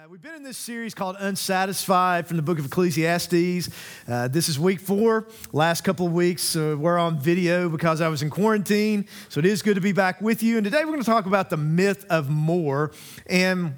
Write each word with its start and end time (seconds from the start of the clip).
Uh, 0.00 0.08
we've 0.08 0.22
been 0.22 0.34
in 0.34 0.42
this 0.42 0.56
series 0.56 0.94
called 0.94 1.14
Unsatisfied 1.18 2.26
from 2.26 2.38
the 2.38 2.42
book 2.42 2.58
of 2.58 2.64
Ecclesiastes. 2.64 3.68
Uh, 4.08 4.28
this 4.28 4.48
is 4.48 4.58
week 4.58 4.80
four. 4.80 5.28
Last 5.52 5.82
couple 5.82 6.06
of 6.06 6.12
weeks 6.12 6.56
we're 6.56 6.96
on 6.96 7.18
video 7.18 7.68
because 7.68 8.00
I 8.00 8.08
was 8.08 8.22
in 8.22 8.30
quarantine. 8.30 9.06
So 9.28 9.40
it 9.40 9.46
is 9.46 9.60
good 9.60 9.74
to 9.74 9.82
be 9.82 9.92
back 9.92 10.22
with 10.22 10.42
you. 10.42 10.56
And 10.56 10.64
today 10.64 10.78
we're 10.84 10.92
going 10.92 11.00
to 11.00 11.04
talk 11.04 11.26
about 11.26 11.50
the 11.50 11.58
myth 11.58 12.06
of 12.08 12.30
more. 12.30 12.92
And 13.26 13.74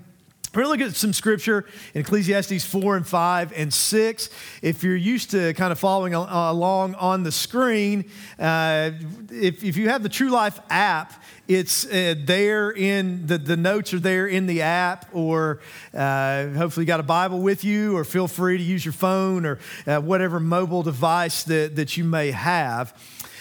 to 0.61 0.69
look 0.69 0.81
at 0.81 0.95
some 0.95 1.13
scripture 1.13 1.65
in 1.95 2.03
Ecclesiastes 2.03 2.65
4 2.65 2.97
and 2.97 3.07
5 3.07 3.53
and 3.57 3.73
6. 3.73 4.31
If 4.61 4.85
you're 4.85 4.97
used 4.97 5.31
to 5.31 5.55
kind 5.55 5.73
of 5.73 5.79
following 5.79 6.15
along 6.15 6.95
on 6.97 7.23
the 7.23 7.33
screen, 7.33 8.11
uh, 8.39 8.91
if, 9.31 9.65
if 9.65 9.77
you 9.77 9.89
have 9.89 10.03
the 10.03 10.11
True 10.11 10.29
Life 10.29 10.61
app, 10.69 11.23
it's 11.49 11.87
uh, 11.87 12.15
there 12.19 12.71
in 12.71 13.27
the, 13.27 13.39
the 13.39 13.57
notes 13.57 13.95
are 13.95 13.99
there 13.99 14.27
in 14.27 14.47
the 14.47 14.63
app, 14.63 15.09
or 15.15 15.61
uh, 15.95 16.49
hopefully 16.51 16.85
you 16.85 16.87
got 16.87 17.01
a 17.01 17.05
Bible 17.05 17.41
with 17.41 17.65
you, 17.65 17.97
or 17.97 18.05
feel 18.05 18.29
free 18.29 18.59
to 18.59 18.63
use 18.63 18.85
your 18.85 18.93
phone 18.93 19.47
or 19.47 19.59
uh, 19.87 20.01
whatever 20.01 20.39
mobile 20.39 20.83
device 20.83 21.45
that, 21.45 21.77
that 21.77 21.97
you 21.97 22.05
may 22.05 22.31
have. 22.31 22.97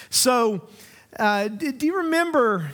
So, 0.10 0.68
uh, 1.20 1.50
do, 1.50 1.74
do, 1.74 1.86
you 1.86 1.98
remember? 1.98 2.72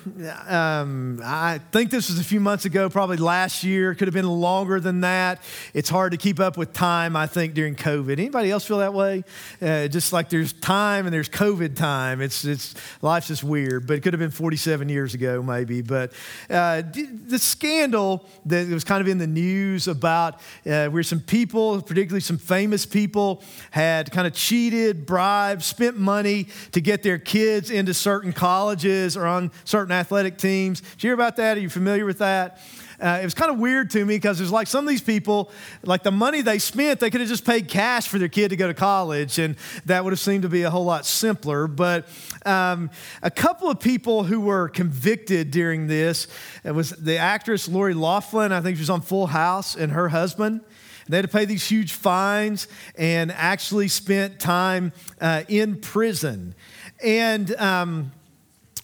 Um, 0.48 1.20
I 1.24 1.60
think 1.72 1.90
this 1.90 2.08
was 2.08 2.20
a 2.20 2.24
few 2.24 2.40
months 2.40 2.66
ago, 2.66 2.88
probably 2.88 3.18
last 3.18 3.64
year. 3.64 3.96
Could 3.96 4.08
have 4.08 4.14
been 4.14 4.30
longer 4.30 4.80
than 4.80 5.02
that. 5.02 5.42
It's 5.74 5.90
hard 5.90 6.12
to 6.12 6.20
keep 6.20 6.40
up 6.40 6.56
with 6.56 6.72
time, 6.72 7.16
I 7.16 7.26
think, 7.26 7.56
during 7.56 7.76
COVID. 7.76 8.12
Anybody 8.12 8.52
else 8.52 8.64
feel 8.64 8.78
that 8.78 8.94
way? 8.94 9.24
Uh, 9.60 9.88
just 9.88 10.14
like 10.14 10.30
there's 10.30 10.54
time 10.54 11.08
and 11.08 11.14
there's 11.14 11.30
COVID 11.30 11.76
time. 11.76 12.22
It's 12.22 12.46
it's 12.46 12.76
life's 13.02 13.28
just 13.28 13.44
weird. 13.44 13.88
But 13.88 13.98
it 13.98 14.00
could 14.02 14.14
have 14.14 14.20
been 14.20 14.30
47 14.30 14.88
years 14.88 15.16
ago, 15.16 15.42
maybe. 15.42 15.82
But 15.82 16.14
uh, 16.48 16.84
the 16.84 17.40
scandal 17.40 18.24
that 18.46 18.68
was 18.68 18.84
kind 18.84 19.02
of 19.02 19.08
in 19.08 19.18
the 19.18 19.26
news 19.26 19.88
about 19.88 20.36
uh, 20.64 20.90
where 20.90 21.02
some 21.02 21.22
people, 21.22 21.82
particularly 21.82 22.22
some 22.22 22.38
famous 22.38 22.86
people, 22.86 23.42
had 23.72 24.12
kind 24.12 24.28
of 24.28 24.34
cheated, 24.34 25.08
bribed, 25.08 25.64
spent 25.64 25.98
money 25.98 26.50
to 26.74 26.82
get 26.82 27.02
their 27.02 27.18
kids 27.18 27.72
into 27.72 27.96
certain 27.96 28.27
certain 28.28 28.38
colleges 28.38 29.16
or 29.16 29.26
on 29.26 29.52
certain 29.64 29.94
athletic 29.94 30.38
teams. 30.38 30.82
Did 30.82 31.04
you 31.04 31.08
hear 31.08 31.14
about 31.14 31.38
that? 31.38 31.56
Are 31.56 31.62
you 31.62 31.70
familiar 31.70 32.06
with 32.06 32.18
that? 32.18 32.60
Uh, 33.00 33.20
it 33.22 33.24
was 33.24 33.34
kind 33.34 33.52
of 33.52 33.60
weird 33.60 33.92
to 33.92 34.04
me 34.04 34.16
because 34.16 34.38
there's 34.40 34.52
like 34.52 34.68
some 34.68 34.84
of 34.84 34.90
these 34.90 35.02
people, 35.02 35.50
like 35.84 36.04
the 36.04 36.12
money 36.12 36.42
they 36.42 36.60
spent, 36.60 37.00
they 37.00 37.10
could 37.10 37.22
have 37.22 37.30
just 37.30 37.46
paid 37.46 37.70
cash 37.70 38.08
for 38.08 38.18
their 38.18 38.28
kid 38.28 38.50
to 38.50 38.58
go 38.58 38.68
to 38.68 38.74
college, 38.74 39.40
and 39.40 39.56
that 39.86 40.04
would 40.04 40.12
have 40.12 40.20
seemed 40.20 40.42
to 40.42 40.50
be 40.50 40.64
a 40.64 40.70
whole 40.70 40.84
lot 40.84 41.06
simpler. 41.06 41.68
But 41.68 42.10
um, 42.46 42.90
a 43.22 43.32
couple 43.32 43.70
of 43.70 43.80
people 43.80 44.24
who 44.24 44.42
were 44.42 44.68
convicted 44.68 45.52
during 45.52 45.88
this 45.88 46.28
it 46.66 46.72
was 46.72 46.90
the 46.90 47.18
actress 47.18 47.70
Lori 47.70 47.94
Loughlin, 47.94 48.52
I 48.52 48.60
think 48.62 48.78
she 48.78 48.82
was 48.82 48.90
on 48.90 49.02
Full 49.02 49.28
House, 49.28 49.76
and 49.76 49.94
her 49.94 50.10
husband. 50.10 50.62
They 51.08 51.18
had 51.18 51.26
to 51.26 51.32
pay 51.32 51.46
these 51.46 51.66
huge 51.66 51.94
fines 51.94 52.68
and 52.98 53.32
actually 53.32 53.88
spent 53.88 54.40
time 54.40 54.92
uh, 55.22 55.44
in 55.48 55.80
prison. 55.80 56.54
And 57.04 57.56
um, 57.56 58.12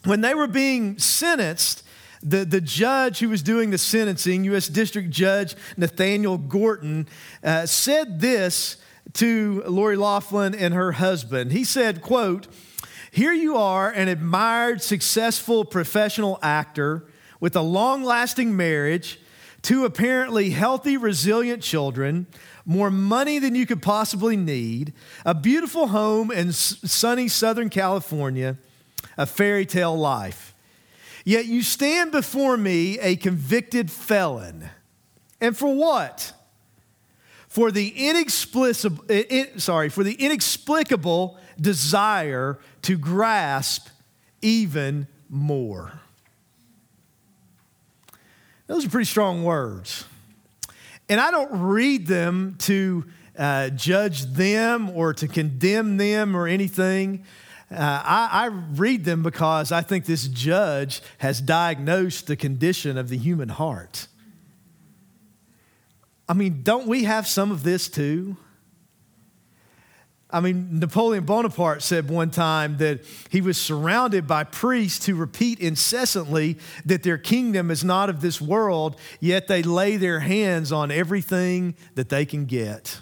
when 0.06 0.22
they 0.22 0.34
were 0.34 0.48
being 0.48 0.98
sentenced, 1.00 1.84
the, 2.22 2.46
the 2.46 2.62
judge 2.62 3.20
who 3.20 3.30
was 3.30 3.44
doing 3.44 3.70
the 3.70 3.78
sentencing, 3.78 4.44
U.S. 4.46 4.68
District 4.68 5.10
Judge 5.10 5.56
Nathaniel 5.76 6.38
Gorton, 6.38 7.08
uh, 7.44 7.66
said 7.66 8.22
this 8.22 8.78
to 9.14 9.64
Lori 9.68 9.98
Loughlin 9.98 10.56
and 10.56 10.74
her 10.74 10.94
husband. 10.94 11.52
He 11.52 11.64
said, 11.64 12.02
quote, 12.02 12.48
here 13.12 13.34
you 13.34 13.58
are, 13.58 13.92
an 13.92 14.08
admired, 14.08 14.82
successful 14.82 15.66
professional 15.66 16.40
actor 16.42 17.06
with 17.40 17.56
a 17.56 17.62
long 17.62 18.04
lasting 18.04 18.56
marriage, 18.56 19.20
two 19.62 19.86
apparently 19.86 20.50
healthy, 20.50 20.98
resilient 20.98 21.62
children, 21.62 22.26
more 22.66 22.90
money 22.90 23.40
than 23.40 23.56
you 23.56 23.66
could 23.66 23.82
possibly 23.82 24.38
need, 24.38 24.94
a 25.26 25.34
beautiful 25.34 25.88
home 25.88 26.32
in 26.32 26.52
sunny 26.52 27.28
Southern 27.28 27.70
California 27.70 28.58
a 29.18 29.26
fairy 29.26 29.66
tale 29.66 29.98
life. 29.98 30.54
Yet 31.26 31.46
you 31.46 31.62
stand 31.62 32.12
before 32.12 32.58
me 32.58 33.00
a 33.00 33.16
convicted 33.16 33.90
felon. 33.90 34.70
And 35.40 35.56
for 35.56 35.74
what? 35.74 36.34
For 37.48 37.72
the 37.72 37.90
inexplicable, 38.10 39.06
sorry, 39.58 39.90
for 39.90 40.04
the 40.04 40.16
inexplicable 40.16 41.38
desire 41.60 42.60
to 42.84 42.98
grasp 42.98 43.88
even 44.42 45.08
more. 45.30 46.00
Those 48.68 48.86
are 48.86 48.90
pretty 48.90 49.06
strong 49.06 49.44
words. 49.44 50.06
And 51.10 51.20
I 51.20 51.32
don't 51.32 51.62
read 51.62 52.08
them 52.08 52.56
to 52.60 53.06
uh, 53.38 53.70
judge 53.70 54.24
them 54.24 54.90
or 54.92 55.14
to 55.14 55.28
condemn 55.28 55.98
them 55.98 56.36
or 56.36 56.48
anything. 56.48 57.26
Uh, 57.72 57.76
I, 57.78 58.30
I 58.32 58.46
read 58.48 59.04
them 59.04 59.24
because 59.24 59.72
I 59.72 59.82
think 59.82 60.06
this 60.06 60.28
judge 60.28 61.02
has 61.18 61.42
diagnosed 61.42 62.28
the 62.28 62.36
condition 62.36 62.98
of 62.98 63.10
the 63.10 63.18
human 63.18 63.50
heart. 63.50 64.08
I 66.30 66.34
mean, 66.34 66.62
don't 66.64 66.88
we 66.88 67.04
have 67.04 67.28
some 67.28 67.52
of 67.52 67.64
this 67.64 67.90
too? 67.90 68.38
I 70.34 70.40
mean, 70.40 70.80
Napoleon 70.80 71.26
Bonaparte 71.26 71.84
said 71.84 72.10
one 72.10 72.32
time 72.32 72.78
that 72.78 73.06
he 73.30 73.40
was 73.40 73.56
surrounded 73.56 74.26
by 74.26 74.44
priests 74.44 75.06
who 75.06 75.14
repeat 75.14 75.60
incessantly 75.60 76.58
that 76.86 77.04
their 77.04 77.20
kingdom 77.20 77.70
is 77.70 77.84
not 77.84 78.10
of 78.10 78.20
this 78.22 78.42
world, 78.42 79.00
yet 79.20 79.48
they 79.48 79.62
lay 79.62 79.96
their 79.96 80.22
hands 80.22 80.72
on 80.72 80.90
everything 80.90 81.76
that 81.94 82.10
they 82.10 82.26
can 82.26 82.46
get. 82.46 83.00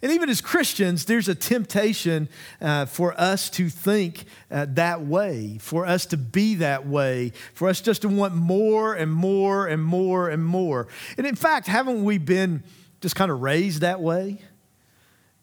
And 0.00 0.12
even 0.12 0.28
as 0.28 0.40
Christians, 0.40 1.06
there's 1.06 1.28
a 1.28 1.34
temptation 1.34 2.28
uh, 2.60 2.86
for 2.86 3.20
us 3.20 3.50
to 3.50 3.68
think 3.68 4.24
uh, 4.50 4.66
that 4.70 5.02
way, 5.02 5.58
for 5.60 5.86
us 5.86 6.06
to 6.06 6.16
be 6.16 6.56
that 6.56 6.86
way, 6.86 7.32
for 7.54 7.68
us 7.68 7.80
just 7.80 8.02
to 8.02 8.08
want 8.08 8.34
more 8.34 8.94
and 8.94 9.12
more 9.12 9.66
and 9.66 9.82
more 9.82 10.28
and 10.28 10.44
more. 10.44 10.86
And 11.16 11.26
in 11.26 11.36
fact, 11.36 11.66
haven't 11.66 12.04
we 12.04 12.18
been 12.18 12.62
just 13.00 13.16
kind 13.16 13.30
of 13.30 13.42
raised 13.42 13.80
that 13.80 14.00
way? 14.00 14.38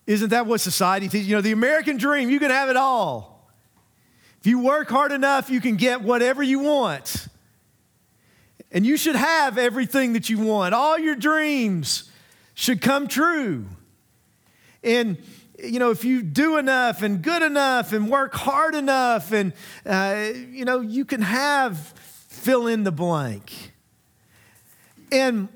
Isn't 0.10 0.30
that 0.30 0.48
what 0.48 0.60
society 0.60 1.08
teaches? 1.08 1.28
You 1.28 1.36
know, 1.36 1.42
the 1.42 1.52
American 1.52 1.98
dream, 1.98 2.32
you 2.32 2.40
can 2.40 2.50
have 2.50 2.68
it 2.68 2.76
all. 2.76 3.48
If 4.40 4.48
you 4.48 4.58
work 4.58 4.90
hard 4.90 5.12
enough, 5.12 5.52
you 5.52 5.62
can 5.62 5.76
get 5.76 6.02
whatever 6.02 6.42
you 6.42 6.58
want. 6.58 7.28
And 8.72 8.88
you 8.88 8.98
should 8.98 9.16
have 9.16 9.60
everything 9.60 10.14
that 10.14 10.28
you 10.28 10.40
want. 10.40 10.74
All 10.74 10.98
your 10.98 11.14
dreams 11.14 12.10
should 12.56 12.82
come 12.82 13.08
true. 13.08 13.68
And, 14.84 15.16
you 15.64 15.78
know, 15.78 15.92
if 15.92 16.04
you 16.04 16.24
do 16.24 16.58
enough 16.58 17.04
and 17.04 17.22
good 17.22 17.44
enough 17.44 17.94
and 17.94 18.10
work 18.10 18.34
hard 18.34 18.74
enough, 18.74 19.32
and, 19.32 19.54
uh, 19.86 20.32
you 20.50 20.66
know, 20.66 20.82
you 20.82 21.06
can 21.06 21.22
have 21.22 21.78
fill 21.78 22.66
in 22.66 22.84
the 22.84 22.92
blank. 22.92 23.74
And 25.12 25.50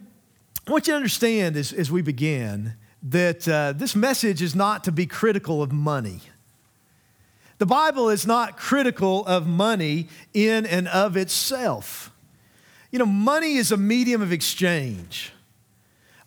I 0.67 0.71
want 0.71 0.85
you 0.85 0.93
to 0.93 0.97
understand 0.97 1.57
as, 1.57 1.73
as 1.73 1.91
we 1.91 2.03
begin 2.03 2.75
that 3.03 3.47
uh, 3.47 3.73
this 3.73 3.95
message 3.95 4.41
is 4.41 4.55
not 4.55 4.83
to 4.85 4.91
be 4.91 5.05
critical 5.05 5.61
of 5.61 5.71
money. 5.71 6.21
The 7.57 7.65
Bible 7.65 8.09
is 8.09 8.25
not 8.25 8.57
critical 8.57 9.25
of 9.25 9.45
money 9.45 10.07
in 10.33 10.65
and 10.65 10.87
of 10.87 11.15
itself. 11.17 12.11
You 12.91 12.99
know, 12.99 13.05
money 13.05 13.55
is 13.55 13.71
a 13.71 13.77
medium 13.77 14.21
of 14.21 14.31
exchange. 14.31 15.33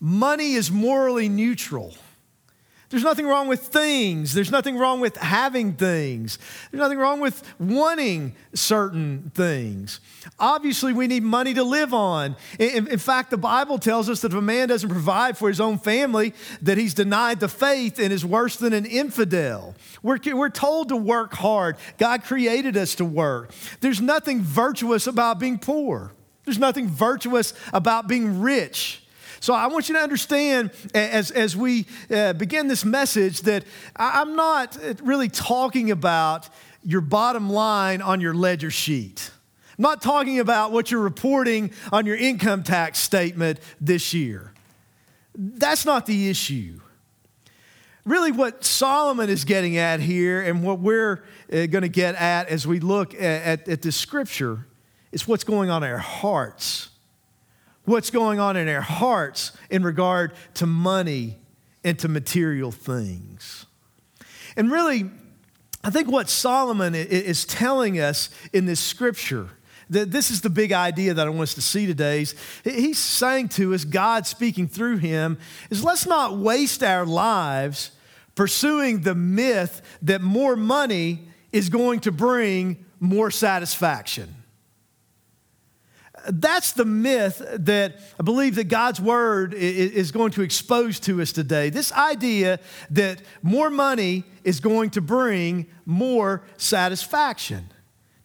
Money 0.00 0.53
is 0.53 0.70
morally 0.70 1.28
neutral. 1.28 1.94
There's 2.96 3.04
nothing 3.04 3.26
wrong 3.26 3.46
with 3.46 3.60
things. 3.60 4.32
There's 4.32 4.50
nothing 4.50 4.78
wrong 4.78 5.00
with 5.00 5.18
having 5.18 5.74
things. 5.74 6.38
There's 6.70 6.80
nothing 6.80 6.96
wrong 6.96 7.20
with 7.20 7.42
wanting 7.58 8.34
certain 8.54 9.30
things. 9.34 10.00
Obviously, 10.38 10.94
we 10.94 11.06
need 11.06 11.22
money 11.22 11.52
to 11.52 11.62
live 11.62 11.92
on. 11.92 12.36
In, 12.58 12.88
in, 12.88 12.98
fact, 12.98 13.28
the 13.28 13.36
Bible 13.36 13.76
tells 13.78 14.08
us 14.08 14.22
that 14.22 14.32
if 14.32 14.38
a 14.38 14.40
man 14.40 14.68
doesn't 14.68 14.88
provide 14.88 15.36
for 15.36 15.48
his 15.48 15.60
own 15.60 15.76
family, 15.76 16.32
that 16.62 16.78
he's 16.78 16.94
denied 16.94 17.38
the 17.38 17.48
faith 17.48 17.98
and 17.98 18.15
is 18.15 18.24
worse 18.24 18.56
than 18.56 18.72
an 18.72 18.86
infidel. 18.86 19.74
We're, 20.03 20.18
we're 20.32 20.48
told 20.48 20.88
to 20.88 20.97
work 20.97 21.34
hard. 21.34 21.76
God 21.98 22.24
created 22.24 22.78
us 22.78 22.94
to 22.94 23.04
work. 23.04 23.50
There's 23.82 24.00
nothing 24.00 24.41
virtuous 24.41 25.06
about 25.06 25.38
being 25.38 25.59
poor. 25.59 26.12
There's 26.47 26.59
nothing 26.59 26.88
virtuous 26.88 27.53
about 27.74 28.09
being 28.09 28.41
rich. 28.41 29.03
So 29.47 29.54
I 29.54 29.69
want 29.69 29.89
you 29.89 29.95
to 29.95 30.01
understand 30.01 30.72
as, 30.93 31.31
as 31.31 31.57
we 31.57 31.87
uh, 32.10 32.33
begin 32.33 32.66
this 32.66 32.84
message 32.84 33.43
that 33.43 33.63
I'm 33.95 34.34
not 34.34 34.77
really 35.01 35.28
talking 35.28 35.93
about 35.93 36.48
your 36.83 37.01
bottom 37.01 37.48
line 37.48 38.03
on 38.03 38.21
your 38.21 38.34
ledger 38.34 38.72
sheet. 38.72 39.31
I'm 39.78 39.83
not 39.83 40.03
talking 40.03 40.41
about 40.41 40.72
what 40.72 40.91
you're 40.91 41.01
reporting 41.01 41.71
on 41.93 42.07
your 42.07 42.16
income 42.16 42.65
tax 42.65 42.98
statement 42.98 43.60
this 43.81 44.13
year. 44.13 44.53
That's 45.37 45.87
not 45.87 46.07
the 46.07 46.28
issue. 46.28 46.81
Really, 48.04 48.33
what 48.33 48.65
Solomon 48.65 49.31
is 49.31 49.45
getting 49.45 49.77
at 49.77 50.01
here, 50.01 50.43
and 50.43 50.65
what 50.65 50.81
we're 50.81 51.22
uh, 51.53 51.66
going 51.66 51.83
to 51.83 51.89
get 51.89 52.16
at 52.16 52.48
as 52.48 52.66
we 52.66 52.81
look 52.81 53.15
at, 53.15 53.21
at, 53.21 53.69
at 53.69 53.83
this 53.83 53.95
scripture, 53.95 54.66
is 55.13 55.28
what's 55.28 55.45
going 55.45 55.71
on 55.71 55.84
in 55.84 55.91
our 55.93 55.98
hearts 55.98 56.89
what's 57.86 58.10
going 58.10 58.38
on 58.38 58.56
in 58.56 58.68
our 58.68 58.83
hearts 58.83 59.53
in 59.71 59.83
regard 59.83 60.33
to 60.54 60.66
money 60.66 61.38
and 61.83 61.98
to 62.00 62.09
material 62.09 62.71
things. 62.71 63.66
And 64.56 64.71
really, 64.71 65.10
I 65.83 65.91
think 65.91 66.10
what 66.10 66.28
Solomon 66.28 66.94
is 66.94 67.44
telling 67.44 68.00
us 68.00 68.28
in 68.53 68.66
this 68.66 68.80
scripture, 68.80 69.50
that 69.88 70.10
this 70.10 70.30
is 70.30 70.41
the 70.41 70.50
big 70.50 70.72
idea 70.72 71.15
that 71.15 71.27
I 71.27 71.30
want 71.30 71.42
us 71.42 71.54
to 71.54 71.62
see 71.62 71.86
today. 71.86 72.22
Is 72.22 72.34
he's 72.65 72.98
saying 72.98 73.50
to 73.50 73.72
us, 73.72 73.84
God 73.84 74.27
speaking 74.27 74.66
through 74.66 74.97
him, 74.97 75.38
is 75.71 75.84
let's 75.84 76.06
not 76.06 76.36
waste 76.36 76.83
our 76.83 77.06
lives 77.06 77.92
pursuing 78.34 79.03
the 79.03 79.15
myth 79.15 79.80
that 80.03 80.22
more 80.22 80.56
money 80.56 81.28
is 81.53 81.68
going 81.68 82.00
to 82.00 82.12
bring 82.12 82.84
more 82.98 83.30
satisfaction. 83.30 84.34
That's 86.28 86.72
the 86.72 86.84
myth 86.84 87.40
that 87.52 88.00
I 88.18 88.22
believe 88.22 88.56
that 88.56 88.68
God's 88.68 89.00
word 89.00 89.54
is 89.54 90.10
going 90.10 90.32
to 90.32 90.42
expose 90.42 90.98
to 91.00 91.22
us 91.22 91.32
today. 91.32 91.70
This 91.70 91.92
idea 91.92 92.58
that 92.90 93.22
more 93.42 93.70
money 93.70 94.24
is 94.42 94.60
going 94.60 94.90
to 94.90 95.00
bring 95.00 95.66
more 95.84 96.42
satisfaction. 96.56 97.70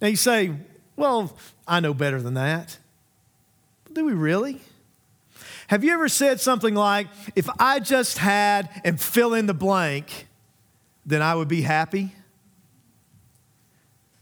Now 0.02 0.08
you 0.08 0.16
say, 0.16 0.52
well, 0.96 1.38
I 1.68 1.80
know 1.80 1.94
better 1.94 2.22
than 2.22 2.34
that. 2.34 2.78
Do 3.94 4.06
we 4.06 4.14
really? 4.14 4.62
Have 5.68 5.84
you 5.84 5.94
ever 5.94 6.10
said 6.10 6.42
something 6.42 6.76
like, 6.76 7.08
if 7.36 7.50
I 7.60 7.80
just 7.80 8.18
had 8.18 8.70
and 8.84 9.00
fill 9.00 9.34
in 9.34 9.46
the 9.46 9.54
blank, 9.54 10.28
then 11.06 11.22
I 11.22 11.36
would 11.36 11.48
be 11.48 11.62
happy? 11.62 12.14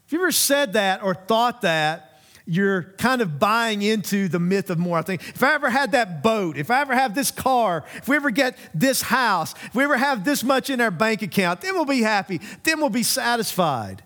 If 0.05 0.13
you 0.13 0.19
ever 0.19 0.31
said 0.31 0.73
that 0.73 1.03
or 1.03 1.13
thought 1.13 1.61
that, 1.61 2.08
you're 2.50 2.81
kind 2.98 3.22
of 3.22 3.38
buying 3.38 3.84
into 3.84 4.28
the 4.28 4.40
myth 4.40 4.72
of 4.72 4.80
more. 4.80 4.98
I 4.98 5.04
think 5.04 5.22
if 5.22 5.44
I 5.44 5.54
ever 5.54 5.69
had 5.69 5.92
that 5.92 6.24
boat, 6.24 6.57
if 6.57 6.72
I 6.72 6.81
ever 6.81 6.96
have 6.96 7.13
this 7.13 7.30
car, 7.30 7.86
if 7.96 8.07
we 8.07 8.16
ever 8.16 8.31
get 8.31 8.57
this 8.74 9.04
house, 9.04 9.54
if 9.66 9.75
we 9.75 9.84
ever 9.84 9.98
have 9.98 10.25
this 10.25 10.44
much 10.44 10.72
in 10.72 10.81
our 10.81 10.90
bank 10.90 11.22
account, 11.22 11.62
then 11.62 11.75
we'll 11.75 11.86
be 11.86 12.01
happy, 12.01 12.42
then 12.63 12.80
we'll 12.80 12.90
be 12.90 13.04
satisfied. 13.04 14.04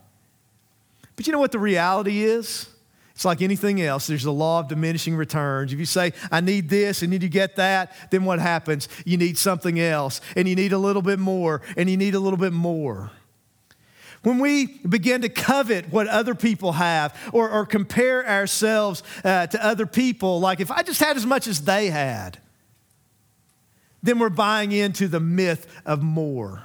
But 1.16 1.26
you 1.26 1.32
know 1.32 1.40
what 1.40 1.54
the 1.54 1.60
reality 1.60 2.24
is? 2.24 2.68
It's 3.16 3.24
like 3.24 3.42
anything 3.42 3.82
else. 3.82 4.08
There's 4.08 4.24
the 4.24 4.34
law 4.34 4.60
of 4.60 4.68
diminishing 4.68 5.16
returns. 5.16 5.72
If 5.72 5.80
you 5.80 5.86
say, 5.86 6.12
I 6.30 6.42
need 6.42 6.68
this 6.68 7.02
and 7.02 7.12
need 7.12 7.24
you 7.24 7.30
get 7.30 7.56
that, 7.56 7.96
then 8.12 8.26
what 8.26 8.40
happens? 8.40 8.90
You 9.06 9.16
need 9.16 9.38
something 9.38 9.80
else, 9.80 10.20
and 10.36 10.50
you 10.50 10.56
need 10.56 10.74
a 10.74 10.78
little 10.78 11.04
bit 11.04 11.20
more, 11.20 11.62
and 11.78 11.90
you 11.90 11.96
need 11.96 12.16
a 12.16 12.20
little 12.20 12.40
bit 12.40 12.52
more. 12.52 13.12
When 14.24 14.40
we 14.40 14.68
begin 14.88 15.22
to 15.22 15.30
covet 15.30 15.92
what 15.92 16.08
other 16.08 16.34
people 16.34 16.74
have 16.74 17.16
or, 17.34 17.50
or 17.50 17.66
compare 17.66 18.28
ourselves 18.28 19.04
uh, 19.24 19.48
to 19.48 19.64
other 19.64 19.86
people, 19.86 20.40
like 20.40 20.62
if 20.62 20.72
I 20.72 20.82
just 20.82 21.02
had 21.02 21.18
as 21.18 21.26
much 21.26 21.46
as 21.46 21.62
they 21.62 21.88
had, 21.88 22.40
then 24.02 24.20
we're 24.20 24.30
buying 24.30 24.72
into 24.72 25.08
the 25.08 25.20
myth 25.20 25.68
of 25.86 26.02
more. 26.02 26.64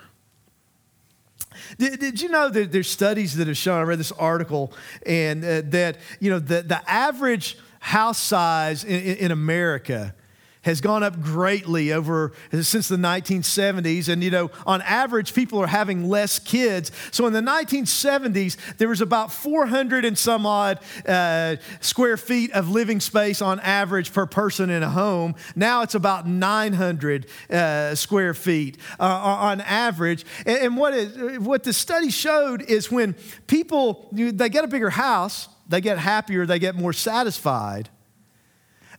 Did, 1.79 1.99
did, 1.99 2.21
you 2.21 2.29
know 2.29 2.49
that 2.49 2.71
there's 2.71 2.89
studies 2.89 3.37
that 3.37 3.49
have 3.49 3.57
shown? 3.57 3.81
I 3.81 3.83
read 3.83 3.99
this 3.99 4.13
article, 4.13 4.73
and 5.05 5.45
uh, 5.45 5.63
that 5.67 5.99
you 6.21 6.31
know 6.31 6.39
the, 6.39 6.63
the 6.63 6.89
average 6.89 7.59
house 7.81 8.19
size 8.19 8.85
in, 8.85 9.17
in 9.17 9.31
America 9.33 10.15
has 10.63 10.81
gone 10.81 11.03
up 11.03 11.21
greatly 11.21 11.93
over 11.93 12.33
since 12.51 12.89
the 12.89 12.97
1970s 12.97 14.09
and 14.09 14.23
you 14.23 14.31
know 14.31 14.51
on 14.67 14.83
average 14.83 15.35
people 15.35 15.59
are 15.61 15.67
having 15.67 16.09
less 16.09 16.39
kids. 16.39 16.91
So 17.11 17.27
in 17.27 17.33
the 17.33 17.41
1970s 17.41 18.57
there 18.79 18.89
was 18.89 19.01
about 19.01 19.33
400 19.33 20.05
and 20.05 20.17
some 20.17 20.47
odd 20.47 20.81
uh, 21.07 21.57
square 21.81 22.17
feet 22.17 22.53
of 22.53 22.69
living 22.69 23.01
space 23.01 23.41
on 23.41 23.61
average 23.61 24.13
per 24.13 24.27
person 24.27 24.71
in 24.71 24.83
a 24.83 24.91
home. 24.91 25.35
Now 25.55 25.83
it's 25.83 25.95
about 25.95 26.27
900 26.27 27.27
uh, 27.51 27.95
square 27.95 28.35
feet 28.35 28.79
uh, 28.99 29.05
on 29.05 29.61
average. 29.61 30.25
And, 30.47 30.59
and 30.59 30.77
what, 30.77 30.95
is, 30.95 31.39
what 31.39 31.65
the 31.65 31.73
study 31.73 32.11
showed 32.11 32.63
is 32.63 32.91
when 32.91 33.15
people 33.47 34.09
they 34.13 34.49
get 34.49 34.65
a 34.65 34.69
bigger 34.69 34.91
house 34.91 35.49
they 35.69 35.81
get 35.81 35.99
happier 35.99 36.47
they 36.47 36.59
get 36.59 36.75
more 36.75 36.93
satisfied 36.93 37.89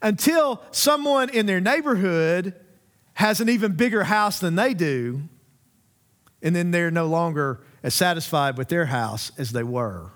until 0.02 0.62
someone 0.72 1.30
in 1.30 1.46
their 1.46 1.60
neighborhood 1.60 2.54
has 3.14 3.42
an 3.42 3.50
even 3.50 3.74
bigger 3.74 4.04
house 4.06 4.40
than 4.40 4.56
they 4.56 4.74
do, 4.74 5.22
and 6.42 6.56
then 6.56 6.72
they're 6.72 6.92
no 6.92 7.06
longer 7.06 7.60
as 7.84 7.94
satisfied 7.94 8.58
with 8.58 8.70
their 8.70 8.86
house 8.86 9.32
as 9.38 9.52
they 9.52 9.64
were. 9.64 10.12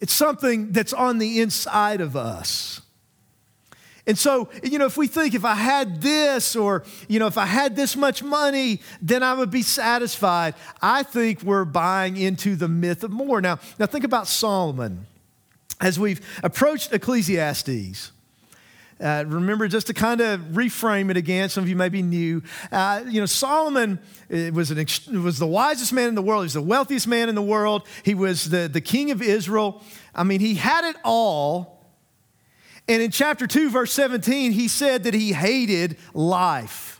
It's 0.00 0.12
something 0.12 0.72
that's 0.72 0.92
on 0.92 1.18
the 1.18 1.40
inside 1.40 2.00
of 2.00 2.16
us. 2.16 2.80
And 4.06 4.18
so, 4.18 4.48
you 4.62 4.78
know, 4.78 4.86
if 4.86 4.96
we 4.96 5.06
think 5.06 5.34
if 5.34 5.44
I 5.44 5.54
had 5.54 6.00
this 6.00 6.56
or, 6.56 6.84
you 7.06 7.18
know, 7.18 7.26
if 7.26 7.36
I 7.38 7.46
had 7.46 7.76
this 7.76 7.96
much 7.96 8.22
money, 8.22 8.80
then 9.00 9.22
I 9.22 9.34
would 9.34 9.50
be 9.50 9.62
satisfied. 9.62 10.54
I 10.80 11.02
think 11.02 11.42
we're 11.42 11.66
buying 11.66 12.16
into 12.16 12.56
the 12.56 12.66
myth 12.66 13.04
of 13.04 13.10
more. 13.10 13.40
Now, 13.40 13.58
now 13.78 13.86
think 13.86 14.04
about 14.04 14.26
Solomon 14.26 15.06
as 15.80 15.98
we've 15.98 16.20
approached 16.42 16.92
Ecclesiastes. 16.92 18.12
Uh, 19.00 19.24
remember, 19.26 19.66
just 19.66 19.86
to 19.86 19.94
kind 19.94 20.20
of 20.20 20.40
reframe 20.52 21.10
it 21.10 21.16
again, 21.16 21.48
some 21.48 21.64
of 21.64 21.70
you 21.70 21.76
may 21.76 21.88
be 21.88 22.02
new. 22.02 22.42
Uh, 22.70 23.02
you 23.08 23.18
know, 23.18 23.26
Solomon 23.26 23.98
uh, 24.30 24.50
was, 24.52 24.70
an, 24.70 24.86
was 25.22 25.38
the 25.38 25.46
wisest 25.46 25.92
man 25.94 26.08
in 26.08 26.14
the 26.14 26.22
world. 26.22 26.42
He 26.42 26.46
was 26.46 26.54
the 26.54 26.60
wealthiest 26.60 27.08
man 27.08 27.30
in 27.30 27.34
the 27.34 27.42
world. 27.42 27.86
He 28.04 28.14
was 28.14 28.50
the, 28.50 28.68
the 28.68 28.82
king 28.82 29.10
of 29.10 29.22
Israel. 29.22 29.82
I 30.14 30.24
mean, 30.24 30.40
he 30.40 30.54
had 30.54 30.84
it 30.84 30.96
all. 31.02 31.86
And 32.88 33.00
in 33.00 33.10
chapter 33.10 33.46
2, 33.46 33.70
verse 33.70 33.92
17, 33.92 34.52
he 34.52 34.68
said 34.68 35.04
that 35.04 35.14
he 35.14 35.32
hated 35.32 35.96
life. 36.12 36.99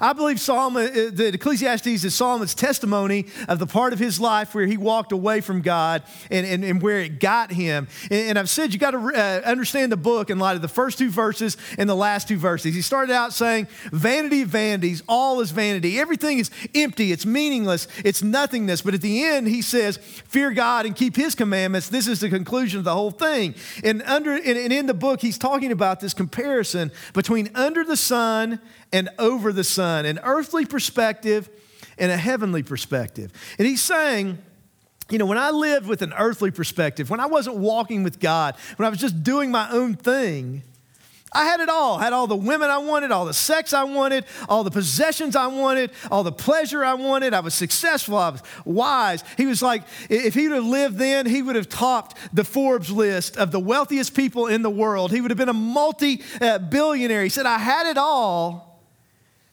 I 0.00 0.12
believe 0.12 0.40
Solomon, 0.40 0.86
uh, 0.86 1.10
the 1.12 1.32
Ecclesiastes 1.34 2.04
is 2.04 2.14
Solomon's 2.14 2.54
testimony 2.54 3.26
of 3.48 3.58
the 3.58 3.66
part 3.66 3.92
of 3.92 3.98
his 3.98 4.20
life 4.20 4.54
where 4.54 4.66
he 4.66 4.76
walked 4.76 5.12
away 5.12 5.40
from 5.40 5.62
God 5.62 6.02
and, 6.30 6.46
and, 6.46 6.64
and 6.64 6.82
where 6.82 7.00
it 7.00 7.20
got 7.20 7.52
him. 7.52 7.88
And, 8.10 8.30
and 8.30 8.38
I've 8.38 8.48
said 8.48 8.72
you 8.72 8.78
got 8.78 8.92
to 8.92 8.98
uh, 8.98 9.42
understand 9.44 9.92
the 9.92 9.96
book 9.96 10.30
in 10.30 10.38
light 10.38 10.56
of 10.56 10.62
the 10.62 10.68
first 10.68 10.98
two 10.98 11.10
verses 11.10 11.56
and 11.78 11.88
the 11.88 11.94
last 11.94 12.28
two 12.28 12.36
verses. 12.36 12.74
He 12.74 12.82
started 12.82 13.12
out 13.12 13.32
saying, 13.32 13.68
Vanity 13.92 14.42
of 14.42 14.48
vanities, 14.48 15.02
all 15.08 15.40
is 15.40 15.50
vanity. 15.50 15.98
Everything 15.98 16.38
is 16.38 16.50
empty, 16.74 17.12
it's 17.12 17.26
meaningless, 17.26 17.88
it's 18.04 18.22
nothingness. 18.22 18.82
But 18.82 18.94
at 18.94 19.02
the 19.02 19.24
end, 19.24 19.48
he 19.48 19.62
says, 19.62 19.96
Fear 19.96 20.52
God 20.52 20.86
and 20.86 20.96
keep 20.96 21.16
his 21.16 21.34
commandments. 21.34 21.88
This 21.88 22.06
is 22.06 22.20
the 22.20 22.28
conclusion 22.28 22.78
of 22.78 22.84
the 22.84 22.94
whole 22.94 23.10
thing. 23.10 23.54
And, 23.82 24.02
under, 24.02 24.34
and, 24.34 24.46
and 24.46 24.72
in 24.72 24.86
the 24.86 24.94
book, 24.94 25.20
he's 25.20 25.38
talking 25.38 25.72
about 25.72 26.00
this 26.00 26.14
comparison 26.14 26.90
between 27.12 27.50
under 27.54 27.84
the 27.84 27.96
sun 27.96 28.60
and 28.92 29.08
over 29.18 29.52
the 29.52 29.64
sun, 29.64 29.83
an 29.84 30.20
earthly 30.22 30.64
perspective 30.66 31.48
and 31.98 32.10
a 32.10 32.16
heavenly 32.16 32.62
perspective. 32.62 33.32
And 33.58 33.66
he's 33.66 33.82
saying, 33.82 34.38
you 35.10 35.18
know, 35.18 35.26
when 35.26 35.38
I 35.38 35.50
lived 35.50 35.86
with 35.86 36.02
an 36.02 36.14
earthly 36.16 36.50
perspective, 36.50 37.10
when 37.10 37.20
I 37.20 37.26
wasn't 37.26 37.56
walking 37.56 38.02
with 38.02 38.20
God, 38.20 38.56
when 38.76 38.86
I 38.86 38.90
was 38.90 38.98
just 38.98 39.22
doing 39.22 39.50
my 39.50 39.70
own 39.70 39.94
thing, 39.94 40.62
I 41.34 41.44
had 41.46 41.58
it 41.60 41.68
all. 41.68 41.98
I 41.98 42.04
had 42.04 42.12
all 42.12 42.28
the 42.28 42.36
women 42.36 42.70
I 42.70 42.78
wanted, 42.78 43.10
all 43.10 43.24
the 43.24 43.34
sex 43.34 43.72
I 43.72 43.82
wanted, 43.84 44.24
all 44.48 44.62
the 44.62 44.70
possessions 44.70 45.34
I 45.34 45.48
wanted, 45.48 45.90
all 46.10 46.22
the 46.22 46.32
pleasure 46.32 46.84
I 46.84 46.94
wanted. 46.94 47.34
I 47.34 47.40
was 47.40 47.54
successful. 47.54 48.16
I 48.16 48.30
was 48.30 48.42
wise. 48.64 49.24
He 49.36 49.44
was 49.44 49.60
like, 49.60 49.82
if 50.08 50.34
he 50.34 50.48
would 50.48 50.54
have 50.54 50.64
lived 50.64 50.96
then, 50.96 51.26
he 51.26 51.42
would 51.42 51.56
have 51.56 51.68
topped 51.68 52.16
the 52.32 52.44
Forbes 52.44 52.90
list 52.90 53.36
of 53.36 53.50
the 53.50 53.58
wealthiest 53.58 54.14
people 54.14 54.46
in 54.46 54.62
the 54.62 54.70
world. 54.70 55.10
He 55.10 55.20
would 55.20 55.32
have 55.32 55.38
been 55.38 55.48
a 55.48 55.52
multi 55.52 56.22
uh, 56.40 56.58
billionaire. 56.58 57.24
He 57.24 57.28
said, 57.28 57.46
I 57.46 57.58
had 57.58 57.88
it 57.88 57.98
all. 57.98 58.73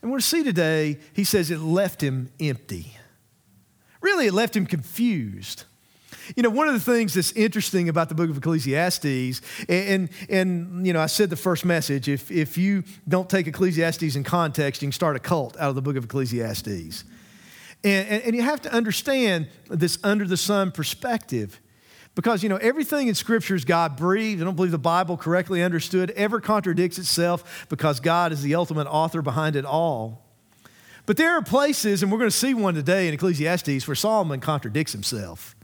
And 0.01 0.11
we're 0.11 0.17
to 0.17 0.23
see 0.23 0.43
today, 0.43 0.99
he 1.13 1.23
says 1.23 1.51
it 1.51 1.59
left 1.59 2.01
him 2.01 2.31
empty. 2.39 2.97
Really, 4.01 4.27
it 4.27 4.33
left 4.33 4.55
him 4.55 4.65
confused. 4.65 5.65
You 6.35 6.43
know, 6.43 6.49
one 6.49 6.67
of 6.67 6.73
the 6.73 6.79
things 6.79 7.13
that's 7.13 7.31
interesting 7.33 7.89
about 7.89 8.09
the 8.09 8.15
book 8.15 8.29
of 8.29 8.37
Ecclesiastes, 8.37 9.41
and, 9.67 10.09
and, 10.29 10.85
you 10.85 10.93
know, 10.93 11.01
I 11.01 11.07
said 11.07 11.29
the 11.29 11.35
first 11.35 11.65
message, 11.65 12.07
if, 12.07 12.31
if 12.31 12.57
you 12.57 12.83
don't 13.07 13.29
take 13.29 13.47
Ecclesiastes 13.47 14.15
in 14.15 14.23
context, 14.23 14.81
you 14.81 14.87
can 14.87 14.93
start 14.93 15.15
a 15.15 15.19
cult 15.19 15.57
out 15.57 15.69
of 15.69 15.75
the 15.75 15.81
book 15.81 15.95
of 15.95 16.05
Ecclesiastes. 16.05 17.03
And, 17.83 18.07
and, 18.07 18.23
and 18.23 18.35
you 18.35 18.43
have 18.43 18.61
to 18.61 18.73
understand 18.73 19.47
this 19.67 19.97
under 20.03 20.25
the 20.25 20.37
sun 20.37 20.71
perspective. 20.71 21.59
Because, 22.21 22.43
you 22.43 22.49
know, 22.49 22.57
everything 22.57 23.07
in 23.07 23.15
Scripture 23.15 23.55
is 23.55 23.65
God 23.65 23.97
breathed. 23.97 24.43
I 24.43 24.45
don't 24.45 24.55
believe 24.55 24.69
the 24.69 24.77
Bible, 24.77 25.17
correctly 25.17 25.63
understood, 25.63 26.11
ever 26.11 26.39
contradicts 26.39 26.99
itself 26.99 27.65
because 27.67 27.99
God 27.99 28.31
is 28.31 28.43
the 28.43 28.53
ultimate 28.53 28.85
author 28.85 29.23
behind 29.23 29.55
it 29.55 29.65
all. 29.65 30.23
But 31.07 31.17
there 31.17 31.31
are 31.31 31.41
places, 31.41 32.03
and 32.03 32.11
we're 32.11 32.19
going 32.19 32.29
to 32.29 32.37
see 32.37 32.53
one 32.53 32.75
today 32.75 33.07
in 33.07 33.15
Ecclesiastes, 33.15 33.87
where 33.87 33.95
Solomon 33.95 34.39
contradicts 34.39 34.91
himself. 34.91 35.55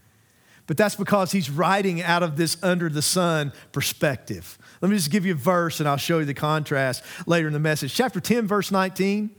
But 0.66 0.78
that's 0.78 0.96
because 0.96 1.32
he's 1.32 1.48
writing 1.48 2.02
out 2.02 2.24
of 2.24 2.38
this 2.38 2.58
under 2.64 2.90
the 2.90 3.04
sun 3.04 3.54
perspective. 3.72 4.58
Let 4.82 4.90
me 4.90 4.98
just 4.98 5.12
give 5.12 5.28
you 5.28 5.34
a 5.34 5.38
verse 5.38 5.80
and 5.80 5.88
I'll 5.88 5.98
show 5.98 6.18
you 6.18 6.26
the 6.26 6.34
contrast 6.34 7.04
later 7.28 7.46
in 7.46 7.54
the 7.54 7.60
message. 7.60 7.94
Chapter 7.94 8.20
10, 8.20 8.48
verse 8.48 8.72
19. 8.72 9.30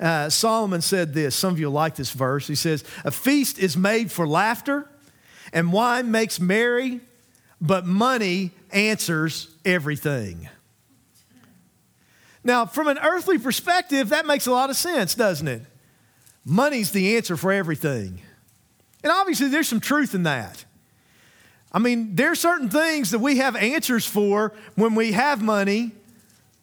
Uh, 0.00 0.28
Solomon 0.28 0.80
said 0.80 1.14
this. 1.14 1.36
Some 1.36 1.52
of 1.52 1.60
you 1.60 1.70
like 1.70 1.94
this 1.94 2.10
verse. 2.10 2.48
He 2.48 2.56
says, 2.56 2.82
A 3.04 3.12
feast 3.12 3.56
is 3.60 3.76
made 3.76 4.10
for 4.10 4.26
laughter 4.26 4.90
and 5.52 5.72
wine 5.72 6.10
makes 6.10 6.40
merry, 6.40 7.00
but 7.60 7.86
money 7.86 8.52
answers 8.70 9.48
everything. 9.64 10.48
Now, 12.42 12.64
from 12.64 12.88
an 12.88 12.98
earthly 12.98 13.38
perspective, 13.38 14.10
that 14.10 14.26
makes 14.26 14.46
a 14.46 14.50
lot 14.50 14.70
of 14.70 14.76
sense, 14.76 15.14
doesn't 15.14 15.48
it? 15.48 15.62
Money's 16.44 16.90
the 16.90 17.16
answer 17.16 17.36
for 17.36 17.52
everything. 17.52 18.22
And 19.02 19.12
obviously, 19.12 19.48
there's 19.48 19.68
some 19.68 19.80
truth 19.80 20.14
in 20.14 20.22
that. 20.22 20.64
I 21.72 21.78
mean, 21.78 22.16
there 22.16 22.32
are 22.32 22.36
certain 22.36 22.68
things 22.68 23.10
that 23.10 23.18
we 23.18 23.36
have 23.38 23.56
answers 23.56 24.06
for 24.06 24.54
when 24.74 24.94
we 24.94 25.12
have 25.12 25.42
money 25.42 25.92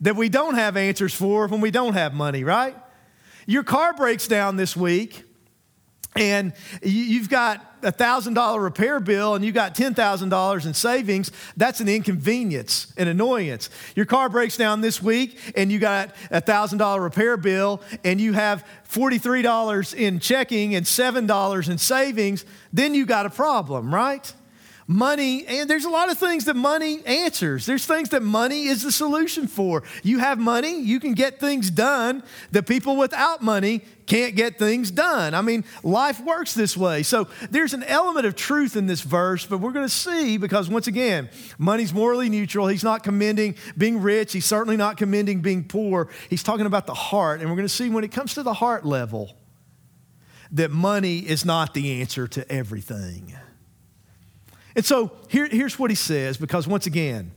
that 0.01 0.15
we 0.15 0.29
don't 0.29 0.55
have 0.55 0.77
answers 0.77 1.13
for 1.13 1.47
when 1.47 1.61
we 1.61 1.71
don't 1.71 1.93
have 1.93 2.13
money, 2.13 2.43
right? 2.43 2.75
Your 3.45 3.63
car 3.63 3.93
breaks 3.93 4.27
down 4.27 4.57
this 4.57 4.75
week 4.75 5.23
and 6.15 6.53
you've 6.81 7.29
got 7.29 7.77
a 7.83 7.91
$1,000 7.91 8.61
repair 8.61 8.99
bill 8.99 9.35
and 9.35 9.45
you 9.45 9.51
got 9.51 9.75
$10,000 9.75 10.65
in 10.65 10.73
savings, 10.73 11.31
that's 11.55 11.79
an 11.79 11.87
inconvenience, 11.87 12.91
an 12.97 13.07
annoyance. 13.07 13.69
Your 13.95 14.05
car 14.05 14.29
breaks 14.29 14.57
down 14.57 14.81
this 14.81 15.01
week 15.01 15.39
and 15.55 15.71
you 15.71 15.79
got 15.79 16.15
a 16.31 16.41
$1,000 16.41 17.01
repair 17.01 17.37
bill 17.37 17.81
and 18.03 18.19
you 18.19 18.33
have 18.33 18.65
$43 18.89 19.93
in 19.93 20.19
checking 20.19 20.75
and 20.75 20.85
$7 20.85 21.69
in 21.69 21.77
savings, 21.77 22.45
then 22.73 22.93
you 22.93 23.05
got 23.05 23.25
a 23.25 23.29
problem, 23.29 23.93
right? 23.93 24.33
Money, 24.89 25.45
and 25.45 25.69
there's 25.69 25.83
a 25.83 25.89
lot 25.89 26.09
of 26.09 26.17
things 26.17 26.45
that 26.45 26.55
money 26.55 27.05
answers. 27.05 27.65
There's 27.65 27.85
things 27.85 28.07
that 28.09 28.23
money 28.23 28.67
is 28.67 28.83
the 28.83 28.91
solution 28.91 29.45
for. 29.45 29.83
You 30.01 30.19
have 30.19 30.39
money, 30.39 30.79
you 30.79 31.01
can 31.01 31.13
get 31.13 31.41
things 31.41 31.69
done 31.69 32.23
that 32.51 32.67
people 32.67 32.95
without 32.95 33.41
money 33.41 33.81
can't 34.05 34.33
get 34.37 34.57
things 34.57 34.89
done. 34.89 35.33
I 35.33 35.41
mean, 35.41 35.65
life 35.83 36.21
works 36.21 36.53
this 36.53 36.77
way. 36.77 37.03
So 37.03 37.27
there's 37.51 37.73
an 37.73 37.83
element 37.83 38.25
of 38.25 38.37
truth 38.37 38.77
in 38.77 38.85
this 38.85 39.01
verse, 39.01 39.45
but 39.45 39.57
we're 39.57 39.73
going 39.73 39.85
to 39.85 39.93
see 39.93 40.37
because, 40.37 40.69
once 40.69 40.87
again, 40.87 41.29
money's 41.57 41.93
morally 41.93 42.29
neutral. 42.29 42.67
He's 42.67 42.85
not 42.85 43.03
commending 43.03 43.55
being 43.77 44.01
rich, 44.01 44.31
he's 44.31 44.45
certainly 44.45 44.77
not 44.77 44.95
commending 44.95 45.41
being 45.41 45.65
poor. 45.65 46.07
He's 46.29 46.43
talking 46.43 46.65
about 46.65 46.87
the 46.87 46.93
heart. 46.93 47.41
And 47.41 47.49
we're 47.49 47.57
going 47.57 47.67
to 47.67 47.73
see 47.73 47.89
when 47.89 48.05
it 48.05 48.13
comes 48.13 48.35
to 48.35 48.43
the 48.43 48.53
heart 48.53 48.85
level 48.85 49.35
that 50.53 50.71
money 50.71 51.19
is 51.19 51.43
not 51.43 51.73
the 51.73 51.99
answer 51.99 52.25
to 52.29 52.49
everything. 52.49 53.35
And 54.77 54.85
so 54.85 55.11
here, 55.27 55.47
here's 55.47 55.79
what 55.79 55.89
he 55.89 55.95
says, 55.95 56.37
because 56.37 56.67
once 56.67 56.85
again, 56.85 57.31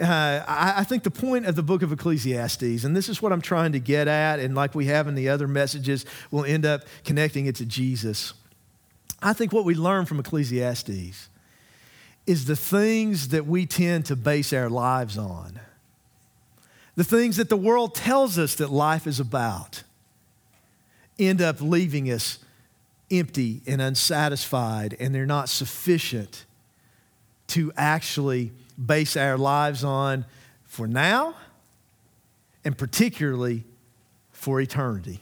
uh, 0.00 0.44
I, 0.46 0.74
I, 0.76 0.84
think 0.84 1.02
the 1.02 1.10
point 1.10 1.44
of 1.46 1.56
the 1.56 1.62
book 1.62 1.82
of 1.82 1.90
Ecclesiastes, 1.90 2.84
and 2.84 2.94
this 2.94 3.08
is 3.08 3.20
what 3.20 3.32
I'm 3.32 3.40
trying 3.40 3.72
to 3.72 3.80
get 3.80 4.06
at, 4.06 4.38
and 4.38 4.54
like 4.54 4.76
we 4.76 4.86
have 4.86 5.08
in 5.08 5.16
the 5.16 5.28
other 5.28 5.48
messages, 5.48 6.06
we'll 6.30 6.44
end 6.44 6.64
up 6.64 6.82
connecting 7.04 7.46
it 7.46 7.56
to 7.56 7.66
Jesus. 7.66 8.32
I 9.20 9.32
think 9.32 9.52
what 9.52 9.64
we 9.64 9.74
learn 9.74 10.06
from 10.06 10.20
Ecclesiastes 10.20 11.28
is 12.28 12.44
the 12.44 12.54
things 12.54 13.30
that 13.30 13.44
we 13.44 13.66
tend 13.66 14.06
to 14.06 14.14
base 14.14 14.52
our 14.52 14.70
lives 14.70 15.18
on, 15.18 15.58
the 16.94 17.02
things 17.02 17.38
that 17.38 17.48
the 17.48 17.56
world 17.56 17.96
tells 17.96 18.38
us 18.38 18.54
that 18.54 18.70
life 18.70 19.08
is 19.08 19.18
about, 19.18 19.82
end 21.18 21.42
up 21.42 21.60
leaving 21.60 22.08
us 22.08 22.38
empty 23.10 23.62
and 23.66 23.82
unsatisfied, 23.82 24.96
and 25.00 25.12
they're 25.12 25.26
not 25.26 25.48
sufficient 25.48 26.44
to 27.48 27.72
actually 27.76 28.52
base 28.84 29.16
our 29.16 29.36
lives 29.36 29.84
on 29.84 30.24
for 30.64 30.86
now 30.86 31.34
and 32.64 32.76
particularly 32.76 33.64
for 34.30 34.60
eternity. 34.60 35.20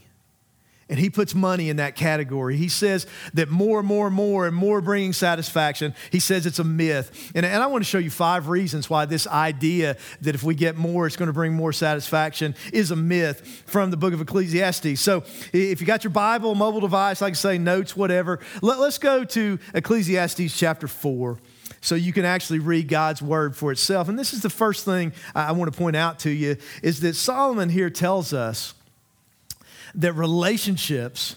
And 0.88 1.00
he 1.00 1.10
puts 1.10 1.34
money 1.34 1.68
in 1.68 1.78
that 1.78 1.96
category. 1.96 2.56
He 2.56 2.68
says 2.68 3.08
that 3.34 3.48
more 3.48 3.80
and 3.80 3.88
more 3.88 4.06
and 4.06 4.14
more 4.14 4.46
and 4.46 4.54
more 4.54 4.80
bringing 4.80 5.12
satisfaction, 5.12 5.94
he 6.12 6.20
says 6.20 6.46
it's 6.46 6.60
a 6.60 6.64
myth. 6.64 7.32
And, 7.34 7.44
and 7.44 7.60
I 7.60 7.66
want 7.66 7.82
to 7.82 7.90
show 7.90 7.98
you 7.98 8.10
five 8.10 8.48
reasons 8.48 8.88
why 8.88 9.04
this 9.04 9.26
idea 9.26 9.96
that 10.20 10.36
if 10.36 10.44
we 10.44 10.54
get 10.54 10.76
more, 10.76 11.06
it's 11.06 11.16
going 11.16 11.26
to 11.26 11.32
bring 11.32 11.54
more 11.54 11.72
satisfaction 11.72 12.54
is 12.72 12.92
a 12.92 12.96
myth 12.96 13.64
from 13.66 13.90
the 13.90 13.96
book 13.96 14.14
of 14.14 14.20
Ecclesiastes. 14.20 15.00
So 15.00 15.24
if 15.52 15.80
you 15.80 15.86
got 15.88 16.04
your 16.04 16.12
Bible, 16.12 16.54
mobile 16.54 16.80
device, 16.80 17.20
like 17.20 17.32
I 17.32 17.34
say, 17.34 17.58
notes, 17.58 17.96
whatever, 17.96 18.38
let, 18.62 18.78
let's 18.78 18.98
go 18.98 19.24
to 19.24 19.58
Ecclesiastes 19.74 20.56
chapter 20.56 20.86
4 20.86 21.38
so 21.86 21.94
you 21.94 22.12
can 22.12 22.24
actually 22.24 22.58
read 22.58 22.88
God's 22.88 23.22
word 23.22 23.56
for 23.56 23.70
itself. 23.70 24.08
And 24.08 24.18
this 24.18 24.32
is 24.32 24.42
the 24.42 24.50
first 24.50 24.84
thing 24.84 25.12
I 25.36 25.52
want 25.52 25.72
to 25.72 25.78
point 25.78 25.94
out 25.94 26.18
to 26.20 26.30
you 26.30 26.56
is 26.82 26.98
that 27.00 27.14
Solomon 27.14 27.68
here 27.68 27.90
tells 27.90 28.32
us 28.32 28.74
that 29.94 30.12
relationships 30.14 31.36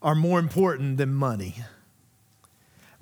are 0.00 0.14
more 0.14 0.38
important 0.38 0.96
than 0.96 1.12
money. 1.12 1.56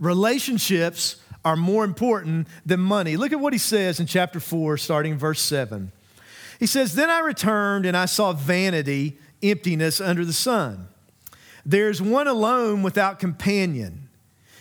Relationships 0.00 1.22
are 1.44 1.54
more 1.54 1.84
important 1.84 2.48
than 2.66 2.80
money. 2.80 3.16
Look 3.16 3.32
at 3.32 3.38
what 3.38 3.52
he 3.52 3.58
says 3.60 4.00
in 4.00 4.06
chapter 4.06 4.40
4, 4.40 4.76
starting 4.76 5.12
in 5.12 5.18
verse 5.18 5.40
7. 5.40 5.92
He 6.58 6.66
says, 6.66 6.96
Then 6.96 7.08
I 7.08 7.20
returned 7.20 7.86
and 7.86 7.96
I 7.96 8.06
saw 8.06 8.32
vanity, 8.32 9.16
emptiness 9.44 10.00
under 10.00 10.24
the 10.24 10.32
sun. 10.32 10.88
There's 11.64 12.02
one 12.02 12.26
alone 12.26 12.82
without 12.82 13.20
companion. 13.20 14.08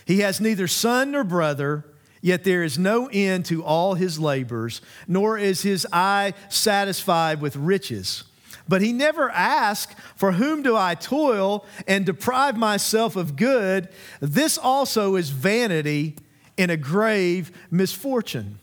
He 0.04 0.20
has 0.20 0.40
neither 0.40 0.68
son 0.68 1.10
nor 1.10 1.24
brother 1.24 1.86
Yet 2.24 2.42
there 2.42 2.62
is 2.62 2.78
no 2.78 3.10
end 3.12 3.44
to 3.46 3.62
all 3.62 3.96
his 3.96 4.18
labors, 4.18 4.80
nor 5.06 5.36
is 5.36 5.60
his 5.60 5.86
eye 5.92 6.32
satisfied 6.48 7.42
with 7.42 7.54
riches. 7.54 8.24
But 8.66 8.80
he 8.80 8.94
never 8.94 9.28
asks, 9.28 9.94
For 10.16 10.32
whom 10.32 10.62
do 10.62 10.74
I 10.74 10.94
toil 10.94 11.66
and 11.86 12.06
deprive 12.06 12.56
myself 12.56 13.14
of 13.14 13.36
good? 13.36 13.90
This 14.20 14.56
also 14.56 15.16
is 15.16 15.28
vanity 15.28 16.16
and 16.56 16.70
a 16.70 16.78
grave 16.78 17.52
misfortune. 17.70 18.58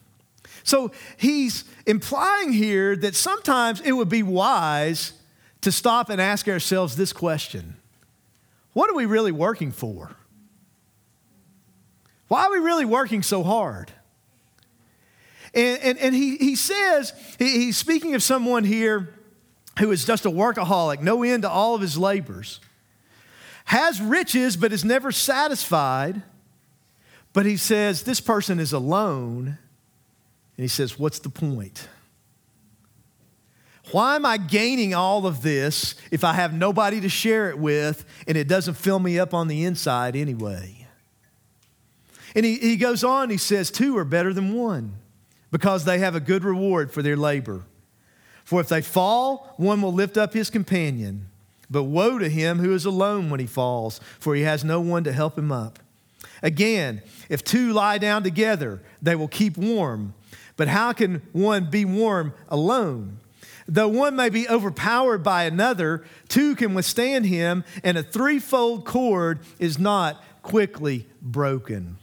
So 0.64 0.92
he's 1.16 1.64
implying 1.86 2.54
here 2.54 2.96
that 2.96 3.14
sometimes 3.14 3.80
it 3.82 3.92
would 3.92 4.10
be 4.10 4.24
wise 4.24 5.14
to 5.62 5.72
stop 5.72 6.10
and 6.10 6.20
ask 6.20 6.48
ourselves 6.48 6.96
this 6.96 7.14
question 7.14 7.76
What 8.74 8.90
are 8.90 8.96
we 8.96 9.06
really 9.06 9.32
working 9.32 9.72
for? 9.72 10.16
Why 12.32 12.46
are 12.46 12.52
we 12.52 12.60
really 12.60 12.86
working 12.86 13.24
so 13.24 13.44
hard? 13.44 13.92
And, 15.54 15.82
and, 15.82 15.98
and 15.98 16.16
he, 16.16 16.38
he 16.38 16.56
says, 16.56 17.12
he, 17.38 17.66
he's 17.66 17.76
speaking 17.76 18.16
of 18.16 18.24
someone 18.24 18.64
here 18.64 19.14
who 19.80 19.92
is 19.92 20.06
just 20.06 20.26
a 20.26 20.30
workaholic, 20.30 21.02
no 21.02 21.24
end 21.24 21.44
to 21.44 21.50
all 21.50 21.76
of 21.76 21.82
his 21.82 21.98
labors, 21.98 22.62
has 23.66 24.00
riches 24.00 24.56
but 24.56 24.72
is 24.72 24.86
never 24.86 25.12
satisfied. 25.12 26.24
But 27.34 27.46
he 27.46 27.58
says, 27.58 28.04
this 28.04 28.22
person 28.22 28.62
is 28.62 28.72
alone. 28.72 29.48
And 29.48 30.64
he 30.64 30.70
says, 30.70 30.98
what's 30.98 31.20
the 31.20 31.30
point? 31.30 31.90
Why 33.92 34.16
am 34.16 34.26
I 34.26 34.38
gaining 34.38 34.94
all 34.94 35.28
of 35.28 35.42
this 35.42 35.96
if 36.12 36.24
I 36.24 36.32
have 36.32 36.54
nobody 36.54 37.02
to 37.02 37.10
share 37.10 37.50
it 37.50 37.60
with 37.60 38.06
and 38.26 38.38
it 38.38 38.48
doesn't 38.48 38.76
fill 38.76 39.00
me 39.00 39.20
up 39.20 39.34
on 39.34 39.50
the 39.50 39.66
inside 39.66 40.16
anyway? 40.16 40.81
And 42.36 42.46
he, 42.46 42.58
he 42.58 42.78
goes 42.78 43.04
on, 43.04 43.30
he 43.30 43.38
says, 43.38 43.72
Two 43.72 43.98
are 43.98 44.06
better 44.06 44.34
than 44.34 44.54
one 44.54 44.94
because 45.52 45.86
they 45.86 46.00
have 46.00 46.16
a 46.16 46.20
good 46.20 46.44
reward 46.44 46.92
for 46.92 47.02
their 47.02 47.18
labor. 47.18 47.64
For 48.44 48.62
if 48.62 48.70
they 48.70 48.82
fall, 48.82 49.54
one 49.58 49.82
will 49.82 49.94
lift 49.94 50.18
up 50.18 50.34
his 50.34 50.50
companion. 50.50 51.28
But 51.70 51.84
woe 51.84 52.18
to 52.18 52.28
him 52.28 52.60
who 52.60 52.74
is 52.74 52.86
alone 52.86 53.30
when 53.30 53.40
he 53.40 53.46
falls, 53.46 54.00
for 54.20 54.36
he 54.36 54.42
has 54.42 54.64
no 54.64 54.82
one 54.82 55.04
to 55.06 55.14
help 55.14 55.38
him 55.38 55.52
up. 55.52 55.80
Again, 56.44 57.02
if 57.30 57.44
two 57.44 57.72
lie 57.72 57.98
down 57.98 58.24
together, 58.24 58.82
they 59.02 59.16
will 59.16 59.28
keep 59.28 59.58
warm. 59.58 60.14
But 60.58 60.68
how 60.68 60.92
can 60.94 61.22
one 61.32 61.70
be 61.70 61.86
warm 61.86 62.34
alone? 62.50 63.20
Though 63.68 63.88
one 63.88 64.16
may 64.16 64.30
be 64.30 64.50
overpowered 64.50 65.20
by 65.20 65.44
another, 65.44 66.04
two 66.28 66.56
can 66.56 66.74
withstand 66.74 67.28
him, 67.28 67.64
and 67.84 67.98
a 67.98 68.04
threefold 68.04 68.86
cord 68.86 69.40
is 69.60 69.80
not 69.80 70.22
quickly 70.42 71.08
broken. 71.22 71.98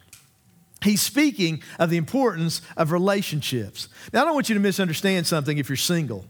He's 0.83 1.03
speaking 1.03 1.63
of 1.79 1.91
the 1.91 1.97
importance 1.97 2.63
of 2.77 2.93
relationships. 2.93 3.89
Now, 4.13 4.23
I 4.23 4.25
don't 4.25 4.35
want 4.35 4.49
you 4.49 4.55
to 4.55 4.61
misunderstand 4.61 5.27
something 5.27 5.59
if 5.59 5.69
you're 5.69 5.77
single. 5.77 6.25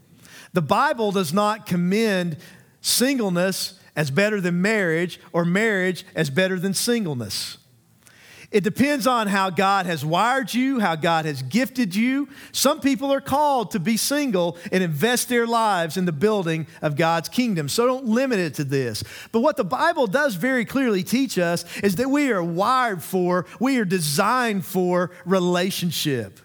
The 0.55 0.63
Bible 0.63 1.13
does 1.13 1.33
not 1.33 1.67
commend 1.67 2.39
singleness 2.81 3.79
as 3.95 4.11
better 4.11 4.41
than 4.41 4.63
marriage 4.63 5.21
or 5.33 5.45
marriage 5.45 6.07
as 6.15 6.31
better 6.31 6.59
than 6.59 6.73
singleness. 6.73 7.58
It 8.51 8.65
depends 8.65 9.07
on 9.07 9.27
how 9.27 9.51
God 9.51 9.85
has 9.85 10.07
wired 10.07 10.55
you, 10.55 10.81
how 10.81 10.97
God 10.97 11.27
has 11.27 11.43
gifted 11.43 11.95
you. 11.95 12.29
Some 12.51 12.81
people 12.81 13.13
are 13.13 13.21
called 13.21 13.73
to 13.73 13.81
be 13.81 13.99
single 13.99 14.57
and 14.73 14.83
invest 14.83 15.29
their 15.29 15.47
lives 15.47 15.99
in 15.99 16.07
the 16.07 16.13
building 16.13 16.67
of 16.81 16.97
God's 16.97 17.29
kingdom. 17.29 17.69
So 17.69 17.87
don't 17.87 18.07
limit 18.07 18.39
it 18.39 18.55
to 18.55 18.65
this. 18.65 19.05
But 19.33 19.41
what 19.41 19.59
the 19.59 19.65
Bible 19.65 20.07
does 20.07 20.35
very 20.35 20.65
clearly 20.65 21.03
teach 21.03 21.39
us 21.39 21.67
is 21.81 21.97
that 21.97 22.09
we 22.09 22.33
are 22.33 22.43
wired 22.43 23.03
for, 23.03 23.45
we 23.61 23.79
are 23.79 23.85
designed 23.85 24.65
for 24.65 25.11
relationship. 25.27 26.41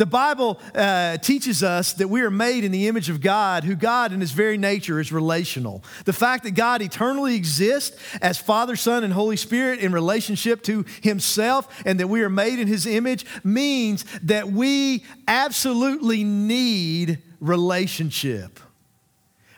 The 0.00 0.06
Bible 0.06 0.58
uh, 0.74 1.18
teaches 1.18 1.62
us 1.62 1.92
that 1.92 2.08
we 2.08 2.22
are 2.22 2.30
made 2.30 2.64
in 2.64 2.72
the 2.72 2.88
image 2.88 3.10
of 3.10 3.20
God, 3.20 3.64
who 3.64 3.76
God 3.76 4.14
in 4.14 4.22
his 4.22 4.32
very 4.32 4.56
nature 4.56 4.98
is 4.98 5.12
relational. 5.12 5.84
The 6.06 6.14
fact 6.14 6.44
that 6.44 6.52
God 6.52 6.80
eternally 6.80 7.34
exists 7.34 7.98
as 8.22 8.38
Father, 8.38 8.76
Son, 8.76 9.04
and 9.04 9.12
Holy 9.12 9.36
Spirit 9.36 9.80
in 9.80 9.92
relationship 9.92 10.62
to 10.62 10.86
himself 11.02 11.68
and 11.84 12.00
that 12.00 12.06
we 12.08 12.22
are 12.22 12.30
made 12.30 12.58
in 12.58 12.66
his 12.66 12.86
image 12.86 13.26
means 13.44 14.06
that 14.22 14.50
we 14.50 15.04
absolutely 15.28 16.24
need 16.24 17.18
relationship. 17.38 18.58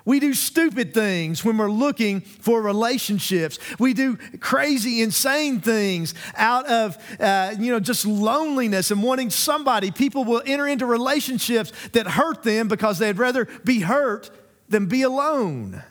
We 0.04 0.20
do 0.20 0.34
stupid 0.34 0.94
things 0.94 1.44
when 1.44 1.56
we're 1.56 1.70
looking 1.70 2.20
for 2.20 2.60
relationships. 2.60 3.58
We 3.78 3.94
do 3.94 4.16
crazy, 4.40 5.02
insane 5.02 5.60
things 5.60 6.14
out 6.34 6.66
of, 6.66 6.98
uh, 7.20 7.54
you 7.58 7.72
know, 7.72 7.80
just 7.80 8.04
loneliness 8.04 8.90
and 8.90 9.02
wanting 9.02 9.30
somebody. 9.30 9.90
People 9.90 10.24
will 10.24 10.42
enter 10.44 10.66
into 10.66 10.86
relationships 10.86 11.72
that 11.92 12.06
hurt 12.06 12.42
them 12.42 12.68
because 12.68 12.98
they'd 12.98 13.18
rather 13.18 13.46
be 13.64 13.80
hurt 13.80 14.30
than 14.68 14.86
be 14.86 15.02
alone. 15.02 15.82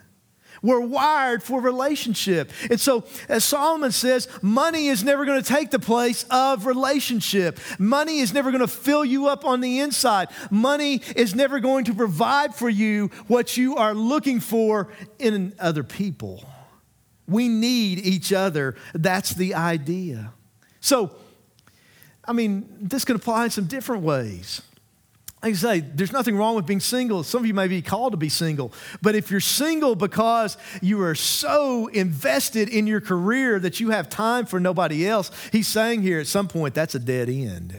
We're 0.62 0.80
wired 0.80 1.42
for 1.42 1.60
relationship. 1.60 2.50
And 2.70 2.80
so, 2.80 3.04
as 3.28 3.44
Solomon 3.44 3.90
says, 3.90 4.28
money 4.40 4.86
is 4.86 5.02
never 5.02 5.24
going 5.24 5.42
to 5.42 5.48
take 5.48 5.70
the 5.70 5.80
place 5.80 6.24
of 6.30 6.66
relationship. 6.66 7.58
Money 7.78 8.20
is 8.20 8.32
never 8.32 8.52
going 8.52 8.60
to 8.60 8.68
fill 8.68 9.04
you 9.04 9.26
up 9.26 9.44
on 9.44 9.60
the 9.60 9.80
inside. 9.80 10.28
Money 10.50 11.02
is 11.16 11.34
never 11.34 11.58
going 11.58 11.84
to 11.86 11.94
provide 11.94 12.54
for 12.54 12.68
you 12.68 13.08
what 13.26 13.56
you 13.56 13.76
are 13.76 13.92
looking 13.92 14.38
for 14.38 14.88
in 15.18 15.52
other 15.58 15.82
people. 15.82 16.44
We 17.26 17.48
need 17.48 17.98
each 17.98 18.32
other. 18.32 18.76
That's 18.94 19.30
the 19.30 19.54
idea. 19.54 20.32
So, 20.80 21.10
I 22.24 22.32
mean, 22.32 22.68
this 22.80 23.04
can 23.04 23.16
apply 23.16 23.44
in 23.44 23.50
some 23.50 23.66
different 23.66 24.02
ways 24.02 24.62
like 25.42 25.54
I 25.54 25.56
say, 25.56 25.80
there's 25.80 26.12
nothing 26.12 26.36
wrong 26.36 26.54
with 26.54 26.66
being 26.66 26.78
single. 26.78 27.24
Some 27.24 27.40
of 27.40 27.46
you 27.46 27.54
may 27.54 27.66
be 27.66 27.82
called 27.82 28.12
to 28.12 28.16
be 28.16 28.28
single. 28.28 28.72
But 29.00 29.16
if 29.16 29.28
you're 29.28 29.40
single 29.40 29.96
because 29.96 30.56
you 30.80 31.02
are 31.02 31.16
so 31.16 31.88
invested 31.88 32.68
in 32.68 32.86
your 32.86 33.00
career 33.00 33.58
that 33.58 33.80
you 33.80 33.90
have 33.90 34.08
time 34.08 34.46
for 34.46 34.60
nobody 34.60 35.06
else, 35.06 35.32
he's 35.50 35.66
saying 35.66 36.02
here 36.02 36.20
at 36.20 36.28
some 36.28 36.46
point 36.46 36.74
that's 36.74 36.94
a 36.94 37.00
dead 37.00 37.28
end. 37.28 37.74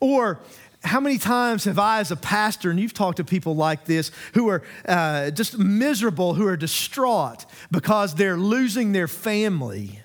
Or 0.00 0.40
how 0.82 1.00
many 1.00 1.18
times 1.18 1.64
have 1.64 1.78
I, 1.78 2.00
as 2.00 2.10
a 2.10 2.16
pastor, 2.16 2.70
and 2.70 2.80
you've 2.80 2.94
talked 2.94 3.18
to 3.18 3.24
people 3.24 3.54
like 3.54 3.84
this 3.84 4.10
who 4.32 4.48
are 4.48 4.62
uh, 4.88 5.32
just 5.32 5.58
miserable, 5.58 6.32
who 6.32 6.46
are 6.46 6.56
distraught 6.56 7.44
because 7.70 8.14
they're 8.14 8.38
losing 8.38 8.92
their 8.92 9.08
family, 9.08 10.00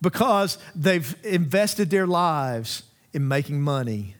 because 0.00 0.58
they've 0.74 1.14
invested 1.22 1.90
their 1.90 2.08
lives 2.08 2.82
in 3.12 3.28
making 3.28 3.60
money 3.60 4.16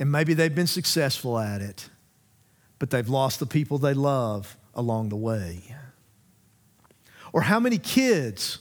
and 0.00 0.10
maybe 0.10 0.34
they've 0.34 0.54
been 0.54 0.66
successful 0.66 1.38
at 1.38 1.60
it, 1.60 1.90
but 2.78 2.90
they've 2.90 3.08
lost 3.08 3.38
the 3.38 3.46
people 3.46 3.78
they 3.78 3.94
love 3.94 4.56
along 4.74 5.10
the 5.10 5.16
way. 5.16 5.76
Or 7.32 7.42
how 7.42 7.60
many 7.60 7.78
kids 7.78 8.58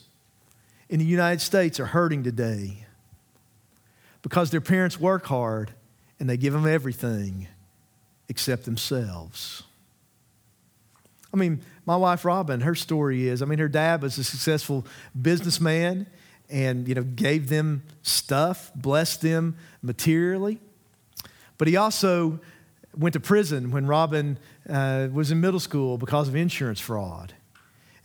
in 0.90 1.00
the 1.00 1.06
United 1.06 1.40
States 1.40 1.80
are 1.80 1.86
hurting 1.86 2.24
today 2.24 2.86
because 4.22 4.52
their 4.52 4.62
parents 4.62 5.00
work 5.00 5.26
hard 5.28 5.72
and 6.20 6.30
they 6.30 6.36
give 6.36 6.52
them 6.52 6.68
everything 6.68 7.48
except 8.28 8.66
themselves. 8.66 9.64
I 11.34 11.38
mean, 11.38 11.62
my 11.86 11.96
wife 11.96 12.26
Robin, 12.26 12.60
her 12.62 12.76
story 12.76 13.30
is 13.30 13.42
I 13.42 13.46
mean, 13.46 13.60
her 13.60 13.70
dad 13.70 14.02
was 14.02 14.18
a 14.18 14.24
successful 14.26 14.86
businessman 15.20 16.06
and, 16.50 16.88
you 16.88 16.96
know, 16.96 17.04
gave 17.04 17.48
them 17.48 17.84
stuff, 18.02 18.72
blessed 18.76 19.22
them 19.22 19.56
materially. 19.82 20.60
But 21.60 21.68
he 21.68 21.78
also 21.78 22.40
went 22.98 23.14
to 23.14 23.20
prison 23.20 23.70
when 23.70 23.86
Robin 23.86 24.40
uh, 24.68 25.10
was 25.14 25.30
in 25.30 25.40
middle 25.40 25.60
school 25.60 26.00
because 26.00 26.28
of 26.28 26.36
insurance 26.36 26.80
fraud. 26.80 27.36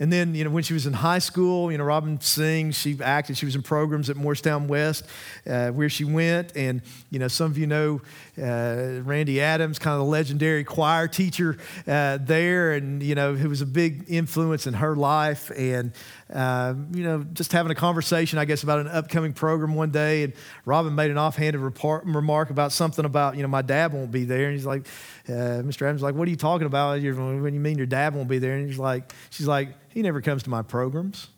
And 0.01 0.13
then, 0.13 0.35
you 0.35 0.43
know, 0.43 0.51
when 0.51 0.65
she 0.65 0.75
was 0.75 0.87
in 0.87 0.93
high 0.93 1.21
school, 1.21 1.71
you 1.71 1.79
know, 1.79 1.85
Robin 1.85 2.21
sings, 2.21 2.77
she 2.77 2.99
acted, 3.01 3.39
she 3.39 3.47
was 3.47 3.55
in 3.55 3.63
programs 3.63 4.11
at 4.11 4.17
Morristown 4.17 4.67
West 4.67 5.07
uh, 5.47 5.71
where 5.71 5.89
she 5.89 6.05
went. 6.05 6.57
And, 6.57 6.83
you 7.11 7.21
know, 7.21 7.29
some 7.29 7.53
of 7.53 7.57
you 7.57 7.69
know 7.69 8.03
uh, 8.37 9.03
Randy 9.05 9.41
Adams, 9.41 9.79
kind 9.79 9.95
of 9.95 10.01
the 10.01 10.11
legendary 10.11 10.65
choir 10.65 11.07
teacher 11.07 11.59
uh, 11.87 12.19
there, 12.21 12.73
and, 12.73 13.05
you 13.05 13.15
know, 13.15 13.35
who 13.35 13.49
was 13.49 13.61
a 13.61 13.67
big 13.67 14.07
influence 14.09 14.67
in 14.67 14.75
her 14.75 14.97
life. 14.97 15.53
And, 15.57 15.93
uh, 16.33 16.75
you 16.93 17.03
know, 17.03 17.25
just 17.33 17.53
having 17.53 17.71
a 17.71 17.75
conversation, 17.75 18.39
I 18.39 18.45
guess, 18.45 18.63
about 18.63 18.81
an 18.81 18.89
upcoming 18.89 19.33
program 19.33 19.75
one 19.75 19.91
day. 19.91 20.25
And 20.25 20.33
Robin 20.65 20.95
made 20.95 21.11
an 21.11 21.19
offhanded 21.19 21.61
remark 21.61 22.51
about 22.51 22.73
something 22.73 23.05
about, 23.05 23.37
you 23.37 23.43
know, 23.43 23.49
my 23.49 23.63
dad 23.63 23.93
won't 23.93 24.11
be 24.11 24.25
there. 24.25 24.47
And 24.47 24.55
he's 24.55 24.67
like, 24.67 24.87
uh, 25.29 25.63
Mr. 25.63 25.83
Adams 25.83 26.03
like, 26.03 26.15
what 26.15 26.27
are 26.27 26.31
you 26.31 26.37
talking 26.37 26.67
about 26.67 27.01
when 27.03 27.55
you 27.55 27.61
mean 27.61 27.77
your 27.77 27.87
dad 27.87 28.15
won't 28.15 28.29
be 28.29 28.39
there? 28.39 28.57
And 28.57 28.67
he's 28.67 28.79
like, 28.79 29.13
she's 29.31 29.47
like, 29.47 29.69
he 29.91 30.03
never 30.03 30.21
comes 30.21 30.43
to 30.45 30.51
my 30.51 30.63
programs. 30.63 31.29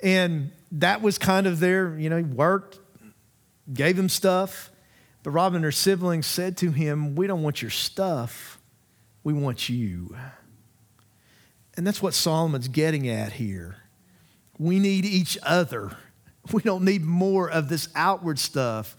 And 0.00 0.50
that 0.72 1.00
was 1.00 1.16
kind 1.16 1.46
of 1.46 1.60
their, 1.60 1.98
you 1.98 2.10
know, 2.10 2.16
he 2.18 2.24
worked, 2.24 2.78
gave 3.72 3.98
him 3.98 4.08
stuff. 4.08 4.70
But 5.22 5.30
Robin 5.30 5.56
and 5.56 5.64
her 5.64 5.72
siblings 5.72 6.26
said 6.26 6.56
to 6.58 6.72
him, 6.72 7.14
We 7.14 7.28
don't 7.28 7.42
want 7.42 7.62
your 7.62 7.70
stuff, 7.70 8.58
we 9.22 9.32
want 9.32 9.68
you. 9.68 10.16
And 11.76 11.86
that's 11.86 12.02
what 12.02 12.14
Solomon's 12.14 12.68
getting 12.68 13.08
at 13.08 13.32
here. 13.32 13.76
We 14.58 14.78
need 14.78 15.04
each 15.04 15.38
other. 15.42 15.96
We 16.52 16.62
don't 16.62 16.84
need 16.84 17.02
more 17.02 17.48
of 17.50 17.68
this 17.68 17.88
outward 17.94 18.38
stuff. 18.38 18.96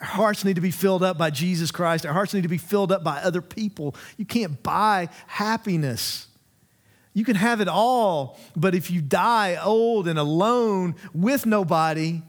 Our 0.00 0.06
hearts 0.06 0.44
need 0.44 0.56
to 0.56 0.60
be 0.60 0.70
filled 0.70 1.02
up 1.02 1.18
by 1.18 1.30
Jesus 1.30 1.70
Christ. 1.70 2.04
Our 2.06 2.12
hearts 2.12 2.34
need 2.34 2.42
to 2.42 2.48
be 2.48 2.58
filled 2.58 2.92
up 2.92 3.04
by 3.04 3.18
other 3.18 3.42
people. 3.42 3.94
You 4.16 4.24
can't 4.24 4.62
buy 4.62 5.08
happiness. 5.26 6.26
You 7.14 7.24
can 7.24 7.36
have 7.36 7.60
it 7.60 7.68
all, 7.68 8.38
but 8.56 8.74
if 8.74 8.90
you 8.90 9.00
die 9.00 9.56
old 9.62 10.08
and 10.08 10.18
alone 10.18 10.96
with 11.14 11.46
nobody, 11.46 12.22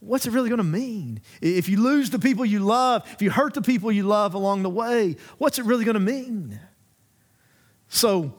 what's 0.00 0.26
it 0.26 0.32
really 0.32 0.48
going 0.48 0.58
to 0.58 0.64
mean? 0.64 1.20
If 1.40 1.68
you 1.68 1.80
lose 1.80 2.10
the 2.10 2.18
people 2.18 2.44
you 2.44 2.58
love, 2.58 3.08
if 3.12 3.22
you 3.22 3.30
hurt 3.30 3.54
the 3.54 3.62
people 3.62 3.92
you 3.92 4.02
love 4.02 4.34
along 4.34 4.64
the 4.64 4.70
way, 4.70 5.16
what's 5.38 5.60
it 5.60 5.64
really 5.64 5.84
going 5.84 5.94
to 5.94 6.00
mean? 6.00 6.58
So, 7.90 8.32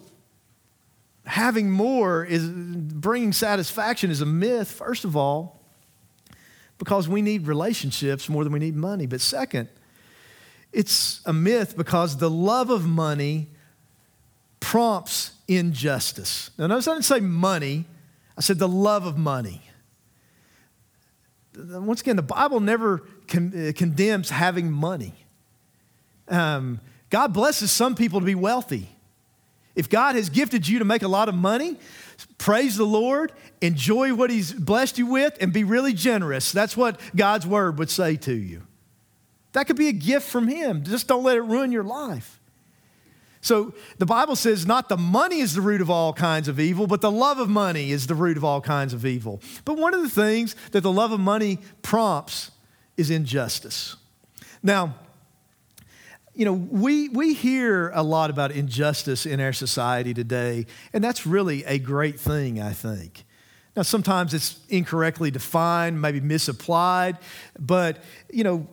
having 1.26 1.70
more 1.70 2.26
is 2.26 2.50
bringing 2.50 3.32
satisfaction 3.32 4.10
is 4.10 4.22
a 4.22 4.26
myth, 4.26 4.72
first 4.72 5.06
of 5.06 5.16
all 5.16 5.62
because 6.82 7.08
we 7.08 7.22
need 7.22 7.46
relationships 7.46 8.28
more 8.28 8.44
than 8.44 8.52
we 8.52 8.58
need 8.58 8.76
money. 8.76 9.06
But 9.06 9.22
second, 9.22 9.70
it's 10.74 11.22
a 11.28 11.32
myth 11.32 11.78
because 11.78 12.18
the 12.18 12.28
love 12.28 12.72
of 12.72 12.88
money 12.88 13.50
prompts 14.60 15.34
injustice. 15.48 16.50
Now, 16.58 16.66
notice 16.66 16.88
I 16.88 16.94
didn't 16.94 17.06
say 17.06 17.20
money, 17.20 17.86
I 18.36 18.42
said 18.42 18.58
the 18.58 18.68
love 18.68 19.06
of 19.06 19.16
money. 19.16 19.62
Once 21.56 22.02
again, 22.02 22.16
the 22.16 22.24
Bible 22.24 22.60
never 22.60 23.04
con- 23.28 23.54
uh, 23.56 23.74
condemns 23.78 24.32
having 24.32 24.72
money. 24.72 25.14
Um, 26.30 26.80
God 27.12 27.32
blesses 27.32 27.72
some 27.72 27.94
people 27.94 28.22
to 28.22 28.26
be 28.26 28.34
wealthy. 28.34 28.90
If 29.76 29.90
God 29.90 30.16
has 30.16 30.30
gifted 30.30 30.68
you 30.68 30.80
to 30.80 30.86
make 30.86 31.02
a 31.02 31.08
lot 31.08 31.30
of 31.30 31.36
money, 31.36 31.78
praise 32.38 32.76
the 32.78 32.86
Lord, 32.86 33.32
enjoy 33.62 34.14
what 34.14 34.30
He's 34.30 34.52
blessed 34.54 34.98
you 34.98 35.08
with, 35.08 35.38
and 35.40 35.54
be 35.54 35.64
really 35.64 35.94
generous. 35.94 36.52
That's 36.52 36.76
what 36.76 37.00
God's 37.16 37.48
word 37.48 37.78
would 37.80 37.90
say 37.90 38.16
to 38.18 38.34
you. 38.34 38.64
That 39.54 39.68
could 39.68 39.78
be 39.78 39.88
a 39.88 39.94
gift 39.94 40.28
from 40.28 40.48
Him. 40.48 40.84
Just 40.84 41.08
don't 41.08 41.24
let 41.24 41.38
it 41.38 41.42
ruin 41.42 41.72
your 41.72 41.84
life. 41.84 42.40
So 43.42 43.74
the 43.98 44.06
Bible 44.06 44.36
says 44.36 44.68
not 44.68 44.88
the 44.88 44.98
money 44.98 45.40
is 45.40 45.56
the 45.56 45.62
root 45.62 45.82
of 45.82 45.90
all 45.90 46.14
kinds 46.14 46.48
of 46.48 46.60
evil, 46.60 46.86
but 46.86 47.02
the 47.02 47.12
love 47.12 47.40
of 47.40 47.50
money 47.50 47.92
is 47.92 48.06
the 48.06 48.16
root 48.16 48.38
of 48.38 48.44
all 48.44 48.62
kinds 48.62 48.94
of 48.94 49.06
evil. 49.06 49.42
But 49.66 49.78
one 49.78 49.94
of 49.94 50.02
the 50.02 50.10
things 50.10 50.56
that 50.72 50.82
the 50.82 50.92
love 50.92 51.12
of 51.12 51.20
money 51.20 51.58
prompts 51.82 52.52
is 52.98 53.10
injustice. 53.10 53.96
Now, 54.62 54.96
you 56.34 56.46
know, 56.46 56.54
we, 56.54 57.10
we 57.10 57.34
hear 57.34 57.92
a 57.94 58.04
lot 58.04 58.30
about 58.30 58.52
injustice 58.52 59.26
in 59.26 59.42
our 59.42 59.54
society 59.54 60.14
today, 60.14 60.66
and 60.94 61.04
that's 61.04 61.26
really 61.26 61.64
a 61.66 61.78
great 61.78 62.20
thing, 62.20 62.62
I 62.62 62.72
think. 62.72 63.26
Now, 63.76 63.84
sometimes 63.84 64.34
it's 64.34 64.60
incorrectly 64.70 65.32
defined, 65.32 66.02
maybe 66.02 66.20
misapplied, 66.20 67.18
but, 67.60 68.04
you 68.32 68.44
know, 68.44 68.68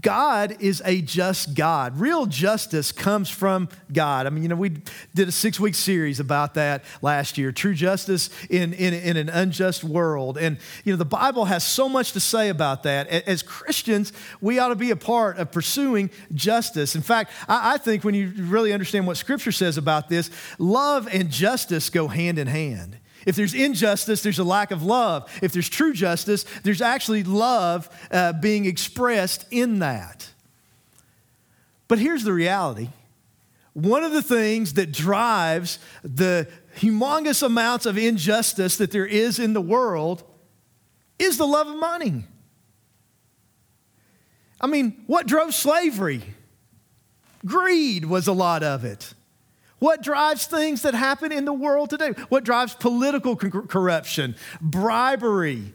God 0.00 0.56
is 0.60 0.82
a 0.84 1.00
just 1.00 1.54
God. 1.54 2.00
Real 2.00 2.26
justice 2.26 2.90
comes 2.90 3.30
from 3.30 3.68
God. 3.92 4.26
I 4.26 4.30
mean, 4.30 4.42
you 4.42 4.48
know, 4.48 4.56
we 4.56 4.70
did 5.14 5.28
a 5.28 5.32
six 5.32 5.60
week 5.60 5.76
series 5.76 6.18
about 6.18 6.54
that 6.54 6.84
last 7.00 7.38
year 7.38 7.52
true 7.52 7.74
justice 7.74 8.28
in, 8.50 8.72
in, 8.72 8.92
in, 8.92 9.16
an 9.16 9.28
unjust 9.28 9.84
world. 9.84 10.36
And, 10.36 10.58
you 10.84 10.92
know, 10.92 10.96
the 10.96 11.04
Bible 11.04 11.44
has 11.44 11.64
so 11.64 11.88
much 11.88 12.12
to 12.12 12.20
say 12.20 12.48
about 12.48 12.82
that. 12.82 13.06
As 13.06 13.42
Christians, 13.42 14.12
we 14.40 14.58
ought 14.58 14.68
to 14.68 14.74
be 14.74 14.90
a 14.90 14.96
part 14.96 15.38
of 15.38 15.52
pursuing 15.52 16.10
justice. 16.34 16.96
In 16.96 17.02
fact, 17.02 17.30
I, 17.48 17.74
I 17.74 17.78
think 17.78 18.02
when 18.02 18.14
you 18.14 18.32
really 18.36 18.72
understand 18.72 19.06
what 19.06 19.16
Scripture 19.16 19.52
says 19.52 19.78
about 19.78 20.08
this, 20.08 20.28
love 20.58 21.08
and 21.10 21.30
justice 21.30 21.88
go 21.88 22.08
hand 22.08 22.38
in 22.38 22.48
hand. 22.48 22.98
If 23.26 23.36
there's 23.36 23.54
injustice, 23.54 24.22
there's 24.22 24.38
a 24.38 24.44
lack 24.44 24.70
of 24.70 24.82
love. 24.82 25.30
If 25.42 25.52
there's 25.52 25.68
true 25.68 25.92
justice, 25.92 26.44
there's 26.62 26.82
actually 26.82 27.24
love 27.24 27.88
uh, 28.10 28.34
being 28.34 28.66
expressed 28.66 29.46
in 29.50 29.78
that. 29.80 30.28
But 31.88 31.98
here's 31.98 32.24
the 32.24 32.32
reality 32.32 32.88
one 33.74 34.04
of 34.04 34.12
the 34.12 34.22
things 34.22 34.74
that 34.74 34.92
drives 34.92 35.80
the 36.02 36.48
humongous 36.76 37.42
amounts 37.42 37.86
of 37.86 37.98
injustice 37.98 38.76
that 38.76 38.92
there 38.92 39.06
is 39.06 39.38
in 39.38 39.52
the 39.52 39.60
world 39.60 40.22
is 41.18 41.36
the 41.38 41.46
love 41.46 41.66
of 41.66 41.76
money. 41.76 42.24
I 44.60 44.68
mean, 44.68 45.02
what 45.06 45.26
drove 45.26 45.54
slavery? 45.54 46.22
Greed 47.44 48.04
was 48.04 48.28
a 48.28 48.32
lot 48.32 48.62
of 48.62 48.84
it. 48.84 49.12
What 49.84 50.00
drives 50.02 50.46
things 50.46 50.80
that 50.80 50.94
happen 50.94 51.30
in 51.30 51.44
the 51.44 51.52
world 51.52 51.90
today? 51.90 52.12
What 52.30 52.42
drives 52.42 52.74
political 52.74 53.36
corruption, 53.36 54.34
bribery, 54.58 55.74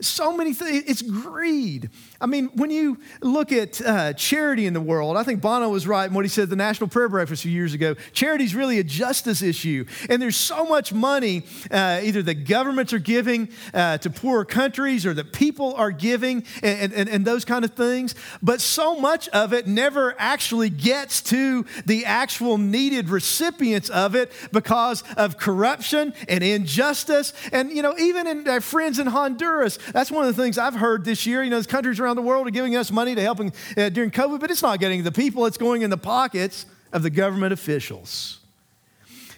so 0.00 0.36
many 0.36 0.52
things. 0.52 0.82
It's 0.88 1.00
greed. 1.00 1.90
I 2.22 2.26
mean, 2.26 2.50
when 2.54 2.70
you 2.70 2.98
look 3.22 3.50
at 3.50 3.80
uh, 3.80 4.12
charity 4.12 4.66
in 4.66 4.74
the 4.74 4.80
world, 4.80 5.16
I 5.16 5.22
think 5.22 5.40
Bono 5.40 5.70
was 5.70 5.86
right 5.86 6.06
in 6.06 6.12
what 6.12 6.24
he 6.24 6.28
said 6.28 6.44
at 6.44 6.50
the 6.50 6.56
National 6.56 6.86
Prayer 6.86 7.08
Breakfast 7.08 7.44
a 7.44 7.48
few 7.48 7.52
years 7.52 7.72
ago. 7.72 7.94
Charity 8.12 8.44
is 8.44 8.54
really 8.54 8.78
a 8.78 8.84
justice 8.84 9.40
issue. 9.40 9.86
And 10.10 10.20
there's 10.20 10.36
so 10.36 10.66
much 10.66 10.92
money 10.92 11.44
uh, 11.70 12.00
either 12.02 12.22
the 12.22 12.34
governments 12.34 12.92
are 12.92 12.98
giving 12.98 13.48
uh, 13.72 13.96
to 13.98 14.10
poorer 14.10 14.44
countries 14.44 15.06
or 15.06 15.14
that 15.14 15.32
people 15.32 15.74
are 15.76 15.90
giving 15.90 16.44
and, 16.62 16.92
and, 16.92 17.08
and 17.08 17.24
those 17.24 17.46
kind 17.46 17.64
of 17.64 17.72
things. 17.72 18.14
But 18.42 18.60
so 18.60 19.00
much 19.00 19.28
of 19.28 19.54
it 19.54 19.66
never 19.66 20.14
actually 20.18 20.68
gets 20.68 21.22
to 21.22 21.64
the 21.86 22.04
actual 22.04 22.58
needed 22.58 23.08
recipients 23.08 23.88
of 23.88 24.14
it 24.14 24.30
because 24.52 25.02
of 25.16 25.38
corruption 25.38 26.12
and 26.28 26.44
injustice. 26.44 27.32
And, 27.50 27.70
you 27.70 27.80
know, 27.80 27.96
even 27.98 28.26
in 28.26 28.46
our 28.46 28.60
friends 28.60 28.98
in 28.98 29.06
Honduras, 29.06 29.78
that's 29.92 30.10
one 30.10 30.26
of 30.26 30.36
the 30.36 30.42
things 30.42 30.58
I've 30.58 30.74
heard 30.74 31.06
this 31.06 31.24
year. 31.24 31.42
You 31.42 31.48
know, 31.48 31.56
there's 31.56 31.66
countries 31.66 31.98
around 31.98 32.09
the 32.16 32.22
world 32.22 32.46
are 32.46 32.50
giving 32.50 32.76
us 32.76 32.90
money 32.90 33.14
to 33.14 33.22
help 33.22 33.40
uh, 33.40 33.88
during 33.90 34.10
COVID, 34.10 34.40
but 34.40 34.50
it's 34.50 34.62
not 34.62 34.80
getting 34.80 35.02
the 35.02 35.12
people, 35.12 35.46
it's 35.46 35.58
going 35.58 35.82
in 35.82 35.90
the 35.90 35.98
pockets 35.98 36.66
of 36.92 37.02
the 37.02 37.10
government 37.10 37.52
officials. 37.52 38.40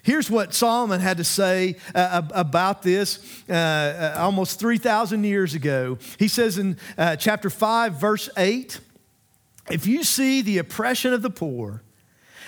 Here's 0.03 0.29
what 0.29 0.53
Solomon 0.53 1.01
had 1.01 1.19
to 1.19 1.25
say 1.25 1.77
uh, 1.95 2.23
about 2.33 2.83
this 2.83 3.45
uh, 3.49 3.53
uh 3.53 4.21
almost 4.21 4.59
3,000 4.59 5.23
years 5.23 5.55
ago. 5.55 5.99
He 6.19 6.27
says 6.27 6.59
in 6.59 6.77
uh, 6.99 7.17
chapter 7.17 7.49
5, 7.49 7.95
verse 7.95 8.29
8 8.37 8.81
If 9.71 9.87
you 9.87 10.03
see 10.03 10.43
the 10.43 10.59
oppression 10.59 11.13
of 11.13 11.23
the 11.23 11.31
poor, 11.31 11.83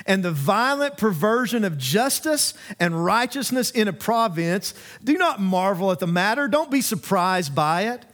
and 0.06 0.24
the 0.24 0.32
violent 0.32 0.96
perversion 0.96 1.64
of 1.64 1.78
justice 1.78 2.54
and 2.80 3.04
righteousness 3.04 3.70
in 3.70 3.88
a 3.88 3.92
province, 3.92 4.74
do 5.02 5.16
not 5.16 5.40
marvel 5.40 5.92
at 5.92 6.00
the 6.00 6.06
matter. 6.06 6.48
Don't 6.48 6.70
be 6.70 6.80
surprised 6.80 7.54
by 7.54 7.82
it. 7.82 8.04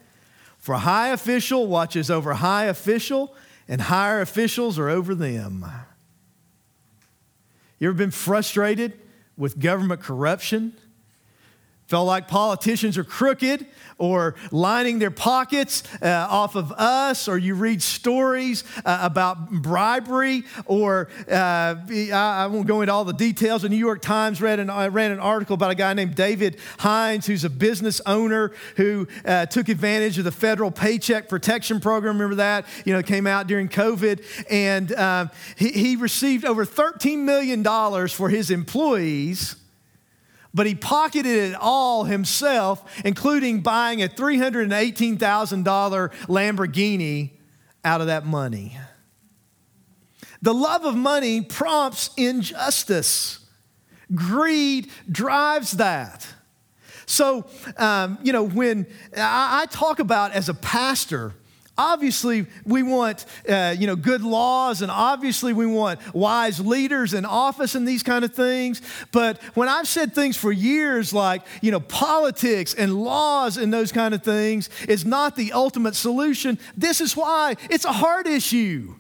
For 0.71 0.77
high 0.77 1.09
official 1.09 1.67
watches 1.67 2.13
over 2.13 2.33
high 2.33 2.67
official, 2.67 3.35
and 3.67 3.81
higher 3.81 4.21
officials 4.21 4.79
are 4.79 4.89
over 4.89 5.17
them. 5.17 5.67
You 7.81 7.89
ever 7.89 7.99
been 7.99 8.13
frustrated 8.13 8.93
with 9.37 9.59
government 9.59 10.01
corruption? 10.01 10.75
Felt 11.91 12.07
like 12.07 12.29
politicians 12.29 12.97
are 12.99 13.03
crooked 13.03 13.67
or 13.99 14.37
lining 14.53 15.01
their 15.01 15.11
pockets 15.11 15.83
uh, 16.01 16.25
off 16.31 16.55
of 16.55 16.71
us, 16.71 17.27
or 17.27 17.37
you 17.37 17.57
read 17.57 17.83
stories 17.83 18.63
uh, 18.85 19.01
about 19.03 19.51
bribery, 19.51 20.45
or 20.67 21.09
uh, 21.29 21.75
I, 21.91 22.47
won't 22.47 22.69
go 22.69 22.83
into 22.83 22.93
all 22.93 23.05
the 23.05 23.13
details. 23.13 23.63
The 23.63 23.69
New 23.69 23.75
York 23.75 24.03
Times 24.03 24.41
read 24.41 24.61
an, 24.61 24.69
ran 24.93 25.11
an 25.11 25.19
article 25.19 25.55
about 25.55 25.73
a 25.73 25.75
guy 25.75 25.93
named 25.93 26.15
David 26.15 26.59
Hines, 26.79 27.27
who's 27.27 27.43
a 27.43 27.51
business 27.51 28.01
owner 28.07 28.53
who 28.77 29.09
uh, 29.25 29.47
took 29.47 29.69
advantage 29.69 30.17
of 30.17 30.23
the 30.23 30.31
federal 30.31 30.71
Paycheck 30.71 31.29
Protection 31.29 31.81
Program. 31.81 32.15
Remember 32.15 32.37
that? 32.37 32.67
You 32.85 32.93
know, 32.93 33.03
came 33.03 33.27
out 33.27 33.49
during 33.49 33.69
COVID, 33.69 34.25
and 34.49 34.93
uh, 34.93 35.27
he, 35.57 35.73
he 35.73 35.97
received 35.97 36.45
over 36.45 36.65
$13 36.65 37.19
million 37.19 37.65
for 38.07 38.29
his 38.29 38.53
employees 38.53 39.57
but 40.53 40.67
he 40.67 40.75
pocketed 40.75 41.51
it 41.51 41.55
all 41.55 42.05
himself, 42.05 42.85
including 43.05 43.61
buying 43.61 44.03
a 44.03 44.09
$318,000 44.09 46.13
Lamborghini 46.27 47.31
out 47.85 48.01
of 48.01 48.09
that 48.09 48.27
money. 48.27 48.77
The 50.43 50.55
love 50.55 50.85
of 50.85 50.97
money 50.97 51.43
prompts 51.43 52.11
injustice. 52.17 53.39
Greed 54.15 54.91
drives 55.11 55.73
that. 55.73 56.27
So, 57.07 57.47
um, 57.77 58.19
you 58.23 58.33
know, 58.33 58.45
when 58.45 58.87
I, 59.17 59.63
I 59.63 59.67
talk 59.67 59.99
about 59.99 60.33
as 60.33 60.49
a 60.49 60.55
pastor, 60.55 61.35
Obviously, 61.81 62.45
we 62.67 62.83
want 62.83 63.25
uh, 63.49 63.75
you 63.79 63.87
know 63.87 63.97
good 63.97 64.21
laws, 64.21 64.83
and 64.83 64.91
obviously 64.91 65.55
we 65.55 65.65
want 65.65 65.99
wise 66.15 66.61
leaders 66.61 67.15
in 67.15 67.25
office 67.25 67.75
and 67.75 67.89
these 67.89 68.03
kind 68.03 68.23
of 68.23 68.35
things. 68.35 68.83
But 69.13 69.39
when 69.55 69.67
I've 69.67 69.89
said 69.89 70.15
things 70.15 70.37
for 70.37 70.53
years 70.53 71.15
like 71.15 71.41
you 71.63 71.71
know 71.71 71.81
politics 71.81 72.75
and 72.75 73.03
laws 73.03 73.57
and 73.57 73.73
those 73.73 73.93
kind 73.93 74.13
of 74.13 74.23
things 74.23 74.69
is 74.89 75.07
not 75.07 75.37
the 75.37 75.53
ultimate 75.53 75.95
solution, 75.95 76.59
this 76.77 77.01
is 77.01 77.17
why 77.17 77.57
it's 77.71 77.87
a 77.87 77.93
hard 77.93 78.27
issue. 78.27 78.95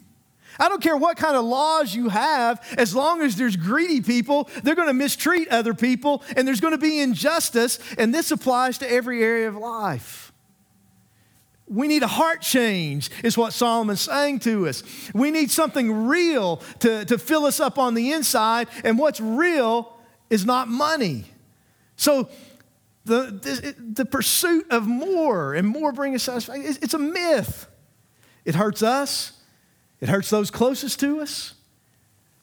I 0.59 0.71
don't 0.71 0.83
care 0.83 0.97
what 0.97 1.19
kind 1.19 1.37
of 1.37 1.45
laws 1.45 1.95
you 1.95 2.09
have, 2.09 2.64
as 2.79 2.95
long 2.95 3.21
as 3.21 3.37
there's 3.37 3.57
greedy 3.57 4.01
people, 4.01 4.49
they're 4.62 4.75
going 4.75 4.88
to 4.88 4.95
mistreat 4.95 5.49
other 5.49 5.75
people, 5.75 6.23
and 6.35 6.49
there's 6.49 6.61
going 6.61 6.73
to 6.73 6.79
be 6.79 7.01
injustice, 7.01 7.79
and 7.99 8.14
this 8.14 8.31
applies 8.31 8.79
to 8.79 8.90
every 8.90 9.23
area 9.23 9.49
of 9.49 9.57
life. 9.57 10.30
We 11.70 11.87
need 11.87 12.02
a 12.02 12.09
heart 12.09 12.42
change, 12.42 13.11
is 13.22 13.38
what 13.38 13.52
Solomon's 13.52 14.00
saying 14.00 14.40
to 14.40 14.66
us. 14.66 14.83
We 15.14 15.30
need 15.30 15.52
something 15.52 16.09
real 16.09 16.56
to, 16.80 17.04
to 17.04 17.16
fill 17.16 17.44
us 17.44 17.61
up 17.61 17.78
on 17.78 17.94
the 17.94 18.11
inside, 18.11 18.66
and 18.83 18.98
what's 18.98 19.20
real 19.20 19.96
is 20.30 20.44
not 20.44 20.66
money. 20.66 21.26
So, 21.94 22.28
the, 23.04 23.30
the, 23.30 23.74
the 23.78 24.04
pursuit 24.04 24.66
of 24.70 24.87
more 24.87 25.54
and 25.54 25.66
more 25.66 25.92
bringing 25.92 26.16
us 26.16 26.24
satisfaction, 26.24 26.66
it's, 26.66 26.78
it's 26.78 26.94
a 26.94 26.98
myth. 26.98 27.66
It 28.44 28.56
hurts 28.56 28.83
us, 28.83 29.33
it 30.00 30.09
hurts 30.09 30.28
those 30.28 30.50
closest 30.50 30.98
to 31.00 31.20
us, 31.20 31.54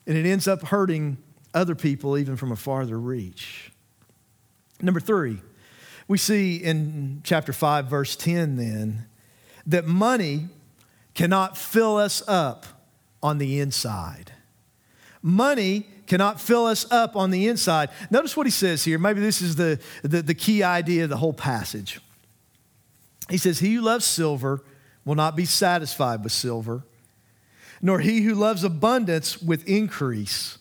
and 0.05 0.17
it 0.17 0.25
ends 0.25 0.47
up 0.47 0.61
hurting 0.63 1.17
other 1.53 1.75
people 1.75 2.17
even 2.17 2.37
from 2.37 2.51
a 2.53 2.55
farther 2.55 2.97
reach. 2.97 3.71
Number 4.81 4.99
three, 4.99 5.41
we 6.07 6.17
see 6.17 6.55
in 6.55 7.21
chapter 7.23 7.51
5, 7.51 7.87
verse 7.87 8.15
10 8.15 8.55
then 8.55 9.07
that 9.67 9.85
money 9.85 10.47
cannot 11.13 11.57
fill 11.57 11.97
us 11.97 12.23
up 12.27 12.65
on 13.21 13.37
the 13.37 13.59
inside. 13.59 14.31
Money 15.21 15.87
cannot 16.07 16.39
fill 16.39 16.65
us 16.65 16.89
up 16.91 17.15
on 17.15 17.31
the 17.31 17.47
inside. 17.47 17.89
Notice 18.09 18.37
what 18.37 18.47
he 18.47 18.51
says 18.51 18.83
here. 18.83 18.97
Maybe 18.97 19.19
this 19.19 19.41
is 19.41 19.57
the, 19.57 19.79
the, 20.01 20.21
the, 20.21 20.33
key 20.33 20.63
idea 20.63 21.03
of 21.03 21.09
the 21.09 21.17
whole 21.17 21.33
passage. 21.33 21.99
He 23.29 23.37
says, 23.37 23.59
He 23.59 23.73
who 23.73 23.81
loves 23.81 24.05
silver 24.05 24.63
will 25.03 25.15
not 25.15 25.35
be 25.35 25.45
satisfied 25.45 26.23
with 26.23 26.31
silver, 26.31 26.83
nor 27.81 27.99
he 27.99 28.21
who 28.21 28.33
loves 28.33 28.63
abundance 28.63 29.41
with 29.41 29.67
increase. 29.67 30.57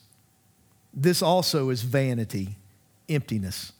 This 0.93 1.21
also 1.21 1.69
is 1.69 1.83
vanity, 1.83 2.57
emptiness. 3.07 3.71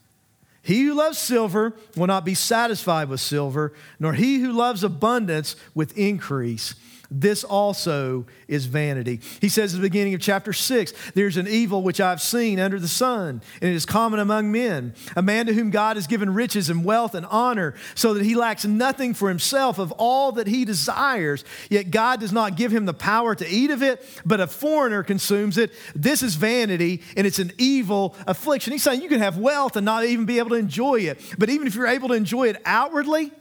He 0.67 0.83
who 0.83 0.95
loves 0.95 1.17
silver 1.17 1.73
will 1.95 2.07
not 2.07 2.25
be 2.25 2.33
satisfied 2.33 3.07
with 3.07 3.21
silver, 3.21 3.71
nor 4.01 4.11
he 4.11 4.39
who 4.39 4.51
loves 4.51 4.83
abundance 4.83 5.55
with 5.73 5.97
increase. 5.97 6.75
This 7.09 7.43
also 7.43 8.25
is 8.47 8.65
vanity. 8.65 9.21
He 9.39 9.49
says 9.49 9.73
at 9.73 9.77
the 9.77 9.87
beginning 9.87 10.13
of 10.13 10.19
chapter 10.19 10.51
6 10.51 10.93
There's 11.13 11.37
an 11.37 11.47
evil 11.47 11.81
which 11.81 12.01
I've 12.01 12.21
seen 12.21 12.59
under 12.59 12.79
the 12.79 12.87
sun, 12.87 13.41
and 13.61 13.71
it 13.71 13.75
is 13.75 13.85
common 13.85 14.19
among 14.19 14.51
men. 14.51 14.93
A 15.15 15.21
man 15.21 15.45
to 15.45 15.53
whom 15.53 15.69
God 15.69 15.95
has 15.95 16.07
given 16.07 16.33
riches 16.33 16.69
and 16.69 16.83
wealth 16.83 17.15
and 17.15 17.25
honor, 17.27 17.75
so 17.95 18.13
that 18.13 18.23
he 18.23 18.35
lacks 18.35 18.65
nothing 18.65 19.13
for 19.13 19.29
himself 19.29 19.79
of 19.79 19.91
all 19.93 20.33
that 20.33 20.47
he 20.47 20.65
desires. 20.65 21.45
Yet 21.69 21.91
God 21.91 22.19
does 22.19 22.33
not 22.33 22.57
give 22.57 22.71
him 22.71 22.85
the 22.85 22.93
power 22.93 23.35
to 23.35 23.47
eat 23.47 23.71
of 23.71 23.81
it, 23.81 24.03
but 24.25 24.41
a 24.41 24.47
foreigner 24.47 25.03
consumes 25.03 25.57
it. 25.57 25.71
This 25.95 26.21
is 26.21 26.35
vanity, 26.35 27.01
and 27.15 27.25
it's 27.25 27.39
an 27.39 27.53
evil 27.57 28.15
affliction. 28.27 28.73
He's 28.73 28.83
saying 28.83 29.01
you 29.01 29.09
can 29.09 29.19
have 29.19 29.37
wealth 29.37 29.77
and 29.77 29.85
not 29.85 30.03
even 30.03 30.25
be 30.25 30.39
able 30.39 30.49
to 30.49 30.55
enjoy 30.55 31.01
it. 31.01 31.21
But 31.37 31.49
even 31.49 31.67
if 31.67 31.75
you're 31.75 31.87
able 31.87 32.09
to 32.09 32.15
enjoy 32.15 32.49
it 32.49 32.61
outwardly, 32.65 33.31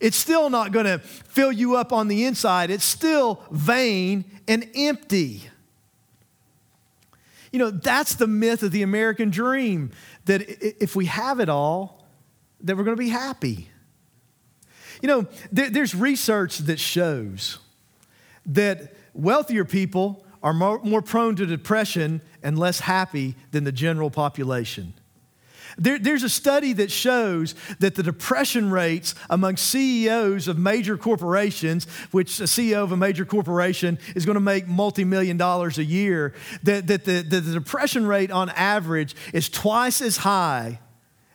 it's 0.00 0.16
still 0.16 0.50
not 0.50 0.72
going 0.72 0.86
to 0.86 0.98
fill 0.98 1.52
you 1.52 1.76
up 1.76 1.92
on 1.92 2.08
the 2.08 2.24
inside. 2.24 2.70
It's 2.70 2.84
still 2.84 3.42
vain 3.50 4.24
and 4.46 4.68
empty. 4.74 5.42
You 7.52 7.58
know, 7.58 7.70
that's 7.70 8.16
the 8.16 8.26
myth 8.26 8.62
of 8.62 8.72
the 8.72 8.82
American 8.82 9.30
dream 9.30 9.92
that 10.26 10.42
if 10.82 10.94
we 10.94 11.06
have 11.06 11.40
it 11.40 11.48
all, 11.48 12.04
that 12.60 12.76
we're 12.76 12.84
going 12.84 12.96
to 12.96 13.02
be 13.02 13.08
happy. 13.08 13.70
You 15.00 15.08
know, 15.08 15.26
there's 15.52 15.94
research 15.94 16.58
that 16.58 16.78
shows 16.80 17.58
that 18.46 18.94
wealthier 19.14 19.64
people 19.64 20.24
are 20.42 20.52
more, 20.52 20.80
more 20.80 21.02
prone 21.02 21.36
to 21.36 21.46
depression 21.46 22.20
and 22.42 22.58
less 22.58 22.80
happy 22.80 23.34
than 23.50 23.64
the 23.64 23.72
general 23.72 24.10
population. 24.10 24.94
There, 25.78 25.98
there's 25.98 26.22
a 26.22 26.28
study 26.28 26.72
that 26.74 26.90
shows 26.90 27.54
that 27.80 27.94
the 27.94 28.02
depression 28.02 28.70
rates 28.70 29.14
among 29.28 29.58
CEOs 29.58 30.48
of 30.48 30.58
major 30.58 30.96
corporations, 30.96 31.86
which 32.12 32.40
a 32.40 32.44
CEO 32.44 32.82
of 32.82 32.92
a 32.92 32.96
major 32.96 33.26
corporation 33.26 33.98
is 34.14 34.24
going 34.24 34.34
to 34.34 34.40
make 34.40 34.66
multi 34.66 35.04
million 35.04 35.36
dollars 35.36 35.78
a 35.78 35.84
year, 35.84 36.32
that, 36.62 36.86
that 36.86 37.04
the, 37.04 37.20
the, 37.22 37.40
the 37.40 37.52
depression 37.52 38.06
rate 38.06 38.30
on 38.30 38.48
average 38.50 39.14
is 39.34 39.50
twice 39.50 40.00
as 40.00 40.18
high 40.18 40.80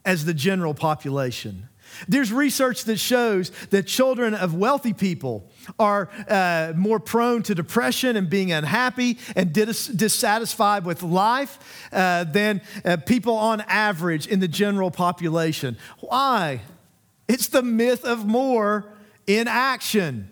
as 0.05 0.25
the 0.25 0.33
general 0.33 0.73
population. 0.73 1.67
There's 2.07 2.31
research 2.31 2.83
that 2.85 2.97
shows 2.97 3.51
that 3.69 3.87
children 3.87 4.33
of 4.33 4.55
wealthy 4.55 4.93
people 4.93 5.49
are 5.79 6.09
uh, 6.27 6.73
more 6.75 6.99
prone 6.99 7.43
to 7.43 7.55
depression 7.55 8.15
and 8.15 8.29
being 8.29 8.51
unhappy 8.51 9.17
and 9.35 9.53
dis- 9.53 9.87
dissatisfied 9.87 10.85
with 10.85 11.03
life 11.03 11.59
uh, 11.91 12.23
than 12.25 12.61
uh, 12.83 12.97
people 12.97 13.35
on 13.35 13.61
average 13.61 14.27
in 14.27 14.39
the 14.39 14.47
general 14.47 14.91
population. 14.91 15.77
Why? 15.99 16.61
It's 17.27 17.47
the 17.47 17.63
myth 17.63 18.03
of 18.03 18.25
more 18.25 18.85
in 19.27 19.47
action. 19.47 20.29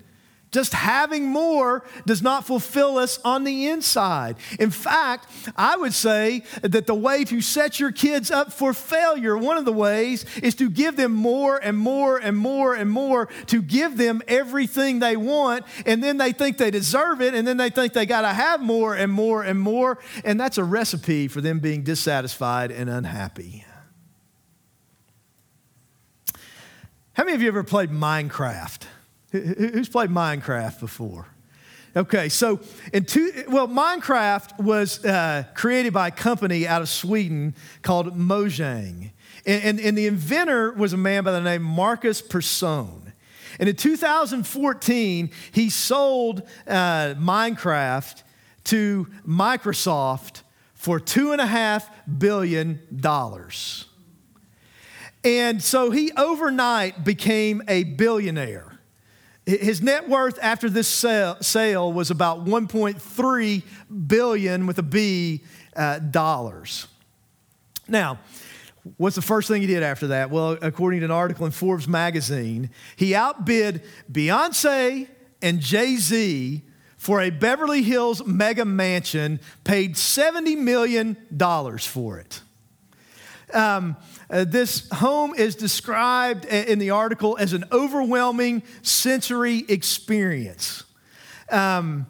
Just 0.51 0.73
having 0.73 1.27
more 1.27 1.83
does 2.07 2.23
not 2.23 2.47
fulfill 2.47 2.97
us 2.97 3.19
on 3.23 3.43
the 3.43 3.67
inside. 3.67 4.35
In 4.59 4.71
fact, 4.71 5.27
I 5.55 5.77
would 5.77 5.93
say 5.93 6.43
that 6.63 6.87
the 6.87 6.95
way 6.95 7.23
to 7.25 7.39
set 7.39 7.79
your 7.79 7.91
kids 7.91 8.31
up 8.31 8.51
for 8.51 8.73
failure, 8.73 9.37
one 9.37 9.57
of 9.57 9.65
the 9.65 9.73
ways, 9.73 10.25
is 10.41 10.55
to 10.55 10.71
give 10.71 10.95
them 10.95 11.13
more 11.13 11.57
and 11.57 11.77
more 11.77 12.17
and 12.17 12.35
more 12.35 12.73
and 12.73 12.89
more, 12.89 13.27
to 13.45 13.61
give 13.61 13.97
them 13.97 14.23
everything 14.27 14.97
they 14.97 15.15
want, 15.15 15.65
and 15.85 16.03
then 16.03 16.17
they 16.17 16.31
think 16.31 16.57
they 16.57 16.71
deserve 16.71 17.21
it, 17.21 17.35
and 17.35 17.47
then 17.47 17.57
they 17.57 17.69
think 17.69 17.93
they 17.93 18.07
got 18.07 18.21
to 18.21 18.29
have 18.29 18.59
more 18.59 18.95
and 18.95 19.11
more 19.11 19.43
and 19.43 19.59
more, 19.59 19.99
and 20.23 20.39
that's 20.39 20.57
a 20.57 20.63
recipe 20.63 21.27
for 21.27 21.41
them 21.41 21.59
being 21.59 21.83
dissatisfied 21.83 22.71
and 22.71 22.89
unhappy. 22.89 23.65
How 27.13 27.23
many 27.23 27.35
of 27.35 27.41
you 27.43 27.49
ever 27.49 27.63
played 27.63 27.91
Minecraft? 27.91 28.83
Who's 29.31 29.89
played 29.89 30.09
Minecraft 30.09 30.79
before? 30.79 31.27
Okay, 31.95 32.29
so 32.29 32.59
in 32.93 33.05
two, 33.05 33.31
well, 33.47 33.67
Minecraft 33.67 34.59
was 34.59 35.03
uh, 35.03 35.43
created 35.55 35.91
by 35.91 36.09
a 36.09 36.11
company 36.11 36.67
out 36.67 36.81
of 36.81 36.89
Sweden 36.89 37.55
called 37.81 38.15
Mojang. 38.15 39.11
And, 39.45 39.63
and, 39.63 39.79
and, 39.79 39.97
the 39.97 40.05
inventor 40.05 40.71
was 40.73 40.93
a 40.93 40.97
man 40.97 41.23
by 41.23 41.31
the 41.31 41.41
name 41.41 41.63
Markus 41.63 42.21
Persson. 42.21 43.13
And 43.59 43.67
in 43.67 43.75
2014, 43.75 45.31
he 45.51 45.69
sold 45.69 46.43
uh, 46.67 47.15
Minecraft 47.17 48.21
to 48.65 49.07
Microsoft 49.27 50.43
for 50.75 50.99
$2.5 50.99 51.89
billion. 52.19 52.79
And 55.23 55.63
so 55.63 55.91
he 55.91 56.11
overnight 56.15 57.03
became 57.03 57.63
a 57.67 57.83
billionaire. 57.83 58.68
His 59.45 59.81
net 59.81 60.07
worth 60.07 60.37
after 60.41 60.69
this 60.69 60.87
sale 60.87 61.93
was 61.93 62.11
about 62.11 62.45
1.3 62.45 63.63
billion 64.07 64.67
with 64.67 64.77
a 64.77 64.83
B 64.83 65.41
uh, 65.75 65.99
dollars. 65.99 66.87
Now, 67.87 68.19
what's 68.97 69.15
the 69.15 69.21
first 69.21 69.47
thing 69.47 69.61
he 69.61 69.67
did 69.67 69.81
after 69.81 70.07
that? 70.07 70.29
Well, 70.29 70.57
according 70.61 70.99
to 70.99 71.05
an 71.05 71.11
article 71.11 71.45
in 71.45 71.51
Forbes 71.51 71.87
magazine, 71.87 72.69
he 72.95 73.15
outbid 73.15 73.81
Beyonce 74.11 75.07
and 75.41 75.59
Jay 75.59 75.95
Z 75.95 76.61
for 76.99 77.21
a 77.21 77.29
Beverly 77.29 77.81
Hills 77.81 78.25
mega 78.25 78.65
mansion, 78.65 79.39
paid 79.63 79.95
$70 79.95 80.57
million 80.57 81.15
for 81.79 82.19
it. 82.19 82.41
Um, 83.53 83.95
uh, 84.29 84.45
this 84.45 84.87
home 84.89 85.33
is 85.35 85.55
described 85.55 86.45
in 86.45 86.79
the 86.79 86.91
article 86.91 87.37
as 87.39 87.53
an 87.53 87.65
overwhelming 87.71 88.63
sensory 88.81 89.65
experience. 89.67 90.83
Um, 91.49 92.05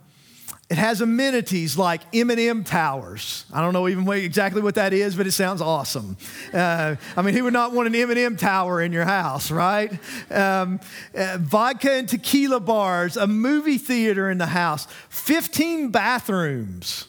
it 0.70 0.78
has 0.78 1.02
amenities 1.02 1.80
like 1.80 2.02
M&M 2.14 2.64
towers. 2.64 3.46
I 3.52 3.60
don't 3.62 3.74
know 3.74 3.88
even 3.88 4.08
exactly 4.10 4.62
what 4.62 4.76
that 4.76 4.94
is, 4.94 5.16
but 5.16 5.26
it 5.26 5.32
sounds 5.32 5.62
awesome. 5.62 6.16
Uh, 6.54 6.96
I 7.18 7.22
mean, 7.24 7.34
who 7.34 7.46
would 7.46 7.54
not 7.54 7.72
want 7.72 7.88
an 7.88 7.96
M&M 7.96 8.38
tower 8.38 8.80
in 8.80 8.92
your 8.92 9.06
house, 9.06 9.50
right? 9.50 9.92
Um, 10.30 10.80
uh, 11.16 11.38
vodka 11.40 11.94
and 11.94 12.08
tequila 12.08 12.60
bars, 12.60 13.18
a 13.18 13.26
movie 13.26 13.80
theater 13.80 14.30
in 14.30 14.38
the 14.38 14.46
house, 14.46 14.88
15 15.10 15.90
bathrooms. 15.90 17.08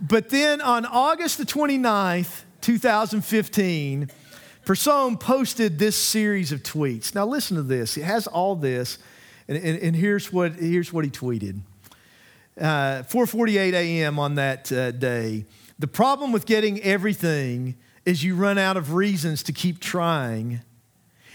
But 0.00 0.30
then 0.30 0.62
on 0.62 0.86
August 0.86 1.36
the 1.36 1.44
29th, 1.44 2.44
2015, 2.60 4.10
Persson 4.64 5.16
posted 5.16 5.78
this 5.78 5.96
series 5.96 6.52
of 6.52 6.62
tweets. 6.62 7.14
Now, 7.14 7.26
listen 7.26 7.56
to 7.56 7.62
this. 7.62 7.96
It 7.96 8.04
has 8.04 8.26
all 8.26 8.54
this, 8.54 8.98
and, 9.48 9.56
and, 9.56 9.78
and 9.78 9.96
here's, 9.96 10.32
what, 10.32 10.54
here's 10.54 10.92
what 10.92 11.04
he 11.04 11.10
tweeted. 11.10 11.60
Uh, 12.60 13.02
4:48 13.04 13.72
a.m. 13.72 14.18
on 14.18 14.34
that 14.34 14.70
uh, 14.70 14.90
day. 14.90 15.46
The 15.78 15.86
problem 15.86 16.30
with 16.30 16.44
getting 16.44 16.80
everything 16.82 17.76
is 18.04 18.22
you 18.22 18.34
run 18.34 18.58
out 18.58 18.76
of 18.76 18.92
reasons 18.92 19.42
to 19.44 19.52
keep 19.52 19.80
trying, 19.80 20.60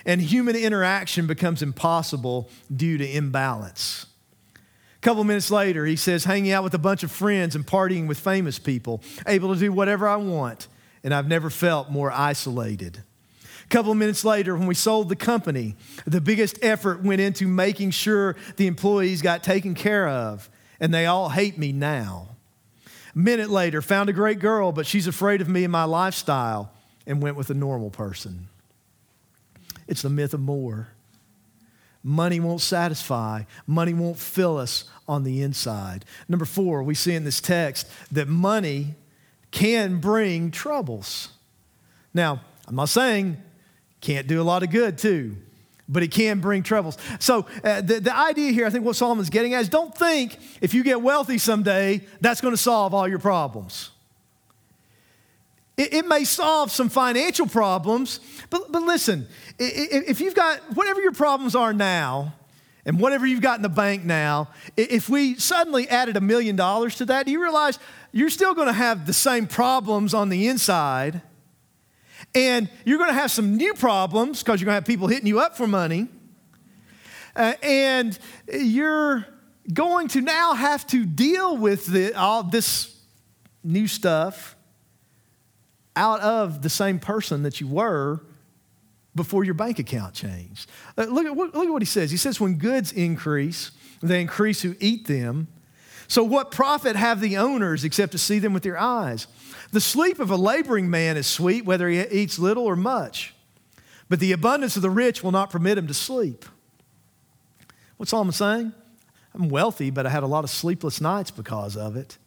and 0.06 0.22
human 0.22 0.56
interaction 0.56 1.26
becomes 1.26 1.64
impossible 1.64 2.50
due 2.74 3.00
to 3.00 3.18
imbalance. 3.18 4.06
A 4.56 5.00
couple 5.02 5.24
minutes 5.24 5.50
later, 5.50 5.86
he 5.86 5.96
says, 5.96 6.26
hanging 6.26 6.52
out 6.52 6.64
with 6.64 6.76
a 6.76 6.80
bunch 6.80 7.02
of 7.02 7.12
friends 7.12 7.56
and 7.56 7.66
partying 7.66 8.08
with 8.08 8.20
famous 8.20 8.60
people, 8.60 9.02
able 9.26 9.54
to 9.54 9.60
do 9.60 9.72
whatever 9.72 10.08
I 10.08 10.18
want 10.18 10.68
and 11.06 11.14
I've 11.14 11.28
never 11.28 11.52
felt 11.52 11.92
more 11.92 12.12
isolated. 12.12 13.04
A 13.64 13.68
couple 13.68 13.92
of 13.92 13.98
minutes 13.98 14.26
later, 14.26 14.56
when 14.56 14.68
we 14.68 14.74
sold 14.74 15.08
the 15.08 15.16
company, 15.16 15.76
the 16.06 16.20
biggest 16.20 16.58
effort 16.64 17.04
went 17.04 17.22
into 17.22 17.48
making 17.48 17.92
sure 17.92 18.36
the 18.58 18.66
employees 18.66 19.22
got 19.22 19.44
taken 19.44 19.76
care 19.76 20.08
of, 20.08 20.50
and 20.80 20.92
they 20.92 21.06
all 21.06 21.30
hate 21.30 21.60
me 21.60 21.72
now. 21.72 22.30
A 23.14 23.18
minute 23.18 23.52
later, 23.52 23.84
found 23.84 24.10
a 24.10 24.14
great 24.14 24.40
girl, 24.40 24.72
but 24.72 24.88
she's 24.88 25.06
afraid 25.06 25.42
of 25.42 25.48
me 25.48 25.64
and 25.64 25.72
my 25.72 25.84
lifestyle, 25.84 26.72
and 27.06 27.22
went 27.22 27.38
with 27.38 27.52
a 27.52 27.56
normal 27.56 27.92
person. 27.92 28.48
It's 29.88 30.02
the 30.02 30.10
myth 30.10 30.34
of 30.34 30.40
more. 30.40 30.88
Money 32.02 32.40
won't 32.40 32.62
satisfy, 32.62 33.44
money 33.68 33.94
won't 33.94 34.18
fill 34.18 34.58
us 34.58 34.86
on 35.08 35.24
the 35.24 35.44
inside. 35.44 36.04
Number 36.28 36.46
four, 36.46 36.82
we 36.82 36.96
see 36.96 37.14
in 37.14 37.26
this 37.26 37.42
text 37.42 37.88
that 38.12 38.28
money 38.28 38.96
can 39.56 40.00
bring 40.00 40.52
troubles. 40.52 41.30
Now, 42.14 42.42
I'm 42.68 42.76
not 42.76 42.90
saying 42.90 43.38
can't 44.02 44.28
do 44.28 44.42
a 44.42 44.44
lot 44.44 44.64
of 44.64 44.70
good 44.70 44.98
too, 44.98 45.38
but 45.88 46.04
it 46.04 46.12
can 46.12 46.42
bring 46.42 46.62
troubles. 46.62 46.98
So, 47.20 47.48
uh, 47.64 47.80
the, 47.80 48.02
the 48.02 48.16
idea 48.16 48.52
here, 48.52 48.68
I 48.68 48.70
think 48.70 48.84
what 48.84 48.98
Solomon's 48.98 49.30
getting 49.30 49.54
at 49.54 49.62
is 49.62 49.70
don't 49.70 49.96
think 49.96 50.38
if 50.60 50.74
you 50.74 50.84
get 50.84 51.02
wealthy 51.02 51.38
someday, 51.38 52.02
that's 52.20 52.42
going 52.42 52.54
to 52.54 52.62
solve 52.62 52.94
all 52.94 53.08
your 53.08 53.18
problems. 53.18 53.92
It, 55.78 55.94
it, 55.94 56.08
may 56.08 56.26
solve 56.26 56.70
some 56.70 56.90
financial 56.90 57.48
problems, 57.48 58.20
but, 58.50 58.72
but 58.72 58.84
listen, 58.84 59.26
if 59.58 60.20
you've 60.20 60.36
got 60.36 60.60
whatever 60.76 61.02
your 61.02 61.14
problems 61.14 61.56
are 61.56 61.74
now, 61.74 62.34
and 62.86 63.00
whatever 63.00 63.26
you've 63.26 63.42
got 63.42 63.58
in 63.58 63.64
the 63.64 63.70
bank 63.70 64.04
now, 64.04 64.50
if 64.78 65.10
we 65.10 65.36
suddenly 65.36 65.90
added 65.90 66.18
a 66.18 66.22
million 66.22 66.56
dollars 66.56 66.96
to 66.98 67.06
that, 67.06 67.26
do 67.26 67.32
you 67.32 67.42
realize 67.42 67.80
you're 68.16 68.30
still 68.30 68.54
going 68.54 68.68
to 68.68 68.74
have 68.74 69.06
the 69.06 69.14
same 69.14 69.46
problems 69.46 70.14
on 70.14 70.30
the 70.30 70.48
inside. 70.48 71.22
And 72.34 72.70
you're 72.86 72.98
going 72.98 73.10
to 73.10 73.14
have 73.14 73.30
some 73.30 73.58
new 73.58 73.74
problems 73.74 74.42
because 74.42 74.62
you're 74.62 74.66
going 74.66 74.76
to 74.76 74.82
have 74.82 74.86
people 74.86 75.08
hitting 75.08 75.28
you 75.28 75.42
up 75.42 75.58
for 75.58 75.68
money. 75.68 76.08
Uh, 77.36 77.56
and 77.62 78.18
you're 78.54 79.26
going 79.74 80.08
to 80.10 80.22
now 80.22 80.54
have 80.54 80.88
to 80.88 81.06
deal 81.06 81.58
with 81.58 81.88
the, 81.88 82.14
all 82.14 82.44
this 82.44 82.98
new 83.66 83.86
stuff 83.86 84.56
out 85.98 86.22
of 86.22 86.62
the 86.62 86.70
same 86.70 87.00
person 87.00 87.44
that 87.44 87.60
you 87.60 87.68
were 87.68 88.22
before 89.16 89.44
your 89.44 89.54
bank 89.54 89.80
account 89.80 90.14
changed. 90.14 90.70
Uh, 90.98 91.06
look, 91.06 91.26
at, 91.26 91.36
look 91.36 91.56
at 91.56 91.72
what 91.72 91.82
he 91.82 91.88
says. 91.88 92.12
He 92.12 92.18
says, 92.18 92.40
when 92.40 92.56
goods 92.56 92.92
increase, 92.92 93.72
they 94.02 94.22
increase 94.22 94.62
who 94.62 94.76
eat 94.80 95.08
them. 95.08 95.48
So, 96.08 96.24
what 96.24 96.52
profit 96.52 96.96
have 96.96 97.20
the 97.20 97.38
owners 97.38 97.84
except 97.84 98.12
to 98.12 98.18
see 98.18 98.38
them 98.38 98.54
with 98.54 98.62
their 98.62 98.78
eyes? 98.78 99.26
The 99.72 99.82
sleep 99.82 100.20
of 100.20 100.30
a 100.30 100.36
laboring 100.36 100.90
man 100.90 101.18
is 101.18 101.26
sweet, 101.26 101.66
whether 101.66 101.90
he 101.90 102.00
eats 102.02 102.38
little 102.38 102.66
or 102.66 102.76
much, 102.76 103.34
but 104.08 104.20
the 104.20 104.32
abundance 104.32 104.76
of 104.76 104.84
the 104.84 104.90
rich 104.90 105.24
will 105.24 105.32
not 105.32 105.50
permit 105.50 105.78
him 105.78 105.88
to 105.88 105.94
sleep. 105.94 106.46
What's 107.98 108.12
Solomon 108.12 108.34
saying? 108.34 108.74
I'm 109.34 109.50
wealthy, 109.50 109.90
but 109.90 110.06
I 110.06 110.10
had 110.10 110.24
a 110.24 110.28
lot 110.28 110.44
of 110.44 110.50
sleepless 110.50 111.02
nights 111.02 111.32
because 111.32 111.76
of 111.76 111.96
it. 111.96 112.18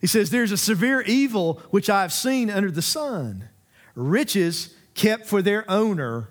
He 0.00 0.06
says, 0.06 0.30
There's 0.30 0.52
a 0.52 0.56
severe 0.56 1.02
evil 1.02 1.60
which 1.70 1.90
I 1.90 2.02
have 2.02 2.12
seen 2.12 2.48
under 2.48 2.70
the 2.70 2.82
sun 2.82 3.48
riches 3.94 4.74
kept 4.98 5.26
for 5.26 5.40
their 5.40 5.64
owner 5.70 6.28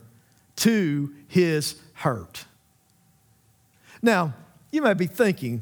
to 0.58 1.14
his 1.30 1.76
hurt. 1.94 2.46
Now, 4.02 4.34
you 4.72 4.82
might 4.82 4.96
be 4.96 5.08
thinking, 5.08 5.62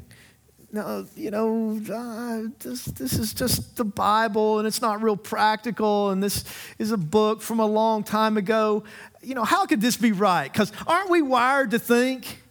no, 0.72 1.06
you 1.14 1.30
know, 1.30 1.80
uh, 1.90 2.50
this, 2.58 2.84
this 2.86 3.12
is 3.12 3.32
just 3.32 3.76
the 3.76 3.84
Bible 3.84 4.58
and 4.58 4.66
it's 4.66 4.82
not 4.82 5.00
real 5.02 5.16
practical 5.16 6.10
and 6.10 6.20
this 6.20 6.44
is 6.80 6.90
a 6.90 6.96
book 6.96 7.42
from 7.42 7.60
a 7.60 7.64
long 7.64 8.02
time 8.02 8.36
ago. 8.36 8.82
You 9.22 9.36
know, 9.36 9.44
how 9.44 9.66
could 9.66 9.80
this 9.80 9.96
be 9.96 10.10
right? 10.10 10.52
Because 10.52 10.72
aren't 10.86 11.08
we 11.08 11.22
wired 11.22 11.70
to 11.70 11.78
think 11.78 12.42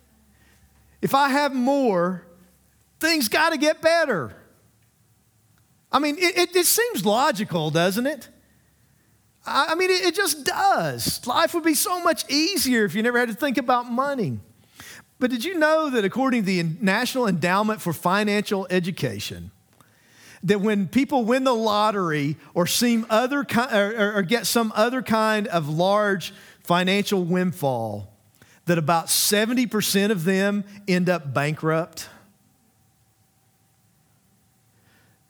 if 1.01 1.13
I 1.13 1.29
have 1.29 1.53
more, 1.53 2.25
things 3.01 3.27
got 3.27 3.51
to 3.51 3.57
get 3.57 3.81
better? 3.81 4.33
I 5.91 5.99
mean, 5.99 6.15
it, 6.17 6.37
it, 6.37 6.55
it, 6.55 6.65
seems 6.65 7.05
logical, 7.05 7.71
doesn't 7.71 8.07
it? 8.07 8.29
I, 9.45 9.75
mean, 9.75 9.89
it, 9.91 10.15
just 10.15 10.43
does. 10.43 11.25
Life 11.27 11.53
would 11.53 11.63
be 11.63 11.75
so 11.75 12.01
much 12.01 12.29
easier 12.29 12.85
if 12.85 12.95
you 12.95 13.03
never 13.03 13.19
had 13.19 13.29
to 13.29 13.35
think 13.35 13.57
about 13.57 13.91
money. 13.91 14.39
But 15.19 15.29
did 15.29 15.45
you 15.45 15.57
know 15.57 15.89
that 15.91 16.03
according 16.03 16.41
to 16.41 16.45
the 16.47 16.63
National 16.81 17.27
Endowment 17.27 17.81
for 17.81 17.93
Financial 17.93 18.67
Education, 18.69 19.51
that 20.43 20.61
when 20.61 20.87
people 20.87 21.25
win 21.25 21.43
the 21.43 21.53
lottery 21.53 22.37
or 22.53 22.67
seem 22.67 23.05
other 23.09 23.45
or, 23.71 24.13
or 24.15 24.21
get 24.23 24.45
some 24.45 24.73
other 24.75 25.01
kind 25.01 25.47
of 25.47 25.69
large 25.69 26.33
financial 26.63 27.23
windfall, 27.23 28.11
that 28.65 28.77
about 28.77 29.07
70% 29.07 30.09
of 30.09 30.23
them 30.23 30.63
end 30.87 31.09
up 31.09 31.33
bankrupt? 31.33 32.09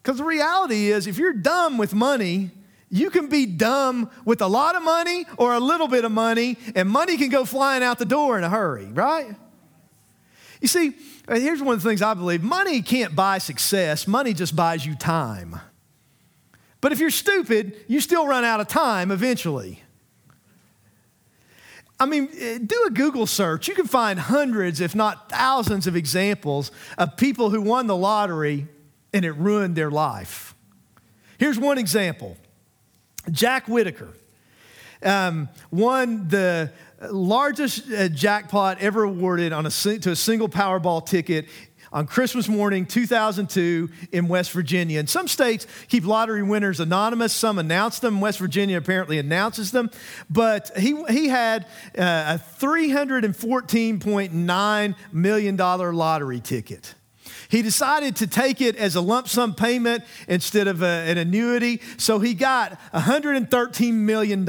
Because 0.02 0.18
the 0.20 0.24
reality 0.24 0.88
is, 0.92 1.08
if 1.08 1.18
you're 1.18 1.34
dumb 1.34 1.78
with 1.78 1.94
money, 1.94 2.52
you 2.96 3.10
can 3.10 3.28
be 3.28 3.46
dumb 3.46 4.10
with 4.24 4.42
a 4.42 4.48
lot 4.48 4.76
of 4.76 4.82
money 4.82 5.26
or 5.38 5.54
a 5.54 5.60
little 5.60 5.88
bit 5.88 6.06
of 6.06 6.12
money, 6.12 6.58
and 6.76 6.90
money 6.90 7.18
can 7.18 7.30
go 7.30 7.44
flying 7.44 7.84
out 7.84 8.00
the 8.00 8.06
door 8.06 8.38
in 8.38 8.44
a 8.44 8.50
hurry, 8.50 8.86
right? 8.86 9.36
You 10.62 10.68
see, 10.70 10.96
uh, 11.28 11.36
here's 11.36 11.62
one 11.62 11.76
of 11.76 11.84
the 11.84 11.90
things 11.90 12.02
I 12.02 12.14
believe 12.14 12.42
money 12.42 12.82
can't 12.82 13.14
buy 13.14 13.40
success, 13.40 14.08
money 14.08 14.34
just 14.34 14.56
buys 14.56 14.86
you 14.86 14.96
time. 14.96 15.60
But 16.80 16.94
if 16.94 17.00
you're 17.00 17.10
stupid, 17.10 17.76
you 17.88 18.00
still 18.00 18.28
run 18.28 18.46
out 18.46 18.62
of 18.62 18.68
time 18.68 19.12
eventually. 19.12 19.82
I 22.00 22.06
mean, 22.06 22.30
uh, 22.30 22.60
do 22.66 22.86
a 22.88 22.92
Google 22.92 23.26
search. 23.26 23.68
You 23.68 23.76
can 23.76 23.88
find 23.88 24.20
hundreds, 24.20 24.80
if 24.80 24.96
not 24.96 25.30
thousands, 25.30 25.88
of 25.88 25.96
examples 25.96 26.72
of 26.98 27.18
people 27.18 27.50
who 27.50 27.62
won 27.62 27.88
the 27.88 27.96
lottery 27.96 28.68
and 29.14 29.26
it 29.26 29.32
ruined 29.32 29.76
their 29.76 29.92
life. 29.92 30.56
Here's 31.38 31.60
one 31.60 31.78
example 31.78 32.38
Jack 33.32 33.68
Whitaker 33.68 34.14
um, 35.04 35.50
won 35.72 36.28
the 36.28 36.72
largest 37.12 37.92
uh, 37.92 38.08
jackpot 38.10 38.82
ever 38.82 39.04
awarded 39.04 39.54
on 39.54 39.66
a, 39.66 39.70
to 39.70 40.12
a 40.12 40.16
single 40.16 40.50
Powerball 40.50 41.06
ticket 41.06 41.48
on 41.92 42.08
Christmas 42.08 42.48
morning 42.50 42.86
2002 42.86 43.90
in 44.12 44.28
West 44.28 44.52
Virginia. 44.52 45.00
And 45.00 45.10
some 45.10 45.30
states 45.30 45.66
keep 45.88 46.06
lottery 46.06 46.44
winners 46.44 46.82
anonymous, 46.82 47.34
some 47.34 47.58
announce 47.58 48.00
them. 48.00 48.20
West 48.20 48.40
Virginia 48.40 48.78
apparently 48.78 49.18
announces 49.18 49.72
them. 49.72 49.90
But 50.30 50.72
he, 50.78 51.02
he 51.10 51.30
had 51.30 51.66
uh, 51.98 52.38
a 52.38 52.42
$314.9 52.60 54.96
million 55.14 55.58
lottery 55.58 56.42
ticket. 56.42 56.96
He 57.56 57.62
decided 57.62 58.18
to 58.18 58.28
take 58.28 58.60
it 58.60 58.76
as 58.76 58.98
a 58.98 59.02
lump 59.02 59.30
sum 59.30 59.56
payment 59.56 60.04
instead 60.28 60.68
of 60.68 60.84
a, 60.84 61.10
an 61.10 61.18
annuity. 61.18 61.80
So 61.96 62.20
he 62.20 62.34
got 62.34 62.78
$113 62.92 63.94
million, 63.94 64.46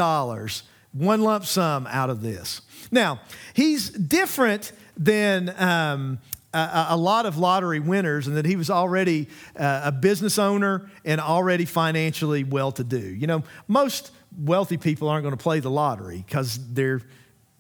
one 0.93 1.21
lump 1.23 1.45
sum 1.45 1.87
out 1.89 2.11
of 2.11 2.21
this. 2.21 2.63
Now, 2.91 3.21
he's 3.55 3.91
different 3.91 4.73
than 4.97 5.55
um, 5.57 6.19
a, 6.53 6.97
lot 6.97 7.27
of 7.27 7.39
lottery 7.39 7.79
winners, 7.79 8.27
and 8.27 8.37
that 8.37 8.45
he 8.45 8.57
was 8.57 8.71
already 8.71 9.29
uh, 9.57 9.83
a 9.85 9.93
business 9.93 10.37
owner 10.37 10.91
and 11.05 11.21
already 11.21 11.65
financially 11.65 12.43
well 12.43 12.73
to 12.73 12.83
do. 12.83 12.99
You 12.99 13.29
know, 13.29 13.45
most 13.69 14.11
wealthy 14.37 14.79
people 14.79 15.09
aren't 15.09 15.23
going 15.23 15.37
to 15.37 15.41
play 15.41 15.61
the 15.61 15.71
lottery 15.71 16.25
because 16.27 16.59
they're 16.73 17.03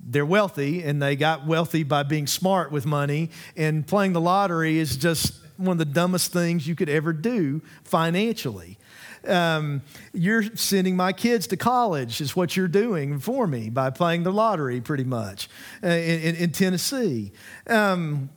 they're 0.09 0.27
wealthy 0.27 0.83
and 0.83 1.03
they 1.03 1.17
got 1.17 1.47
wealthy 1.47 1.83
by 1.83 2.03
being 2.03 2.27
smart 2.27 2.71
with 2.71 2.87
money 2.87 3.31
and 3.57 3.87
playing 3.87 4.13
the 4.13 4.21
lottery 4.21 4.79
is 4.79 4.97
just 4.97 5.35
one 5.57 5.73
of 5.73 5.79
the 5.79 5.85
dumbest 5.85 6.33
things 6.33 6.67
you 6.67 6.75
could 6.75 6.89
ever 6.89 7.13
do 7.13 7.63
financially. 7.85 8.79
Um, 9.27 9.83
you're 10.13 10.45
sending 10.55 10.97
my 10.97 11.13
kids 11.13 11.49
to 11.49 11.57
college 11.57 12.21
is 12.21 12.37
what 12.37 12.57
you're 12.57 12.69
doing 12.69 13.19
for 13.19 13.47
me 13.47 13.71
by 13.71 13.91
playing 13.91 14.23
the 14.23 14.33
lottery 14.33 14.81
pretty 14.81 15.03
much 15.05 15.49
uh, 15.83 15.89
in, 15.89 16.37
in, 16.37 16.53
tennessee. 16.53 17.33
Um, 17.67 18.31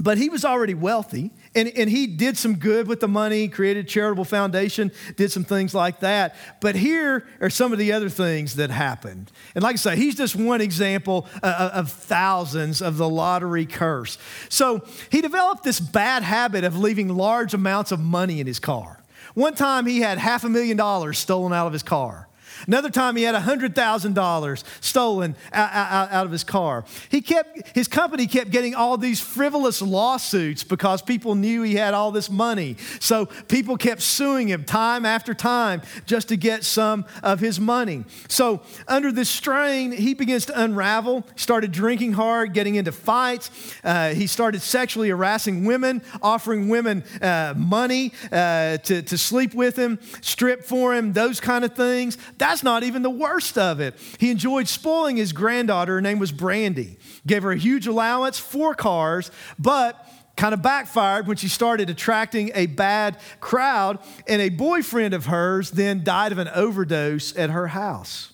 but 0.00 0.16
he 0.16 0.28
was 0.28 0.44
already 0.44 0.74
wealthy 0.74 1.30
and, 1.54 1.68
and 1.68 1.90
he 1.90 2.06
did 2.06 2.38
some 2.38 2.56
good 2.56 2.88
with 2.88 3.00
the 3.00 3.08
money, 3.08 3.48
created 3.48 3.84
a 3.84 3.88
charitable 3.88 4.24
foundation, 4.24 4.90
did 5.16 5.30
some 5.30 5.44
things 5.44 5.74
like 5.74 6.00
that. 6.00 6.34
But 6.60 6.74
here 6.74 7.26
are 7.40 7.50
some 7.50 7.72
of 7.72 7.78
the 7.78 7.92
other 7.92 8.08
things 8.08 8.56
that 8.56 8.70
happened. 8.70 9.30
And 9.54 9.62
like 9.62 9.74
I 9.74 9.76
say, 9.76 9.96
he's 9.96 10.14
just 10.14 10.34
one 10.34 10.60
example 10.60 11.28
uh, 11.42 11.46
uh, 11.46 11.70
of 11.74 11.90
thousands 11.90 12.80
of 12.80 12.96
the 12.96 13.08
lottery 13.08 13.66
curse. 13.66 14.16
So 14.48 14.86
he 15.10 15.20
developed 15.20 15.64
this 15.64 15.80
bad 15.80 16.22
habit 16.22 16.64
of 16.64 16.78
leaving 16.78 17.08
large 17.08 17.52
amounts 17.52 17.92
of 17.92 18.00
money 18.00 18.40
in 18.40 18.46
his 18.46 18.58
car. 18.58 19.02
One 19.34 19.54
time 19.54 19.86
he 19.86 20.00
had 20.00 20.18
half 20.18 20.44
a 20.44 20.48
million 20.48 20.76
dollars 20.76 21.18
stolen 21.18 21.52
out 21.52 21.66
of 21.66 21.72
his 21.72 21.82
car. 21.82 22.26
Another 22.66 22.90
time 22.90 23.16
he 23.16 23.22
had 23.22 23.34
$100,000 23.34 24.64
stolen 24.80 25.36
out, 25.52 25.70
out, 25.72 26.12
out, 26.12 26.26
of 26.26 26.32
his 26.32 26.44
car. 26.44 26.84
He 27.08 27.20
kept, 27.20 27.74
his 27.74 27.88
company 27.88 28.26
kept 28.26 28.50
getting 28.50 28.74
all 28.74 28.96
these 28.96 29.20
frivolous 29.20 29.82
lawsuits 29.82 30.64
because 30.64 31.02
people 31.02 31.34
knew 31.34 31.62
he 31.62 31.74
had 31.74 31.94
all 31.94 32.10
this 32.10 32.30
money. 32.30 32.76
So 33.00 33.26
people 33.26 33.76
kept 33.76 34.02
suing 34.02 34.48
him 34.48 34.64
time 34.64 35.04
after 35.06 35.34
time 35.34 35.82
just 36.06 36.28
to 36.28 36.36
get 36.36 36.64
some 36.64 37.04
of 37.22 37.40
his 37.40 37.58
money. 37.58 38.04
So 38.28 38.62
under 38.86 39.12
this 39.12 39.28
strain, 39.28 39.92
he 39.92 40.14
begins 40.14 40.46
to 40.46 40.62
unravel, 40.62 41.26
started 41.36 41.72
drinking 41.72 42.12
hard, 42.12 42.52
getting 42.52 42.74
into 42.74 42.92
fights. 42.92 43.50
Uh, 43.82 44.10
he 44.10 44.26
started 44.26 44.62
sexually 44.62 45.08
harassing 45.08 45.64
women, 45.64 46.02
offering 46.22 46.68
women 46.68 47.04
uh, 47.22 47.54
money 47.56 48.12
uh, 48.30 48.76
to, 48.78 49.02
to 49.02 49.18
sleep 49.18 49.54
with 49.54 49.76
him, 49.76 49.98
strip 50.20 50.64
for 50.64 50.94
him, 50.94 51.12
those 51.12 51.40
kind 51.40 51.64
of 51.64 51.74
things. 51.74 52.18
That 52.38 52.49
that's 52.50 52.64
not 52.64 52.82
even 52.82 53.02
the 53.02 53.10
worst 53.10 53.56
of 53.56 53.78
it. 53.78 53.94
He 54.18 54.28
enjoyed 54.30 54.66
spoiling 54.66 55.16
his 55.16 55.32
granddaughter. 55.32 55.94
Her 55.94 56.00
name 56.00 56.18
was 56.18 56.32
Brandy. 56.32 56.98
Gave 57.24 57.44
her 57.44 57.52
a 57.52 57.56
huge 57.56 57.86
allowance, 57.86 58.40
four 58.40 58.74
cars, 58.74 59.30
but 59.56 60.04
kind 60.36 60.52
of 60.52 60.60
backfired 60.60 61.28
when 61.28 61.36
she 61.36 61.46
started 61.46 61.88
attracting 61.90 62.50
a 62.56 62.66
bad 62.66 63.18
crowd. 63.38 64.00
And 64.26 64.42
a 64.42 64.48
boyfriend 64.48 65.14
of 65.14 65.26
hers 65.26 65.70
then 65.70 66.02
died 66.02 66.32
of 66.32 66.38
an 66.38 66.48
overdose 66.48 67.36
at 67.36 67.50
her 67.50 67.68
house. 67.68 68.32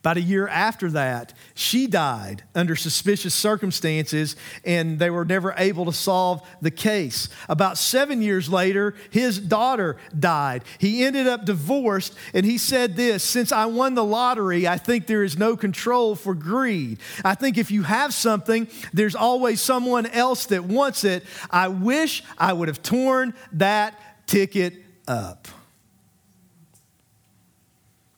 About 0.00 0.16
a 0.16 0.22
year 0.22 0.48
after 0.48 0.90
that, 0.92 1.34
she 1.52 1.86
died 1.86 2.42
under 2.54 2.74
suspicious 2.74 3.34
circumstances, 3.34 4.34
and 4.64 4.98
they 4.98 5.10
were 5.10 5.26
never 5.26 5.52
able 5.58 5.84
to 5.84 5.92
solve 5.92 6.40
the 6.62 6.70
case. 6.70 7.28
About 7.50 7.76
seven 7.76 8.22
years 8.22 8.48
later, 8.48 8.94
his 9.10 9.38
daughter 9.38 9.98
died. 10.18 10.64
He 10.78 11.04
ended 11.04 11.26
up 11.26 11.44
divorced, 11.44 12.14
and 12.32 12.46
he 12.46 12.56
said 12.56 12.96
this 12.96 13.22
Since 13.22 13.52
I 13.52 13.66
won 13.66 13.92
the 13.94 14.04
lottery, 14.04 14.66
I 14.66 14.78
think 14.78 15.06
there 15.06 15.22
is 15.22 15.36
no 15.36 15.54
control 15.54 16.14
for 16.14 16.34
greed. 16.34 16.98
I 17.22 17.34
think 17.34 17.58
if 17.58 17.70
you 17.70 17.82
have 17.82 18.14
something, 18.14 18.68
there's 18.94 19.14
always 19.14 19.60
someone 19.60 20.06
else 20.06 20.46
that 20.46 20.64
wants 20.64 21.04
it. 21.04 21.24
I 21.50 21.68
wish 21.68 22.22
I 22.38 22.54
would 22.54 22.68
have 22.68 22.82
torn 22.82 23.34
that 23.52 24.00
ticket 24.26 24.82
up. 25.06 25.46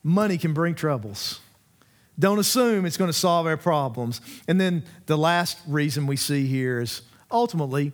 Money 0.05 0.39
can 0.39 0.53
bring 0.53 0.77
troubles. 0.77 1.41
Don't 2.19 2.39
assume 2.39 2.85
it's 2.85 2.97
going 2.97 3.11
to 3.11 3.17
solve 3.17 3.47
our 3.47 3.57
problems. 3.57 4.21
And 4.47 4.61
then 4.61 4.85
the 5.07 5.17
last 5.17 5.59
reason 5.67 6.07
we 6.07 6.17
see 6.17 6.47
here 6.47 6.81
is 6.81 7.03
ultimately, 7.31 7.93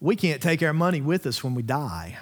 we 0.00 0.16
can't 0.16 0.42
take 0.42 0.62
our 0.62 0.72
money 0.72 1.00
with 1.00 1.26
us 1.26 1.44
when 1.44 1.54
we 1.54 1.62
die. 1.62 2.18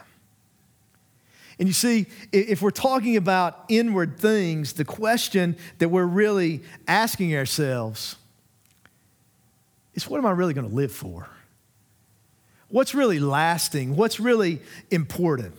And 1.58 1.68
you 1.68 1.74
see, 1.74 2.06
if 2.32 2.62
we're 2.62 2.70
talking 2.70 3.16
about 3.16 3.64
inward 3.68 4.18
things, 4.18 4.72
the 4.72 4.84
question 4.84 5.56
that 5.78 5.90
we're 5.90 6.06
really 6.06 6.62
asking 6.88 7.36
ourselves 7.36 8.16
is 9.94 10.08
what 10.08 10.18
am 10.18 10.26
I 10.26 10.30
really 10.30 10.54
going 10.54 10.68
to 10.68 10.74
live 10.74 10.90
for? 10.90 11.28
What's 12.68 12.94
really 12.94 13.20
lasting? 13.20 13.94
What's 13.94 14.18
really 14.18 14.60
important? 14.90 15.54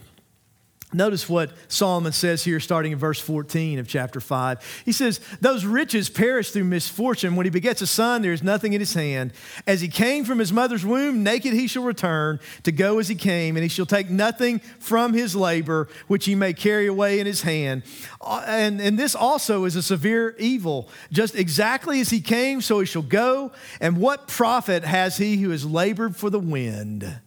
Notice 0.94 1.30
what 1.30 1.52
Solomon 1.70 2.12
says 2.12 2.44
here, 2.44 2.60
starting 2.60 2.92
in 2.92 2.98
verse 2.98 3.20
14 3.20 3.80
of 3.80 3.88
chapter 3.88 4.20
5. 4.20 4.84
He 4.84 4.92
says, 4.92 5.22
Those 5.40 5.64
riches 5.64 6.10
perish 6.10 6.52
through 6.52 6.66
misfortune. 6.66 7.38
When 7.38 7.46
he 7.46 7.50
begets 7.50 7.82
a 7.82 7.88
son, 7.88 8.22
there 8.22 8.34
is 8.34 8.44
nothing 8.44 8.74
in 8.74 8.82
his 8.82 8.94
hand. 8.94 9.32
As 9.66 9.80
he 9.80 9.88
came 9.88 10.26
from 10.26 10.40
his 10.40 10.52
mother's 10.52 10.86
womb, 10.86 11.24
naked 11.24 11.54
he 11.54 11.68
shall 11.68 11.84
return 11.84 12.42
to 12.64 12.74
go 12.74 13.00
as 13.00 13.08
he 13.08 13.16
came, 13.16 13.56
and 13.56 13.64
he 13.64 13.70
shall 13.70 13.86
take 13.86 14.10
nothing 14.10 14.60
from 14.80 15.14
his 15.14 15.34
labor, 15.34 15.88
which 16.08 16.26
he 16.26 16.36
may 16.36 16.52
carry 16.52 16.88
away 16.88 17.22
in 17.22 17.26
his 17.26 17.42
hand. 17.42 17.84
Uh, 18.20 18.44
and, 18.46 18.82
and 18.82 19.00
this 19.00 19.16
also 19.16 19.64
is 19.64 19.78
a 19.78 19.84
severe 19.84 20.36
evil. 20.40 20.90
Just 21.10 21.36
exactly 21.36 22.02
as 22.02 22.10
he 22.10 22.20
came, 22.20 22.60
so 22.60 22.82
he 22.82 22.86
shall 22.86 23.02
go. 23.02 23.54
And 23.80 23.98
what 23.98 24.28
profit 24.28 24.84
has 24.84 25.16
he 25.16 25.38
who 25.38 25.52
has 25.52 25.66
labored 25.66 26.18
for 26.18 26.30
the 26.30 26.40
wind? 26.40 27.22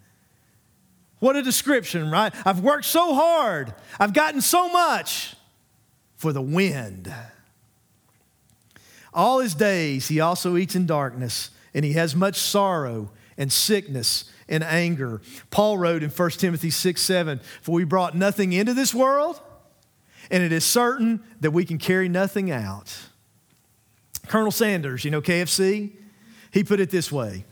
What 1.24 1.36
a 1.36 1.42
description, 1.42 2.10
right? 2.10 2.34
I've 2.44 2.60
worked 2.60 2.84
so 2.84 3.14
hard, 3.14 3.72
I've 3.98 4.12
gotten 4.12 4.42
so 4.42 4.68
much 4.68 5.34
for 6.16 6.34
the 6.34 6.42
wind. 6.42 7.10
All 9.14 9.38
his 9.38 9.54
days 9.54 10.08
he 10.08 10.20
also 10.20 10.58
eats 10.58 10.76
in 10.76 10.84
darkness, 10.84 11.48
and 11.72 11.82
he 11.82 11.94
has 11.94 12.14
much 12.14 12.36
sorrow 12.36 13.10
and 13.38 13.50
sickness 13.50 14.30
and 14.50 14.62
anger. 14.62 15.22
Paul 15.50 15.78
wrote 15.78 16.02
in 16.02 16.10
1 16.10 16.30
Timothy 16.32 16.68
6 16.68 17.00
7, 17.00 17.40
For 17.62 17.72
we 17.72 17.84
brought 17.84 18.14
nothing 18.14 18.52
into 18.52 18.74
this 18.74 18.92
world, 18.92 19.40
and 20.30 20.42
it 20.42 20.52
is 20.52 20.62
certain 20.62 21.24
that 21.40 21.52
we 21.52 21.64
can 21.64 21.78
carry 21.78 22.10
nothing 22.10 22.50
out. 22.50 22.98
Colonel 24.26 24.50
Sanders, 24.50 25.06
you 25.06 25.10
know 25.10 25.22
KFC, 25.22 25.92
he 26.50 26.62
put 26.62 26.80
it 26.80 26.90
this 26.90 27.10
way 27.10 27.46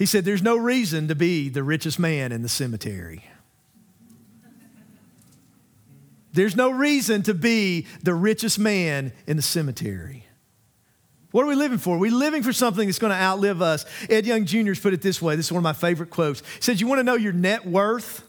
He 0.00 0.06
said, 0.06 0.24
There's 0.24 0.42
no 0.42 0.56
reason 0.56 1.08
to 1.08 1.14
be 1.14 1.50
the 1.50 1.62
richest 1.62 1.98
man 1.98 2.32
in 2.32 2.40
the 2.40 2.48
cemetery. 2.48 3.22
There's 6.32 6.56
no 6.56 6.70
reason 6.70 7.22
to 7.24 7.34
be 7.34 7.86
the 8.02 8.14
richest 8.14 8.58
man 8.58 9.12
in 9.26 9.36
the 9.36 9.42
cemetery. 9.42 10.24
What 11.32 11.42
are 11.42 11.48
we 11.48 11.54
living 11.54 11.76
for? 11.76 11.96
Are 11.96 11.98
we 11.98 12.08
living 12.08 12.42
for 12.42 12.54
something 12.54 12.88
that's 12.88 12.98
going 12.98 13.12
to 13.12 13.18
outlive 13.18 13.60
us? 13.60 13.84
Ed 14.08 14.24
Young 14.24 14.46
Jr.'s 14.46 14.80
put 14.80 14.94
it 14.94 15.02
this 15.02 15.20
way. 15.20 15.36
This 15.36 15.46
is 15.46 15.52
one 15.52 15.58
of 15.58 15.64
my 15.64 15.74
favorite 15.74 16.08
quotes. 16.08 16.40
He 16.40 16.62
says, 16.62 16.80
You 16.80 16.86
want 16.86 17.00
to 17.00 17.04
know 17.04 17.16
your 17.16 17.34
net 17.34 17.66
worth? 17.66 18.26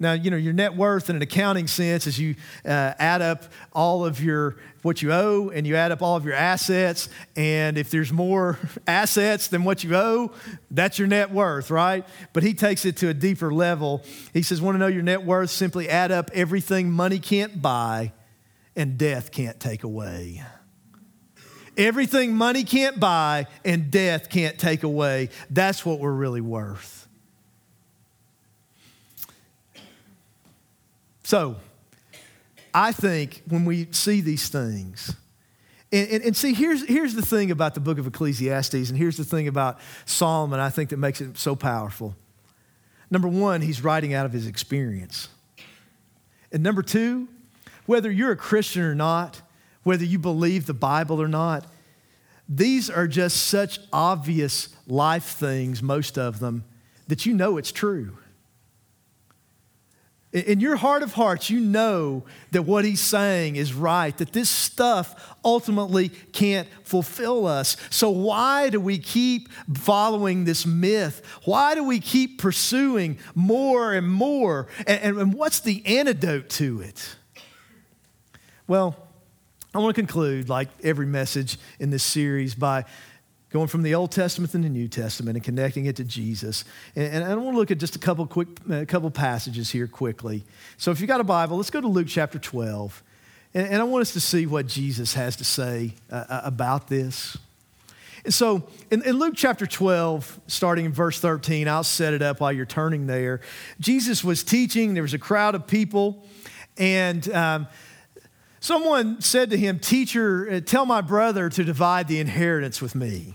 Now, 0.00 0.12
you 0.12 0.30
know, 0.30 0.36
your 0.36 0.52
net 0.52 0.74
worth 0.74 1.08
in 1.08 1.16
an 1.16 1.22
accounting 1.22 1.68
sense 1.68 2.06
is 2.08 2.18
you 2.18 2.34
uh, 2.64 2.94
add 2.98 3.22
up 3.22 3.44
all 3.72 4.04
of 4.04 4.22
your, 4.22 4.56
what 4.82 5.02
you 5.02 5.12
owe 5.12 5.50
and 5.50 5.66
you 5.66 5.76
add 5.76 5.92
up 5.92 6.02
all 6.02 6.16
of 6.16 6.24
your 6.24 6.34
assets. 6.34 7.08
And 7.36 7.78
if 7.78 7.90
there's 7.90 8.12
more 8.12 8.58
assets 8.88 9.48
than 9.48 9.62
what 9.62 9.84
you 9.84 9.94
owe, 9.94 10.32
that's 10.70 10.98
your 10.98 11.06
net 11.06 11.30
worth, 11.30 11.70
right? 11.70 12.04
But 12.32 12.42
he 12.42 12.54
takes 12.54 12.84
it 12.84 12.96
to 12.98 13.08
a 13.08 13.14
deeper 13.14 13.54
level. 13.54 14.02
He 14.32 14.42
says, 14.42 14.60
want 14.60 14.74
to 14.74 14.78
know 14.80 14.88
your 14.88 15.02
net 15.02 15.24
worth? 15.24 15.50
Simply 15.50 15.88
add 15.88 16.10
up 16.10 16.30
everything 16.34 16.90
money 16.90 17.20
can't 17.20 17.62
buy 17.62 18.12
and 18.74 18.98
death 18.98 19.30
can't 19.30 19.60
take 19.60 19.84
away. 19.84 20.42
Everything 21.76 22.34
money 22.34 22.64
can't 22.64 22.98
buy 22.98 23.46
and 23.64 23.92
death 23.92 24.28
can't 24.28 24.58
take 24.58 24.82
away. 24.82 25.28
That's 25.50 25.86
what 25.86 26.00
we're 26.00 26.12
really 26.12 26.40
worth. 26.40 27.03
So, 31.24 31.56
I 32.74 32.92
think 32.92 33.42
when 33.48 33.64
we 33.64 33.88
see 33.92 34.20
these 34.20 34.48
things, 34.48 35.16
and, 35.90 36.08
and, 36.10 36.24
and, 36.24 36.36
see, 36.36 36.52
here's, 36.52 36.84
here's 36.86 37.14
the 37.14 37.22
thing 37.22 37.50
about 37.50 37.74
the 37.74 37.80
book 37.80 37.98
of 37.98 38.06
Ecclesiastes, 38.06 38.90
and 38.90 38.98
here's 38.98 39.16
the 39.16 39.24
thing 39.24 39.48
about 39.48 39.80
Solomon, 40.04 40.60
I 40.60 40.68
think 40.68 40.90
that 40.90 40.98
makes 40.98 41.20
it 41.20 41.38
so 41.38 41.56
powerful. 41.56 42.14
Number 43.10 43.28
one, 43.28 43.62
he's 43.62 43.82
writing 43.82 44.12
out 44.12 44.26
of 44.26 44.32
his 44.32 44.46
experience. 44.46 45.28
And 46.52 46.62
number 46.62 46.82
two, 46.82 47.28
whether 47.86 48.10
you're 48.10 48.32
a 48.32 48.36
Christian 48.36 48.82
or 48.82 48.94
not, 48.94 49.40
whether 49.82 50.04
you 50.04 50.18
believe 50.18 50.66
the 50.66 50.74
Bible 50.74 51.22
or 51.22 51.28
not, 51.28 51.64
these 52.48 52.90
are 52.90 53.06
just 53.06 53.44
such 53.44 53.78
obvious 53.92 54.68
life 54.86 55.24
things, 55.24 55.82
most 55.82 56.18
of 56.18 56.40
them, 56.40 56.64
that 57.08 57.24
you 57.24 57.34
know 57.34 57.56
it's 57.56 57.72
true. 57.72 58.18
In 60.34 60.58
your 60.58 60.74
heart 60.74 61.04
of 61.04 61.12
hearts, 61.12 61.48
you 61.48 61.60
know 61.60 62.24
that 62.50 62.62
what 62.62 62.84
he's 62.84 63.00
saying 63.00 63.54
is 63.54 63.72
right, 63.72 64.16
that 64.18 64.32
this 64.32 64.50
stuff 64.50 65.32
ultimately 65.44 66.08
can't 66.08 66.66
fulfill 66.82 67.46
us. 67.46 67.76
So, 67.88 68.10
why 68.10 68.68
do 68.68 68.80
we 68.80 68.98
keep 68.98 69.48
following 69.74 70.44
this 70.44 70.66
myth? 70.66 71.22
Why 71.44 71.76
do 71.76 71.84
we 71.84 72.00
keep 72.00 72.40
pursuing 72.40 73.18
more 73.36 73.92
and 73.92 74.08
more? 74.08 74.66
And, 74.88 75.16
and 75.18 75.34
what's 75.34 75.60
the 75.60 75.86
antidote 75.86 76.48
to 76.50 76.80
it? 76.80 77.14
Well, 78.66 78.96
I 79.72 79.78
want 79.78 79.94
to 79.94 80.02
conclude, 80.02 80.48
like 80.48 80.68
every 80.82 81.06
message 81.06 81.58
in 81.78 81.90
this 81.90 82.02
series, 82.02 82.56
by 82.56 82.86
going 83.54 83.68
from 83.68 83.82
the 83.82 83.94
Old 83.94 84.10
Testament 84.10 84.50
to 84.50 84.58
the 84.58 84.68
New 84.68 84.88
Testament 84.88 85.36
and 85.36 85.44
connecting 85.44 85.86
it 85.86 85.94
to 85.94 86.02
Jesus. 86.02 86.64
And, 86.96 87.22
and 87.22 87.24
I 87.24 87.36
want 87.36 87.54
to 87.54 87.56
look 87.56 87.70
at 87.70 87.78
just 87.78 87.94
a 87.94 88.00
couple 88.00 88.26
quick, 88.26 88.48
a 88.68 88.84
couple 88.84 89.08
passages 89.12 89.70
here 89.70 89.86
quickly. 89.86 90.42
So 90.76 90.90
if 90.90 91.00
you 91.00 91.06
got 91.06 91.20
a 91.20 91.24
Bible, 91.24 91.56
let's 91.56 91.70
go 91.70 91.80
to 91.80 91.86
Luke 91.86 92.08
chapter 92.08 92.40
12. 92.40 93.00
And, 93.54 93.68
and 93.68 93.76
I 93.80 93.84
want 93.84 94.02
us 94.02 94.12
to 94.14 94.20
see 94.20 94.46
what 94.46 94.66
Jesus 94.66 95.14
has 95.14 95.36
to 95.36 95.44
say 95.44 95.92
uh, 96.10 96.24
uh 96.28 96.40
about 96.42 96.88
this. 96.88 97.38
And 98.24 98.34
so 98.34 98.64
in, 98.90 99.04
in, 99.04 99.20
Luke 99.20 99.34
chapter 99.36 99.68
12, 99.68 100.40
starting 100.48 100.86
in 100.86 100.92
verse 100.92 101.20
13, 101.20 101.68
I'll 101.68 101.84
set 101.84 102.12
it 102.12 102.22
up 102.22 102.40
while 102.40 102.50
you're 102.50 102.66
turning 102.66 103.06
there. 103.06 103.40
Jesus 103.78 104.24
was 104.24 104.42
teaching, 104.42 104.94
there 104.94 105.04
was 105.04 105.14
a 105.14 105.18
crowd 105.18 105.54
of 105.54 105.68
people, 105.68 106.24
and 106.76 107.30
um, 107.30 107.68
someone 108.58 109.20
said 109.20 109.50
to 109.50 109.56
him, 109.56 109.78
Teacher, 109.78 110.50
uh, 110.50 110.60
tell 110.60 110.86
my 110.86 111.02
brother 111.02 111.48
to 111.50 111.62
divide 111.62 112.08
the 112.08 112.18
inheritance 112.18 112.82
with 112.82 112.96
me. 112.96 113.34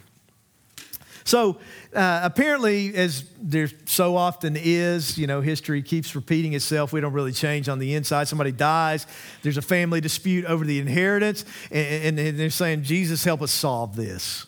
So 1.30 1.60
uh, 1.94 2.22
apparently, 2.24 2.96
as 2.96 3.24
there 3.40 3.68
so 3.86 4.16
often 4.16 4.58
is, 4.58 5.16
you 5.16 5.28
know, 5.28 5.42
history 5.42 5.84
keeps 5.84 6.16
repeating 6.16 6.54
itself. 6.54 6.92
We 6.92 7.02
don't 7.02 7.14
really 7.14 7.34
change 7.34 7.70
on 7.70 7.78
the 7.78 7.94
inside. 7.94 8.28
Somebody 8.28 8.52
dies, 8.52 9.06
there's 9.44 9.58
a 9.58 9.62
family 9.62 10.02
dispute 10.02 10.46
over 10.46 10.66
the 10.66 10.80
inheritance, 10.80 11.46
and, 11.70 12.18
and 12.18 12.40
they're 12.40 12.50
saying, 12.50 12.82
Jesus, 12.82 13.24
help 13.24 13.44
us 13.44 13.52
solve 13.52 13.96
this. 13.96 14.48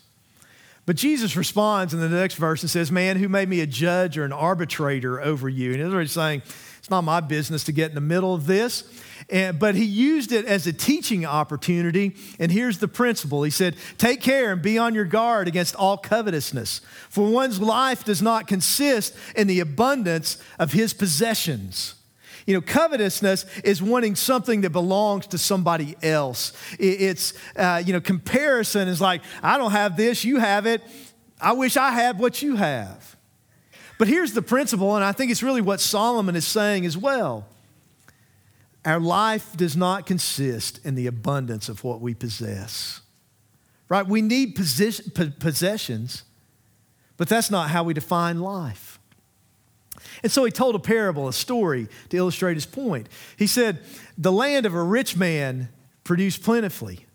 But 0.87 0.95
Jesus 0.95 1.35
responds 1.35 1.93
in 1.93 1.99
the 1.99 2.09
next 2.09 2.33
verse 2.33 2.63
and 2.63 2.69
says, 2.69 2.91
Man, 2.91 3.15
who 3.17 3.29
made 3.29 3.47
me 3.47 3.59
a 3.59 3.67
judge 3.67 4.17
or 4.17 4.25
an 4.25 4.33
arbitrator 4.33 5.21
over 5.21 5.47
you? 5.47 5.75
And 5.75 6.01
he's 6.01 6.11
saying, 6.11 6.41
It's 6.81 6.89
not 6.89 7.03
my 7.03 7.19
business 7.19 7.63
to 7.65 7.71
get 7.71 7.89
in 7.89 7.95
the 7.95 8.01
middle 8.01 8.33
of 8.33 8.47
this. 8.47 8.83
And, 9.29 9.59
but 9.59 9.75
he 9.75 9.85
used 9.85 10.31
it 10.31 10.45
as 10.45 10.65
a 10.65 10.73
teaching 10.73 11.27
opportunity. 11.27 12.15
And 12.39 12.51
here's 12.51 12.79
the 12.79 12.87
principle 12.87 13.43
He 13.43 13.51
said, 13.51 13.75
Take 13.99 14.19
care 14.19 14.51
and 14.51 14.63
be 14.63 14.79
on 14.79 14.95
your 14.95 15.05
guard 15.05 15.47
against 15.47 15.75
all 15.75 15.95
covetousness, 15.95 16.81
for 17.07 17.29
one's 17.29 17.61
life 17.61 18.03
does 18.03 18.23
not 18.23 18.47
consist 18.47 19.15
in 19.35 19.45
the 19.45 19.59
abundance 19.59 20.41
of 20.57 20.73
his 20.73 20.91
possessions. 20.91 21.93
You 22.47 22.55
know, 22.55 22.61
covetousness 22.61 23.45
is 23.63 23.79
wanting 23.79 24.15
something 24.15 24.61
that 24.61 24.71
belongs 24.71 25.27
to 25.27 25.37
somebody 25.37 25.95
else. 26.01 26.51
It's, 26.79 27.35
uh, 27.55 27.83
you 27.85 27.93
know, 27.93 28.01
comparison 28.01 28.87
is 28.87 28.99
like, 28.99 29.21
I 29.43 29.59
don't 29.59 29.71
have 29.71 29.97
this, 29.97 30.25
you 30.25 30.39
have 30.39 30.65
it. 30.65 30.81
I 31.39 31.51
wish 31.53 31.77
I 31.77 31.91
had 31.91 32.17
what 32.17 32.41
you 32.41 32.55
have. 32.55 33.15
But 34.01 34.07
here's 34.07 34.33
the 34.33 34.41
principle, 34.41 34.95
and 34.95 35.05
I 35.05 35.11
think 35.11 35.29
it's 35.29 35.43
really 35.43 35.61
what 35.61 35.79
Solomon 35.79 36.35
is 36.35 36.47
saying 36.47 36.87
as 36.87 36.97
well. 36.97 37.45
Our 38.83 38.99
life 38.99 39.55
does 39.55 39.77
not 39.77 40.07
consist 40.07 40.83
in 40.83 40.95
the 40.95 41.05
abundance 41.05 41.69
of 41.69 41.83
what 41.83 42.01
we 42.01 42.15
possess. 42.15 43.01
Right? 43.89 44.03
We 44.03 44.23
need 44.23 44.55
possessions, 44.55 46.23
but 47.17 47.29
that's 47.29 47.51
not 47.51 47.69
how 47.69 47.83
we 47.83 47.93
define 47.93 48.39
life. 48.39 48.97
And 50.23 50.31
so 50.31 50.45
he 50.45 50.51
told 50.51 50.73
a 50.73 50.79
parable, 50.79 51.27
a 51.27 51.33
story 51.33 51.87
to 52.09 52.17
illustrate 52.17 52.55
his 52.55 52.65
point. 52.65 53.07
He 53.37 53.45
said, 53.45 53.81
The 54.17 54.31
land 54.31 54.65
of 54.65 54.73
a 54.73 54.81
rich 54.81 55.15
man 55.15 55.69
produced 56.03 56.41
plentifully. 56.41 57.05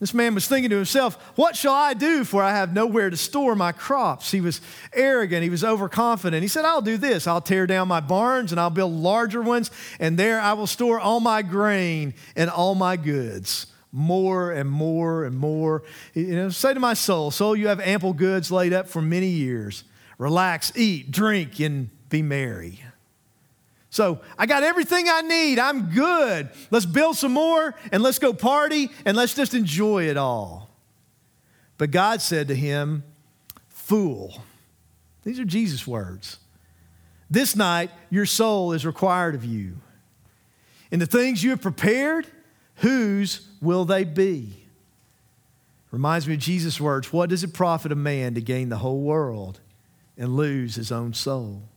This 0.00 0.14
man 0.14 0.34
was 0.34 0.48
thinking 0.48 0.70
to 0.70 0.76
himself, 0.76 1.22
What 1.36 1.54
shall 1.54 1.74
I 1.74 1.92
do 1.92 2.24
for 2.24 2.42
I 2.42 2.52
have 2.52 2.72
nowhere 2.72 3.10
to 3.10 3.18
store 3.18 3.54
my 3.54 3.70
crops? 3.70 4.30
He 4.30 4.40
was 4.40 4.62
arrogant. 4.94 5.42
He 5.42 5.50
was 5.50 5.62
overconfident. 5.62 6.40
He 6.40 6.48
said, 6.48 6.64
I'll 6.64 6.80
do 6.80 6.96
this. 6.96 7.26
I'll 7.26 7.42
tear 7.42 7.66
down 7.66 7.86
my 7.86 8.00
barns 8.00 8.50
and 8.50 8.58
I'll 8.58 8.70
build 8.70 8.92
larger 8.92 9.42
ones, 9.42 9.70
and 10.00 10.18
there 10.18 10.40
I 10.40 10.54
will 10.54 10.66
store 10.66 10.98
all 10.98 11.20
my 11.20 11.42
grain 11.42 12.14
and 12.34 12.48
all 12.48 12.74
my 12.74 12.96
goods. 12.96 13.66
More 13.92 14.52
and 14.52 14.70
more 14.70 15.24
and 15.24 15.36
more. 15.36 15.82
You 16.14 16.34
know, 16.34 16.48
say 16.48 16.72
to 16.72 16.80
my 16.80 16.94
soul, 16.94 17.30
Soul, 17.30 17.54
you 17.54 17.68
have 17.68 17.80
ample 17.80 18.14
goods 18.14 18.50
laid 18.50 18.72
up 18.72 18.88
for 18.88 19.02
many 19.02 19.28
years. 19.28 19.84
Relax, 20.16 20.72
eat, 20.76 21.10
drink, 21.10 21.60
and 21.60 21.90
be 22.08 22.22
merry. 22.22 22.80
So 23.90 24.20
I 24.38 24.46
got 24.46 24.62
everything 24.62 25.06
I 25.08 25.20
need. 25.20 25.58
I'm 25.58 25.90
good. 25.90 26.48
Let's 26.70 26.86
build 26.86 27.16
some 27.16 27.32
more 27.32 27.74
and 27.90 28.02
let's 28.02 28.20
go 28.20 28.32
party 28.32 28.90
and 29.04 29.16
let's 29.16 29.34
just 29.34 29.52
enjoy 29.52 30.08
it 30.08 30.16
all. 30.16 30.70
But 31.76 31.90
God 31.90 32.22
said 32.22 32.48
to 32.48 32.54
him, 32.54 33.02
Fool. 33.68 34.42
These 35.24 35.40
are 35.40 35.44
Jesus' 35.44 35.86
words. 35.86 36.38
This 37.28 37.56
night, 37.56 37.90
your 38.10 38.26
soul 38.26 38.72
is 38.72 38.86
required 38.86 39.34
of 39.34 39.44
you. 39.44 39.76
And 40.92 41.02
the 41.02 41.06
things 41.06 41.42
you 41.42 41.50
have 41.50 41.60
prepared, 41.60 42.26
whose 42.76 43.46
will 43.60 43.84
they 43.84 44.04
be? 44.04 44.64
Reminds 45.90 46.28
me 46.28 46.34
of 46.34 46.40
Jesus' 46.40 46.80
words 46.80 47.12
What 47.12 47.30
does 47.30 47.42
it 47.42 47.52
profit 47.52 47.90
a 47.90 47.96
man 47.96 48.34
to 48.34 48.40
gain 48.40 48.68
the 48.68 48.78
whole 48.78 49.00
world 49.00 49.60
and 50.16 50.36
lose 50.36 50.76
his 50.76 50.92
own 50.92 51.12
soul? 51.12 51.69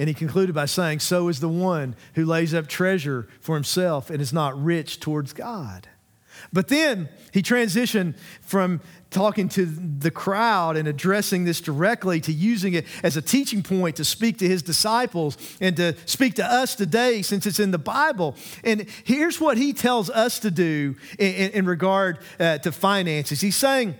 And 0.00 0.08
he 0.08 0.14
concluded 0.14 0.54
by 0.54 0.64
saying, 0.64 1.00
So 1.00 1.28
is 1.28 1.40
the 1.40 1.48
one 1.48 1.94
who 2.14 2.24
lays 2.24 2.54
up 2.54 2.66
treasure 2.68 3.28
for 3.42 3.54
himself 3.54 4.08
and 4.08 4.22
is 4.22 4.32
not 4.32 4.58
rich 4.58 4.98
towards 4.98 5.34
God. 5.34 5.88
But 6.54 6.68
then 6.68 7.10
he 7.34 7.42
transitioned 7.42 8.16
from 8.40 8.80
talking 9.10 9.50
to 9.50 9.66
the 9.66 10.10
crowd 10.10 10.78
and 10.78 10.88
addressing 10.88 11.44
this 11.44 11.60
directly 11.60 12.18
to 12.22 12.32
using 12.32 12.72
it 12.72 12.86
as 13.02 13.18
a 13.18 13.20
teaching 13.20 13.62
point 13.62 13.96
to 13.96 14.04
speak 14.06 14.38
to 14.38 14.48
his 14.48 14.62
disciples 14.62 15.36
and 15.60 15.76
to 15.76 15.94
speak 16.06 16.36
to 16.36 16.44
us 16.46 16.74
today 16.74 17.20
since 17.20 17.44
it's 17.44 17.60
in 17.60 17.70
the 17.70 17.76
Bible. 17.78 18.36
And 18.64 18.86
here's 19.04 19.38
what 19.38 19.58
he 19.58 19.74
tells 19.74 20.08
us 20.08 20.38
to 20.38 20.50
do 20.50 20.96
in, 21.18 21.34
in, 21.34 21.50
in 21.50 21.66
regard 21.66 22.20
uh, 22.38 22.56
to 22.58 22.72
finances. 22.72 23.42
He's 23.42 23.56
saying, 23.56 23.96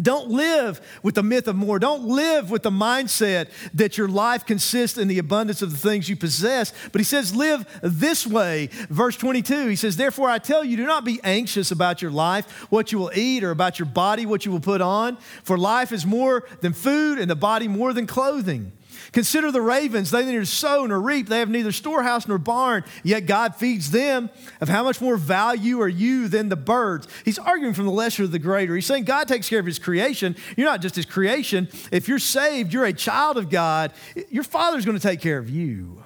don't 0.00 0.28
live 0.28 0.80
with 1.02 1.14
the 1.14 1.22
myth 1.22 1.46
of 1.46 1.54
more. 1.54 1.78
Don't 1.78 2.04
live 2.04 2.50
with 2.50 2.64
the 2.64 2.70
mindset 2.70 3.48
that 3.74 3.96
your 3.96 4.08
life 4.08 4.44
consists 4.44 4.98
in 4.98 5.06
the 5.06 5.18
abundance 5.18 5.62
of 5.62 5.70
the 5.70 5.76
things 5.76 6.08
you 6.08 6.16
possess. 6.16 6.72
But 6.90 7.00
he 7.00 7.04
says, 7.04 7.34
live 7.34 7.64
this 7.80 8.26
way. 8.26 8.70
Verse 8.90 9.16
22, 9.16 9.68
he 9.68 9.76
says, 9.76 9.96
Therefore 9.96 10.28
I 10.28 10.38
tell 10.38 10.64
you, 10.64 10.76
do 10.76 10.86
not 10.86 11.04
be 11.04 11.20
anxious 11.22 11.70
about 11.70 12.02
your 12.02 12.10
life, 12.10 12.66
what 12.70 12.90
you 12.90 12.98
will 12.98 13.12
eat, 13.14 13.44
or 13.44 13.52
about 13.52 13.78
your 13.78 13.86
body, 13.86 14.26
what 14.26 14.44
you 14.44 14.50
will 14.50 14.60
put 14.60 14.80
on. 14.80 15.16
For 15.44 15.56
life 15.56 15.92
is 15.92 16.04
more 16.04 16.46
than 16.60 16.72
food, 16.72 17.18
and 17.18 17.30
the 17.30 17.36
body 17.36 17.68
more 17.68 17.92
than 17.92 18.06
clothing. 18.06 18.72
Consider 19.14 19.52
the 19.52 19.62
ravens. 19.62 20.10
They 20.10 20.24
neither 20.24 20.44
sow 20.44 20.84
nor 20.86 21.00
reap. 21.00 21.28
They 21.28 21.38
have 21.38 21.48
neither 21.48 21.70
storehouse 21.70 22.26
nor 22.26 22.36
barn, 22.36 22.82
yet 23.04 23.26
God 23.26 23.54
feeds 23.54 23.92
them. 23.92 24.28
Of 24.60 24.68
how 24.68 24.82
much 24.82 25.00
more 25.00 25.16
value 25.16 25.80
are 25.80 25.88
you 25.88 26.26
than 26.26 26.48
the 26.48 26.56
birds? 26.56 27.06
He's 27.24 27.38
arguing 27.38 27.74
from 27.74 27.84
the 27.86 27.92
lesser 27.92 28.24
to 28.24 28.28
the 28.28 28.40
greater. 28.40 28.74
He's 28.74 28.86
saying 28.86 29.04
God 29.04 29.28
takes 29.28 29.48
care 29.48 29.60
of 29.60 29.66
his 29.66 29.78
creation. 29.78 30.34
You're 30.56 30.66
not 30.66 30.82
just 30.82 30.96
his 30.96 31.06
creation. 31.06 31.68
If 31.92 32.08
you're 32.08 32.18
saved, 32.18 32.72
you're 32.72 32.86
a 32.86 32.92
child 32.92 33.38
of 33.38 33.50
God. 33.50 33.92
Your 34.30 34.42
father's 34.42 34.84
going 34.84 34.98
to 34.98 35.08
take 35.08 35.20
care 35.20 35.38
of 35.38 35.48
you. 35.48 36.02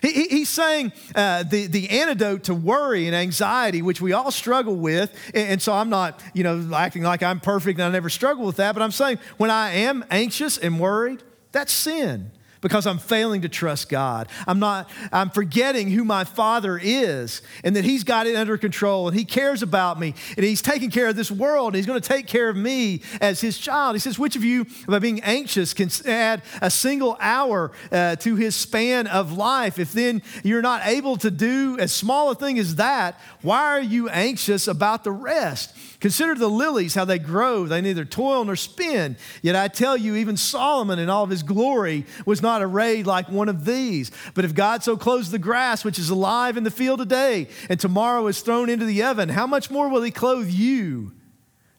He, 0.00 0.28
he's 0.28 0.48
saying 0.48 0.92
uh, 1.14 1.42
the, 1.42 1.66
the 1.66 1.90
antidote 1.90 2.44
to 2.44 2.54
worry 2.54 3.08
and 3.08 3.14
anxiety, 3.14 3.82
which 3.82 4.00
we 4.00 4.14
all 4.14 4.30
struggle 4.30 4.76
with. 4.76 5.14
And, 5.34 5.48
and, 5.48 5.62
so 5.62 5.74
I'm 5.74 5.90
not, 5.90 6.18
you 6.32 6.44
know, 6.44 6.74
acting 6.74 7.02
like 7.02 7.22
I'm 7.22 7.40
perfect 7.40 7.78
and 7.78 7.86
I 7.86 7.90
never 7.90 8.08
struggle 8.08 8.46
with 8.46 8.56
that. 8.56 8.72
But 8.72 8.80
I'm 8.80 8.90
saying 8.90 9.18
when 9.36 9.50
I 9.50 9.72
am 9.72 10.02
anxious 10.10 10.56
and 10.56 10.80
worried, 10.80 11.22
that's 11.52 11.72
sin 11.72 12.32
because 12.62 12.86
I'm 12.86 12.98
failing 12.98 13.42
to 13.42 13.48
trust 13.50 13.90
God. 13.90 14.28
I'm 14.46 14.58
not, 14.58 14.88
I'm 15.12 15.28
forgetting 15.28 15.90
who 15.90 16.04
my 16.04 16.24
Father 16.24 16.80
is 16.82 17.42
and 17.62 17.76
that 17.76 17.84
He's 17.84 18.04
got 18.04 18.26
it 18.26 18.36
under 18.36 18.56
control 18.56 19.08
and 19.08 19.18
He 19.18 19.26
cares 19.26 19.62
about 19.62 20.00
me 20.00 20.14
and 20.36 20.46
He's 20.46 20.62
taking 20.62 20.90
care 20.90 21.08
of 21.08 21.16
this 21.16 21.30
world 21.30 21.68
and 21.68 21.76
He's 21.76 21.86
going 21.86 22.00
to 22.00 22.08
take 22.08 22.26
care 22.26 22.48
of 22.48 22.56
me 22.56 23.02
as 23.20 23.40
His 23.42 23.58
child. 23.58 23.94
He 23.94 23.98
says, 23.98 24.18
Which 24.18 24.36
of 24.36 24.44
you, 24.44 24.66
by 24.86 25.00
being 25.00 25.20
anxious, 25.20 25.74
can 25.74 25.90
add 26.06 26.42
a 26.62 26.70
single 26.70 27.18
hour 27.20 27.72
uh, 27.90 28.16
to 28.16 28.36
His 28.36 28.56
span 28.56 29.08
of 29.08 29.32
life? 29.32 29.78
If 29.78 29.92
then 29.92 30.22
you're 30.42 30.62
not 30.62 30.86
able 30.86 31.16
to 31.18 31.30
do 31.30 31.76
as 31.78 31.92
small 31.92 32.30
a 32.30 32.34
thing 32.34 32.58
as 32.58 32.76
that, 32.76 33.20
why 33.42 33.62
are 33.72 33.82
you 33.82 34.08
anxious 34.08 34.68
about 34.68 35.02
the 35.02 35.12
rest? 35.12 35.76
Consider 36.02 36.34
the 36.34 36.48
lilies, 36.48 36.96
how 36.96 37.04
they 37.04 37.20
grow. 37.20 37.66
They 37.66 37.80
neither 37.80 38.04
toil 38.04 38.44
nor 38.44 38.56
spin. 38.56 39.16
Yet 39.40 39.54
I 39.54 39.68
tell 39.68 39.96
you, 39.96 40.16
even 40.16 40.36
Solomon 40.36 40.98
in 40.98 41.08
all 41.08 41.22
of 41.22 41.30
his 41.30 41.44
glory 41.44 42.06
was 42.26 42.42
not 42.42 42.51
arrayed 42.60 43.06
like 43.06 43.30
one 43.30 43.48
of 43.48 43.64
these. 43.64 44.10
But 44.34 44.44
if 44.44 44.54
God 44.54 44.82
so 44.82 44.96
clothes 44.96 45.30
the 45.30 45.38
grass, 45.38 45.84
which 45.84 45.98
is 45.98 46.10
alive 46.10 46.56
in 46.56 46.64
the 46.64 46.70
field 46.70 46.98
today, 46.98 47.48
and 47.70 47.80
tomorrow 47.80 48.26
is 48.26 48.40
thrown 48.40 48.68
into 48.68 48.84
the 48.84 49.02
oven, 49.04 49.30
how 49.30 49.46
much 49.46 49.70
more 49.70 49.88
will 49.88 50.02
he 50.02 50.10
clothe 50.10 50.50
you, 50.50 51.12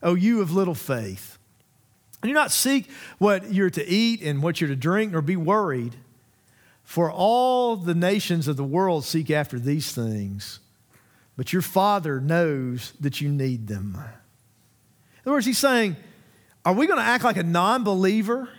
O 0.01 0.15
you 0.15 0.41
of 0.41 0.51
little 0.51 0.75
faith? 0.75 1.37
And 2.21 2.29
do 2.29 2.33
not 2.33 2.51
seek 2.51 2.89
what 3.19 3.51
you're 3.51 3.69
to 3.69 3.87
eat 3.87 4.21
and 4.21 4.41
what 4.41 4.61
you're 4.61 4.69
to 4.69 4.75
drink, 4.75 5.11
nor 5.11 5.21
be 5.21 5.35
worried. 5.35 5.95
For 6.83 7.11
all 7.11 7.75
the 7.75 7.93
nations 7.93 8.47
of 8.47 8.57
the 8.57 8.63
world 8.63 9.03
seek 9.03 9.29
after 9.29 9.59
these 9.59 9.91
things 9.91 10.59
but 11.35 11.51
your 11.51 11.61
Father 11.61 12.19
knows 12.19 12.93
that 12.99 13.21
you 13.21 13.29
need 13.29 13.67
them. 13.67 13.95
In 13.95 15.29
other 15.29 15.35
words, 15.35 15.45
he's 15.45 15.57
saying, 15.57 15.95
Are 16.65 16.73
we 16.73 16.87
going 16.87 16.99
to 16.99 17.05
act 17.05 17.23
like 17.23 17.37
a 17.37 17.43
non 17.43 17.83
believer, 17.83 18.49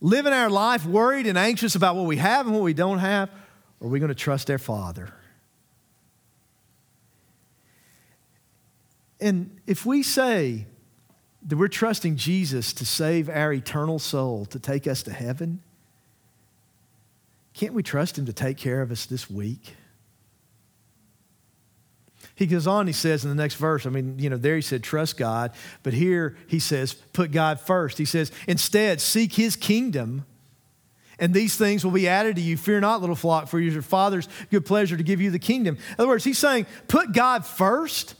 living 0.00 0.32
our 0.32 0.50
life 0.50 0.84
worried 0.84 1.26
and 1.26 1.38
anxious 1.38 1.74
about 1.74 1.96
what 1.96 2.06
we 2.06 2.16
have 2.16 2.46
and 2.46 2.54
what 2.54 2.62
we 2.62 2.74
don't 2.74 2.98
have? 2.98 3.30
Or 3.80 3.88
are 3.88 3.90
we 3.90 3.98
going 3.98 4.08
to 4.08 4.14
trust 4.14 4.50
our 4.50 4.58
Father? 4.58 5.12
And 9.20 9.58
if 9.66 9.86
we 9.86 10.02
say 10.02 10.66
that 11.46 11.56
we're 11.56 11.68
trusting 11.68 12.16
Jesus 12.16 12.72
to 12.74 12.84
save 12.84 13.28
our 13.28 13.52
eternal 13.52 13.98
soul, 13.98 14.46
to 14.46 14.58
take 14.58 14.86
us 14.86 15.02
to 15.04 15.12
heaven, 15.12 15.62
can't 17.54 17.72
we 17.72 17.82
trust 17.82 18.18
Him 18.18 18.26
to 18.26 18.32
take 18.32 18.58
care 18.58 18.82
of 18.82 18.90
us 18.90 19.06
this 19.06 19.30
week? 19.30 19.74
He 22.36 22.46
goes 22.46 22.66
on, 22.66 22.86
he 22.86 22.92
says 22.92 23.24
in 23.24 23.30
the 23.30 23.34
next 23.34 23.54
verse, 23.54 23.86
I 23.86 23.90
mean, 23.90 24.18
you 24.18 24.28
know, 24.28 24.36
there 24.36 24.56
he 24.56 24.60
said, 24.60 24.82
trust 24.82 25.16
God, 25.16 25.52
but 25.82 25.94
here 25.94 26.36
he 26.46 26.58
says, 26.58 26.92
put 26.92 27.32
God 27.32 27.58
first. 27.58 27.96
He 27.96 28.04
says, 28.04 28.30
instead, 28.46 29.00
seek 29.00 29.32
his 29.32 29.56
kingdom, 29.56 30.26
and 31.18 31.32
these 31.32 31.56
things 31.56 31.82
will 31.82 31.92
be 31.92 32.06
added 32.06 32.36
to 32.36 32.42
you. 32.42 32.58
Fear 32.58 32.80
not, 32.80 33.00
little 33.00 33.16
flock, 33.16 33.48
for 33.48 33.58
your 33.58 33.80
Father's 33.80 34.28
good 34.50 34.66
pleasure 34.66 34.98
to 34.98 35.02
give 35.02 35.18
you 35.18 35.30
the 35.30 35.38
kingdom. 35.38 35.76
In 35.76 35.94
other 35.98 36.08
words, 36.08 36.24
he's 36.24 36.36
saying, 36.36 36.66
put 36.88 37.12
God 37.12 37.46
first, 37.46 38.14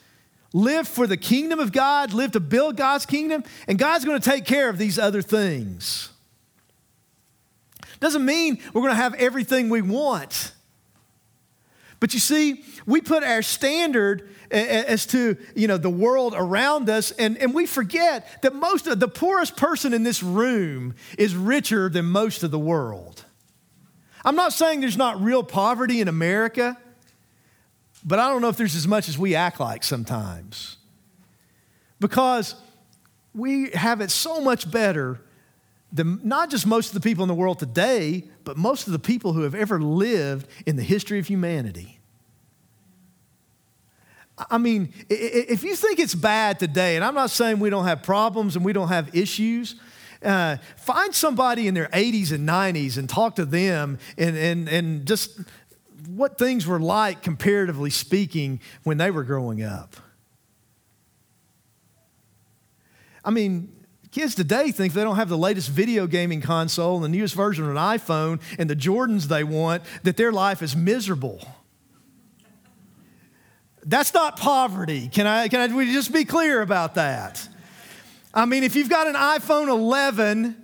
live 0.55 0.89
for 0.89 1.07
the 1.07 1.19
kingdom 1.19 1.59
of 1.59 1.71
God, 1.71 2.14
live 2.14 2.33
to 2.33 2.41
build 2.41 2.79
God's 2.79 3.05
kingdom, 3.05 3.45
and 3.69 3.79
God's 3.79 4.07
going 4.07 4.19
to 4.19 4.31
take 4.31 4.47
care 4.47 4.71
of 4.71 4.79
these 4.79 4.99
other 4.99 5.21
things. 5.21 6.09
Doesn't 8.01 8.25
mean 8.25 8.62
we're 8.73 8.81
going 8.81 8.93
to 8.93 8.97
have 8.97 9.12
everything 9.14 9.69
we 9.69 9.83
want. 9.83 10.53
But 11.99 12.14
you 12.14 12.20
see, 12.20 12.64
we 12.84 13.01
put 13.01 13.24
our 13.24 13.42
standard 13.42 14.28
as 14.51 15.07
to 15.07 15.36
you 15.55 15.66
know 15.66 15.76
the 15.76 15.90
world 15.90 16.34
around 16.36 16.88
us, 16.88 17.11
and, 17.12 17.36
and 17.38 17.55
we 17.55 17.66
forget 17.66 18.42
that 18.42 18.55
most 18.55 18.86
of 18.86 19.01
the 19.01 19.09
poorest 19.09 19.57
person 19.57 19.92
in 19.92 20.03
this 20.03 20.22
room 20.22 20.94
is 21.18 21.34
richer 21.34 21.88
than 21.88 22.07
most 22.07 22.42
of 22.42 22.51
the 22.51 22.59
world. 22.59 23.24
I'm 24.24 24.36
not 24.36 24.53
saying 24.53 24.80
there's 24.80 24.97
not 24.97 25.20
real 25.20 25.42
poverty 25.42 26.01
in 26.01 26.09
America, 26.09 26.76
but 28.05 28.18
I 28.18 28.28
don't 28.28 28.42
know 28.42 28.49
if 28.49 28.57
there's 28.57 28.76
as 28.76 28.86
much 28.86 29.09
as 29.09 29.18
we 29.18 29.34
act 29.34 29.61
like 29.61 29.84
sometimes. 29.84 30.76
Because 31.99 32.55
we 33.34 33.70
have 33.70 34.01
it 34.01 34.11
so 34.11 34.40
much 34.40 34.70
better 34.70 35.20
than 35.97 36.20
not 36.22 36.51
just 36.51 36.66
most 36.66 36.88
of 36.88 36.94
the 36.94 37.01
people 37.01 37.24
in 37.24 37.28
the 37.28 37.34
world 37.34 37.59
today, 37.59 38.24
but 38.44 38.57
most 38.57 38.86
of 38.86 38.92
the 38.92 38.99
people 38.99 39.32
who 39.32 39.42
have 39.42 39.55
ever 39.55 39.80
lived 39.80 40.47
in 40.66 40.76
the 40.76 40.82
history 40.82 41.18
of 41.18 41.26
humanity. 41.26 41.99
I 44.51 44.59
mean, 44.59 44.92
if 45.09 45.64
you 45.64 45.74
think 45.74 45.99
it's 45.99 46.14
bad 46.14 46.59
today, 46.59 46.97
and 46.97 47.05
I'm 47.05 47.14
not 47.14 47.30
saying 47.30 47.59
we 47.59 47.70
don't 47.70 47.86
have 47.86 48.03
problems 48.03 48.55
and 48.55 48.64
we 48.64 48.74
don't 48.74 48.88
have 48.88 49.16
issues, 49.16 49.76
uh, 50.22 50.59
find 50.76 51.14
somebody 51.14 51.66
in 51.66 51.74
their 51.74 51.88
80s 51.88 52.32
and 52.32 52.47
90s 52.47 52.99
and 52.99 53.09
talk 53.09 53.36
to 53.36 53.47
them 53.47 53.99
and, 54.18 54.36
and, 54.36 54.68
and 54.68 55.07
just 55.07 55.40
what 56.09 56.36
things 56.36 56.66
were 56.66 56.80
like, 56.80 57.22
comparatively 57.22 57.90
speaking, 57.90 58.61
when 58.82 58.99
they 58.99 59.11
were 59.11 59.24
growing 59.24 59.62
up. 59.62 59.97
I 63.24 63.30
mean, 63.30 63.76
Kids 64.17 64.35
today 64.35 64.73
think 64.73 64.95
they 64.95 65.05
don't 65.05 65.17
have 65.17 65.29
the 65.29 65.37
latest 65.37 65.69
video 65.69 66.07
gaming 66.07 66.41
console 66.41 66.95
and 66.95 67.05
the 67.05 67.09
newest 67.11 67.35
version 67.35 67.64
of 67.64 67.71
an 67.71 67.77
iPhone 67.77 68.41
and 68.59 68.71
the 68.71 68.75
Jordans 68.75 69.25
they 69.25 69.45
want, 69.45 69.83
that 70.05 70.17
their 70.17 70.33
life 70.33 70.62
is 70.62 70.75
miserable. 70.75 71.47
That's 73.85 74.14
not 74.14 74.39
poverty. 74.39 75.11
Can 75.12 75.27
I, 75.27 75.49
can 75.49 75.71
I 75.71 75.77
we 75.77 75.93
just 75.93 76.14
be 76.14 76.25
clear 76.25 76.62
about 76.62 76.95
that? 76.95 77.47
I 78.33 78.47
mean, 78.47 78.64
if 78.64 78.75
you've 78.75 78.89
got 78.89 79.07
an 79.07 79.17
iPhone 79.17 79.69
11 79.69 80.57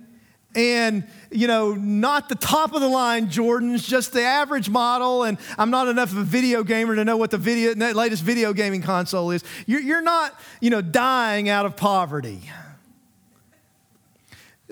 and 0.55 1.03
you 1.29 1.45
know, 1.45 1.75
not 1.75 2.29
the 2.29 2.35
top 2.35 2.73
of 2.73 2.81
the 2.81 2.89
line 2.89 3.27
Jordans, 3.27 3.87
just 3.87 4.13
the 4.13 4.23
average 4.23 4.67
model, 4.67 5.25
and 5.25 5.37
I'm 5.59 5.69
not 5.69 5.87
enough 5.87 6.11
of 6.11 6.17
a 6.17 6.23
video 6.23 6.63
gamer 6.63 6.95
to 6.95 7.05
know 7.05 7.17
what 7.17 7.29
the 7.29 7.37
video, 7.37 7.75
latest 7.75 8.23
video 8.23 8.51
gaming 8.53 8.81
console 8.81 9.29
is. 9.29 9.43
You're, 9.67 9.81
you're 9.81 10.01
not, 10.01 10.39
you 10.59 10.71
know, 10.71 10.81
dying 10.81 11.49
out 11.49 11.67
of 11.67 11.77
poverty. 11.77 12.49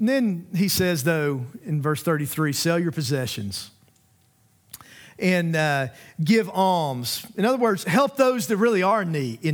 And 0.01 0.09
then 0.09 0.47
he 0.55 0.67
says, 0.67 1.03
though, 1.03 1.45
in 1.63 1.79
verse 1.79 2.01
33 2.01 2.53
sell 2.53 2.79
your 2.79 2.91
possessions 2.91 3.69
and 5.19 5.55
uh, 5.55 5.89
give 6.23 6.49
alms. 6.49 7.23
In 7.37 7.45
other 7.45 7.59
words, 7.59 7.83
help 7.83 8.17
those 8.17 8.47
that 8.47 8.57
really 8.57 8.81
are 8.81 9.03
in 9.03 9.11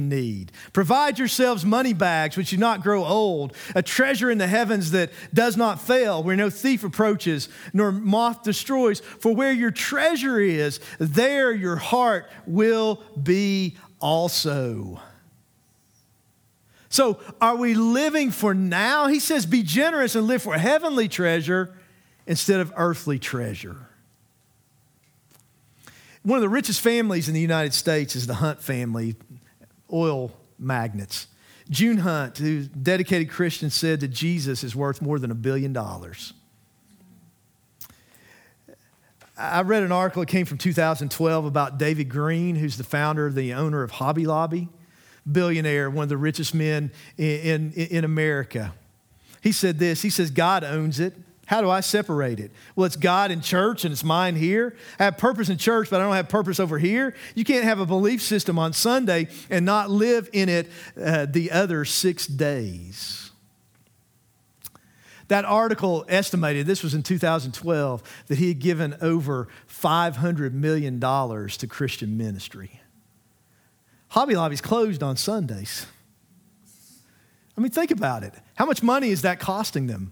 need. 0.08 0.54
Provide 0.72 1.20
yourselves 1.20 1.66
money 1.66 1.92
bags 1.92 2.38
which 2.38 2.52
do 2.52 2.56
not 2.56 2.82
grow 2.82 3.04
old, 3.04 3.58
a 3.76 3.84
treasure 3.84 4.32
in 4.32 4.38
the 4.38 4.48
heavens 4.48 4.92
that 4.92 5.12
does 5.34 5.58
not 5.58 5.82
fail, 5.82 6.24
where 6.24 6.38
no 6.38 6.50
thief 6.50 6.86
approaches 6.86 7.50
nor 7.74 7.92
moth 7.92 8.44
destroys. 8.44 9.02
For 9.02 9.36
where 9.36 9.52
your 9.52 9.72
treasure 9.72 10.40
is, 10.40 10.80
there 10.98 11.52
your 11.52 11.76
heart 11.76 12.30
will 12.46 13.04
be 13.22 13.76
also. 14.00 15.02
So, 16.90 17.20
are 17.42 17.56
we 17.56 17.74
living 17.74 18.32
for 18.32 18.54
now? 18.54 19.08
He 19.08 19.20
says, 19.20 19.46
be 19.46 19.62
generous 19.62 20.16
and 20.16 20.26
live 20.26 20.42
for 20.42 20.58
heavenly 20.58 21.08
treasure 21.08 21.78
instead 22.26 22.60
of 22.60 22.72
earthly 22.78 23.20
treasure. 23.20 23.76
One 26.24 26.38
of 26.38 26.42
the 26.42 26.50
richest 26.50 26.82
families 26.82 27.28
in 27.28 27.34
the 27.34 27.42
United 27.42 27.74
States 27.74 28.16
is 28.16 28.28
the 28.28 28.36
Hunt 28.36 28.62
family, 28.62 29.16
oil 29.92 30.32
magnates. 30.60 31.28
June 31.70 31.98
Hunt, 31.98 32.38
who's 32.38 32.68
dedicated 32.68 33.30
Christian, 33.30 33.70
said 33.70 34.00
that 34.00 34.10
Jesus 34.10 34.64
is 34.64 34.76
worth 34.76 35.02
more 35.02 35.20
than 35.20 35.32
a 35.32 35.36
billion 35.36 35.74
dollars. 35.74 36.34
I 39.38 39.62
read 39.62 39.84
an 39.84 39.92
article 39.92 40.22
that 40.22 40.30
came 40.30 40.46
from 40.46 40.58
2012 40.58 41.46
about 41.46 41.78
David 41.78 42.10
Green, 42.10 42.56
who's 42.56 42.78
the 42.78 42.84
founder, 42.84 43.32
the 43.32 43.54
owner 43.54 43.84
of 43.84 43.92
Hobby 43.92 44.26
Lobby, 44.26 44.70
billionaire, 45.32 45.90
one 45.90 46.04
of 46.04 46.10
the 46.10 46.18
richest 46.18 46.54
men 46.54 46.92
in, 47.18 47.72
in, 47.74 47.88
in 47.88 48.06
America. 48.06 48.74
He 49.42 49.52
said 49.52 49.80
this 49.80 50.02
He 50.02 50.10
says, 50.10 50.32
God 50.32 50.64
owns 50.64 51.00
it. 51.00 51.14
How 51.48 51.62
do 51.62 51.70
I 51.70 51.80
separate 51.80 52.42
it? 52.42 52.52
Well, 52.76 52.86
it's 52.86 52.98
God 52.98 53.32
in 53.32 53.40
church 53.40 53.86
and 53.86 53.94
it's 53.94 54.04
mine 54.04 54.36
here. 54.36 54.76
I 55.00 55.06
have 55.06 55.18
purpose 55.18 55.48
in 55.48 55.58
church, 55.58 55.90
but 55.90 56.02
I 56.02 56.04
don't 56.04 56.14
have 56.14 56.28
purpose 56.28 56.60
over 56.60 56.78
here. 56.78 57.16
You 57.36 57.46
can't 57.46 57.64
have 57.64 57.80
a 57.80 57.86
belief 57.86 58.22
system 58.22 58.60
on 58.60 58.74
Sunday 58.74 59.30
and 59.50 59.66
not 59.66 59.90
live 59.90 60.30
in 60.34 60.50
it 60.50 60.68
uh, 61.02 61.26
the 61.26 61.52
other 61.52 61.86
six 61.86 62.28
days. 62.28 63.32
That 65.30 65.46
article 65.46 66.06
estimated, 66.10 66.68
this 66.68 66.84
was 66.84 66.94
in 66.94 67.04
2012, 67.04 68.26
that 68.28 68.38
he 68.38 68.50
had 68.50 68.60
given 68.60 68.98
over 69.02 69.48
$500 69.70 70.52
million 70.52 71.00
to 71.00 71.68
Christian 71.70 72.18
ministry. 72.18 72.77
Hobby 74.10 74.36
Lobby's 74.36 74.62
closed 74.62 75.04
on 75.04 75.18
Sundays. 75.18 75.86
I 77.58 77.62
mean, 77.62 77.72
think 77.72 77.92
about 77.92 78.24
it. 78.24 78.34
How 78.56 78.66
much 78.66 78.84
money 78.84 79.10
is 79.10 79.24
that 79.24 79.40
costing 79.40 79.88
them? 79.88 80.12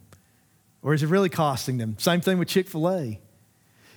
Or 0.82 0.94
is 0.94 1.04
it 1.04 1.08
really 1.08 1.30
costing 1.30 1.78
them? 1.78 1.96
Same 2.00 2.22
thing 2.22 2.38
with 2.38 2.48
Chick 2.48 2.68
fil 2.68 2.90
A. 2.90 3.20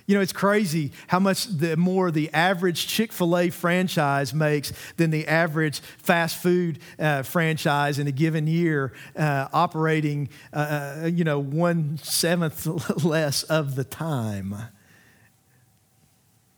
You 0.05 0.15
know, 0.15 0.21
it's 0.21 0.33
crazy 0.33 0.91
how 1.05 1.19
much 1.19 1.45
the 1.45 1.77
more 1.77 2.09
the 2.09 2.33
average 2.33 2.87
Chick 2.87 3.11
fil 3.11 3.37
A 3.37 3.51
franchise 3.51 4.33
makes 4.33 4.73
than 4.97 5.11
the 5.11 5.27
average 5.27 5.81
fast 5.81 6.37
food 6.37 6.79
uh, 6.97 7.21
franchise 7.21 7.99
in 7.99 8.07
a 8.07 8.11
given 8.11 8.47
year, 8.47 8.91
uh, 9.15 9.47
operating, 9.53 10.29
uh, 10.51 11.01
uh 11.03 11.05
you 11.05 11.23
know, 11.23 11.37
one 11.37 11.99
seventh 11.99 12.65
less 13.03 13.43
of 13.43 13.75
the 13.75 13.83
time. 13.83 14.55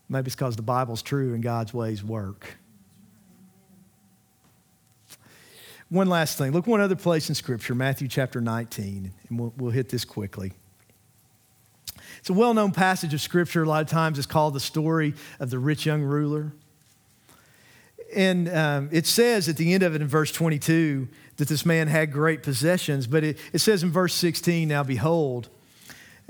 Maybe 0.08 0.28
it's 0.28 0.34
because 0.34 0.56
the 0.56 0.62
Bible's 0.62 1.02
true 1.02 1.34
and 1.34 1.42
God's 1.42 1.74
ways 1.74 2.02
work. 2.02 2.56
One 5.92 6.06
last 6.06 6.38
thing. 6.38 6.52
Look 6.52 6.66
one 6.66 6.80
other 6.80 6.96
place 6.96 7.28
in 7.28 7.34
Scripture, 7.34 7.74
Matthew 7.74 8.08
chapter 8.08 8.40
19, 8.40 9.12
and 9.28 9.38
we'll, 9.38 9.52
we'll 9.58 9.70
hit 9.72 9.90
this 9.90 10.06
quickly. 10.06 10.54
It's 12.18 12.30
a 12.30 12.32
well 12.32 12.54
known 12.54 12.72
passage 12.72 13.12
of 13.12 13.20
Scripture. 13.20 13.62
A 13.62 13.66
lot 13.66 13.82
of 13.82 13.88
times 13.88 14.16
it's 14.16 14.26
called 14.26 14.54
the 14.54 14.60
story 14.60 15.12
of 15.38 15.50
the 15.50 15.58
rich 15.58 15.84
young 15.84 16.00
ruler. 16.00 16.54
And 18.16 18.48
um, 18.48 18.88
it 18.90 19.06
says 19.06 19.50
at 19.50 19.58
the 19.58 19.74
end 19.74 19.82
of 19.82 19.94
it 19.94 20.00
in 20.00 20.08
verse 20.08 20.32
22 20.32 21.08
that 21.36 21.48
this 21.48 21.66
man 21.66 21.88
had 21.88 22.10
great 22.10 22.42
possessions, 22.42 23.06
but 23.06 23.22
it, 23.22 23.38
it 23.52 23.58
says 23.58 23.82
in 23.82 23.90
verse 23.90 24.14
16, 24.14 24.68
Now 24.68 24.82
behold, 24.82 25.50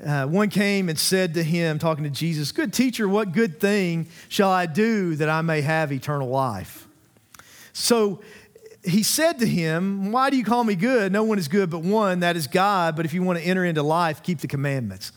uh, 0.04 0.26
one 0.26 0.50
came 0.50 0.88
and 0.88 0.98
said 0.98 1.34
to 1.34 1.44
him, 1.44 1.78
talking 1.78 2.02
to 2.02 2.10
Jesus, 2.10 2.50
Good 2.50 2.72
teacher, 2.72 3.08
what 3.08 3.30
good 3.30 3.60
thing 3.60 4.08
shall 4.28 4.50
I 4.50 4.66
do 4.66 5.14
that 5.14 5.28
I 5.28 5.40
may 5.40 5.60
have 5.60 5.92
eternal 5.92 6.30
life? 6.30 6.88
So 7.72 8.20
he 8.84 9.02
said 9.02 9.38
to 9.38 9.46
him, 9.46 10.12
Why 10.12 10.30
do 10.30 10.36
you 10.36 10.44
call 10.44 10.64
me 10.64 10.74
good? 10.74 11.12
No 11.12 11.22
one 11.22 11.38
is 11.38 11.48
good 11.48 11.70
but 11.70 11.80
one, 11.80 12.20
that 12.20 12.36
is 12.36 12.46
God. 12.46 12.96
But 12.96 13.04
if 13.04 13.14
you 13.14 13.22
want 13.22 13.38
to 13.38 13.44
enter 13.44 13.64
into 13.64 13.82
life, 13.82 14.22
keep 14.22 14.38
the 14.38 14.48
commandments. 14.48 15.12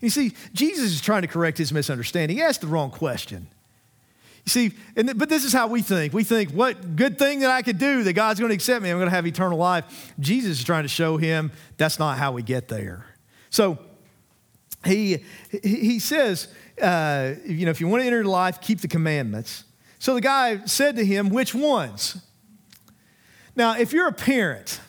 You 0.00 0.10
see, 0.10 0.32
Jesus 0.54 0.92
is 0.92 1.00
trying 1.00 1.22
to 1.22 1.28
correct 1.28 1.58
his 1.58 1.72
misunderstanding. 1.72 2.36
He 2.36 2.42
asked 2.42 2.62
the 2.62 2.66
wrong 2.66 2.90
question. 2.90 3.46
You 4.46 4.50
see, 4.50 4.72
and, 4.96 5.18
but 5.18 5.28
this 5.28 5.44
is 5.44 5.52
how 5.52 5.66
we 5.66 5.82
think. 5.82 6.14
We 6.14 6.24
think, 6.24 6.50
what 6.52 6.96
good 6.96 7.18
thing 7.18 7.40
that 7.40 7.50
I 7.50 7.60
could 7.60 7.76
do 7.78 8.02
that 8.04 8.14
God's 8.14 8.40
going 8.40 8.48
to 8.48 8.54
accept 8.54 8.82
me? 8.82 8.90
I'm 8.90 8.96
going 8.96 9.10
to 9.10 9.14
have 9.14 9.26
eternal 9.26 9.58
life. 9.58 10.14
Jesus 10.18 10.58
is 10.58 10.64
trying 10.64 10.84
to 10.84 10.88
show 10.88 11.18
him 11.18 11.52
that's 11.76 11.98
not 11.98 12.16
how 12.16 12.32
we 12.32 12.42
get 12.42 12.68
there. 12.68 13.04
So 13.50 13.78
he, 14.82 15.22
he 15.62 15.98
says, 15.98 16.48
uh, 16.80 17.34
you 17.44 17.66
know, 17.66 17.70
if 17.70 17.82
you 17.82 17.88
want 17.88 18.02
to 18.02 18.06
enter 18.06 18.18
into 18.18 18.30
life, 18.30 18.62
keep 18.62 18.80
the 18.80 18.88
commandments. 18.88 19.64
So 19.98 20.14
the 20.14 20.22
guy 20.22 20.64
said 20.64 20.96
to 20.96 21.04
him, 21.04 21.28
Which 21.28 21.54
ones? 21.54 22.22
Now, 23.56 23.76
if 23.78 23.92
you're 23.92 24.08
a 24.08 24.12
parent 24.12 24.80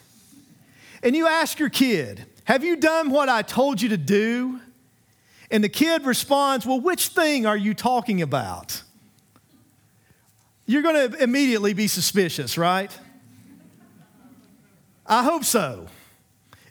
and 1.02 1.16
you 1.16 1.26
ask 1.26 1.58
your 1.58 1.70
kid, 1.70 2.26
Have 2.44 2.64
you 2.64 2.76
done 2.76 3.10
what 3.10 3.28
I 3.28 3.42
told 3.42 3.80
you 3.80 3.90
to 3.90 3.96
do? 3.96 4.60
And 5.50 5.62
the 5.62 5.68
kid 5.68 6.06
responds, 6.06 6.64
Well, 6.64 6.80
which 6.80 7.08
thing 7.08 7.46
are 7.46 7.56
you 7.56 7.74
talking 7.74 8.22
about? 8.22 8.82
You're 10.66 10.82
going 10.82 11.10
to 11.10 11.22
immediately 11.22 11.74
be 11.74 11.88
suspicious, 11.88 12.56
right? 12.56 12.96
I 15.06 15.24
hope 15.24 15.44
so. 15.44 15.88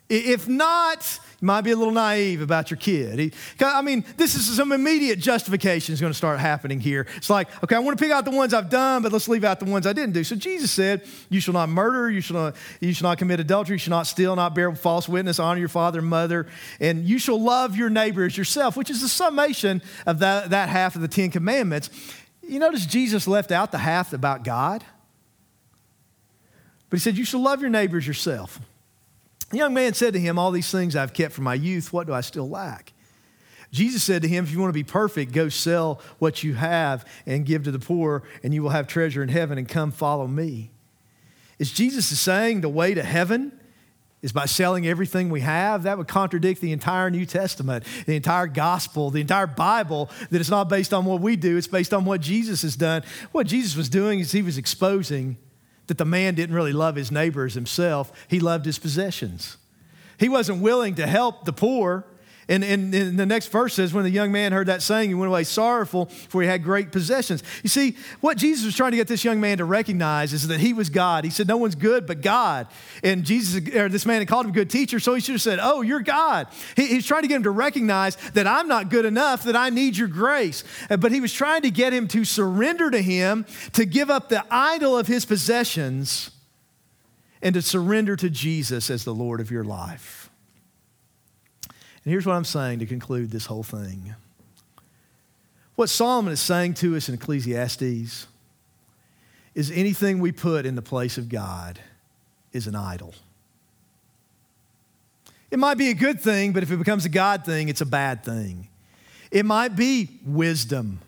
If 0.08 0.48
not, 0.48 1.20
might 1.42 1.62
be 1.62 1.72
a 1.72 1.76
little 1.76 1.92
naive 1.92 2.40
about 2.40 2.70
your 2.70 2.78
kid. 2.78 3.18
He, 3.18 3.32
I 3.60 3.82
mean, 3.82 4.04
this 4.16 4.36
is 4.36 4.56
some 4.56 4.70
immediate 4.70 5.18
justification 5.18 5.92
is 5.92 6.00
going 6.00 6.12
to 6.12 6.16
start 6.16 6.38
happening 6.38 6.78
here. 6.78 7.06
It's 7.16 7.28
like, 7.28 7.48
okay, 7.64 7.74
I 7.74 7.80
want 7.80 7.98
to 7.98 8.02
pick 8.02 8.12
out 8.12 8.24
the 8.24 8.30
ones 8.30 8.54
I've 8.54 8.70
done, 8.70 9.02
but 9.02 9.12
let's 9.12 9.28
leave 9.28 9.42
out 9.42 9.58
the 9.58 9.66
ones 9.66 9.86
I 9.86 9.92
didn't 9.92 10.12
do. 10.12 10.22
So 10.22 10.36
Jesus 10.36 10.70
said, 10.70 11.04
You 11.28 11.40
shall 11.40 11.54
not 11.54 11.68
murder, 11.68 12.10
you 12.10 12.20
shall 12.20 12.36
not, 12.36 12.56
you 12.80 12.94
shall 12.94 13.08
not 13.08 13.18
commit 13.18 13.40
adultery, 13.40 13.74
you 13.74 13.78
shall 13.78 13.90
not 13.90 14.06
steal, 14.06 14.36
not 14.36 14.54
bear 14.54 14.72
false 14.74 15.08
witness, 15.08 15.38
honor 15.38 15.58
your 15.58 15.68
father 15.68 15.98
and 15.98 16.08
mother, 16.08 16.46
and 16.80 17.04
you 17.04 17.18
shall 17.18 17.40
love 17.40 17.76
your 17.76 17.90
neighbor 17.90 18.24
as 18.24 18.36
yourself, 18.36 18.76
which 18.76 18.90
is 18.90 19.00
the 19.02 19.08
summation 19.08 19.82
of 20.06 20.20
that, 20.20 20.50
that 20.50 20.68
half 20.68 20.94
of 20.94 21.02
the 21.02 21.08
Ten 21.08 21.30
Commandments. 21.30 21.90
You 22.42 22.58
notice 22.58 22.86
Jesus 22.86 23.26
left 23.26 23.50
out 23.50 23.72
the 23.72 23.78
half 23.78 24.12
about 24.12 24.44
God, 24.44 24.84
but 26.88 26.98
he 26.98 27.02
said, 27.02 27.16
You 27.16 27.24
shall 27.24 27.40
love 27.40 27.60
your 27.60 27.70
neighbor 27.70 27.96
as 27.96 28.06
yourself. 28.06 28.60
The 29.52 29.58
young 29.58 29.74
man 29.74 29.92
said 29.92 30.14
to 30.14 30.18
him, 30.18 30.38
All 30.38 30.50
these 30.50 30.70
things 30.70 30.96
I've 30.96 31.12
kept 31.12 31.34
from 31.34 31.44
my 31.44 31.54
youth, 31.54 31.92
what 31.92 32.06
do 32.06 32.14
I 32.14 32.22
still 32.22 32.48
lack? 32.48 32.94
Jesus 33.70 34.02
said 34.02 34.22
to 34.22 34.28
him, 34.28 34.44
If 34.44 34.50
you 34.50 34.58
want 34.58 34.70
to 34.70 34.74
be 34.74 34.82
perfect, 34.82 35.32
go 35.32 35.50
sell 35.50 36.00
what 36.18 36.42
you 36.42 36.54
have 36.54 37.06
and 37.26 37.44
give 37.44 37.64
to 37.64 37.70
the 37.70 37.78
poor, 37.78 38.22
and 38.42 38.54
you 38.54 38.62
will 38.62 38.70
have 38.70 38.86
treasure 38.86 39.22
in 39.22 39.28
heaven, 39.28 39.58
and 39.58 39.68
come 39.68 39.90
follow 39.90 40.26
me. 40.26 40.70
Is 41.58 41.70
Jesus 41.70 42.10
is 42.10 42.18
saying 42.18 42.62
the 42.62 42.70
way 42.70 42.94
to 42.94 43.02
heaven 43.02 43.52
is 44.22 44.32
by 44.32 44.46
selling 44.46 44.86
everything 44.86 45.28
we 45.28 45.42
have? 45.42 45.82
That 45.82 45.98
would 45.98 46.08
contradict 46.08 46.62
the 46.62 46.72
entire 46.72 47.10
New 47.10 47.26
Testament, 47.26 47.84
the 48.06 48.16
entire 48.16 48.46
gospel, 48.46 49.10
the 49.10 49.20
entire 49.20 49.46
Bible, 49.46 50.08
that 50.30 50.40
it's 50.40 50.50
not 50.50 50.70
based 50.70 50.94
on 50.94 51.04
what 51.04 51.20
we 51.20 51.36
do, 51.36 51.58
it's 51.58 51.66
based 51.66 51.92
on 51.92 52.06
what 52.06 52.22
Jesus 52.22 52.62
has 52.62 52.74
done. 52.74 53.02
What 53.32 53.46
Jesus 53.46 53.76
was 53.76 53.90
doing 53.90 54.20
is 54.20 54.32
he 54.32 54.40
was 54.40 54.56
exposing 54.56 55.36
that 55.92 55.98
the 55.98 56.06
man 56.06 56.34
didn't 56.34 56.56
really 56.56 56.72
love 56.72 56.96
his 56.96 57.12
neighbors 57.12 57.52
himself, 57.52 58.10
he 58.26 58.40
loved 58.40 58.64
his 58.64 58.78
possessions. 58.78 59.58
He 60.16 60.30
wasn't 60.30 60.62
willing 60.62 60.94
to 60.94 61.06
help 61.06 61.44
the 61.44 61.52
poor. 61.52 62.06
And, 62.48 62.64
and, 62.64 62.92
and, 62.92 63.18
the 63.18 63.26
next 63.26 63.48
verse 63.48 63.74
says, 63.74 63.94
when 63.94 64.02
the 64.02 64.10
young 64.10 64.32
man 64.32 64.50
heard 64.50 64.66
that 64.66 64.82
saying, 64.82 65.10
he 65.10 65.14
went 65.14 65.28
away 65.28 65.44
sorrowful, 65.44 66.06
for 66.06 66.42
he 66.42 66.48
had 66.48 66.64
great 66.64 66.90
possessions. 66.90 67.42
You 67.62 67.68
see, 67.68 67.96
what 68.20 68.36
Jesus 68.36 68.64
was 68.64 68.74
trying 68.74 68.90
to 68.90 68.96
get 68.96 69.06
this 69.06 69.24
young 69.24 69.40
man 69.40 69.58
to 69.58 69.64
recognize 69.64 70.32
is 70.32 70.48
that 70.48 70.58
he 70.58 70.72
was 70.72 70.90
God. 70.90 71.24
He 71.24 71.30
said, 71.30 71.46
No 71.46 71.56
one's 71.56 71.76
good 71.76 72.04
but 72.06 72.20
God. 72.20 72.66
And 73.04 73.24
Jesus, 73.24 73.74
or 73.74 73.88
this 73.88 74.04
man 74.04 74.20
had 74.20 74.28
called 74.28 74.46
him 74.46 74.50
a 74.50 74.54
good 74.54 74.70
teacher, 74.70 74.98
so 74.98 75.14
he 75.14 75.20
should 75.20 75.34
have 75.34 75.42
said, 75.42 75.60
Oh, 75.62 75.82
you're 75.82 76.00
God. 76.00 76.48
He, 76.74 76.86
he's 76.86 77.06
trying 77.06 77.22
to 77.22 77.28
get 77.28 77.36
him 77.36 77.42
to 77.44 77.50
recognize 77.50 78.16
that 78.34 78.48
I'm 78.48 78.66
not 78.66 78.88
good 78.88 79.04
enough, 79.04 79.44
that 79.44 79.56
I 79.56 79.70
need 79.70 79.96
your 79.96 80.08
grace. 80.08 80.64
Uh, 80.90 80.96
but 80.96 81.12
he 81.12 81.20
was 81.20 81.32
trying 81.32 81.62
to 81.62 81.70
get 81.70 81.92
him 81.92 82.08
to 82.08 82.24
surrender 82.24 82.90
to 82.90 83.00
him, 83.00 83.46
to 83.74 83.84
give 83.84 84.10
up 84.10 84.28
the 84.28 84.44
idol 84.50 84.98
of 84.98 85.06
his 85.06 85.24
possessions, 85.24 86.30
and 87.40 87.54
to 87.54 87.62
surrender 87.62 88.16
to 88.16 88.28
Jesus 88.28 88.90
as 88.90 89.04
the 89.04 89.14
Lord 89.14 89.40
of 89.40 89.50
your 89.50 89.64
life. 89.64 90.21
And 92.04 92.10
here's 92.10 92.26
what 92.26 92.34
I'm 92.34 92.44
saying 92.44 92.80
to 92.80 92.86
conclude 92.86 93.30
this 93.30 93.46
whole 93.46 93.62
thing. 93.62 94.14
What 95.76 95.88
Solomon 95.88 96.32
is 96.32 96.40
saying 96.40 96.74
to 96.74 96.96
us 96.96 97.08
in 97.08 97.14
Ecclesiastes 97.14 98.26
is 99.54 99.70
anything 99.70 100.18
we 100.18 100.32
put 100.32 100.66
in 100.66 100.74
the 100.74 100.82
place 100.82 101.18
of 101.18 101.28
God 101.28 101.78
is 102.52 102.66
an 102.66 102.74
idol. 102.74 103.14
It 105.50 105.58
might 105.58 105.76
be 105.76 105.90
a 105.90 105.94
good 105.94 106.20
thing, 106.20 106.52
but 106.52 106.62
if 106.62 106.70
it 106.70 106.78
becomes 106.78 107.04
a 107.04 107.10
God 107.10 107.44
thing, 107.44 107.68
it's 107.68 107.82
a 107.82 107.86
bad 107.86 108.24
thing. 108.24 108.68
It 109.30 109.44
might 109.44 109.76
be 109.76 110.08
wisdom, 110.24 111.00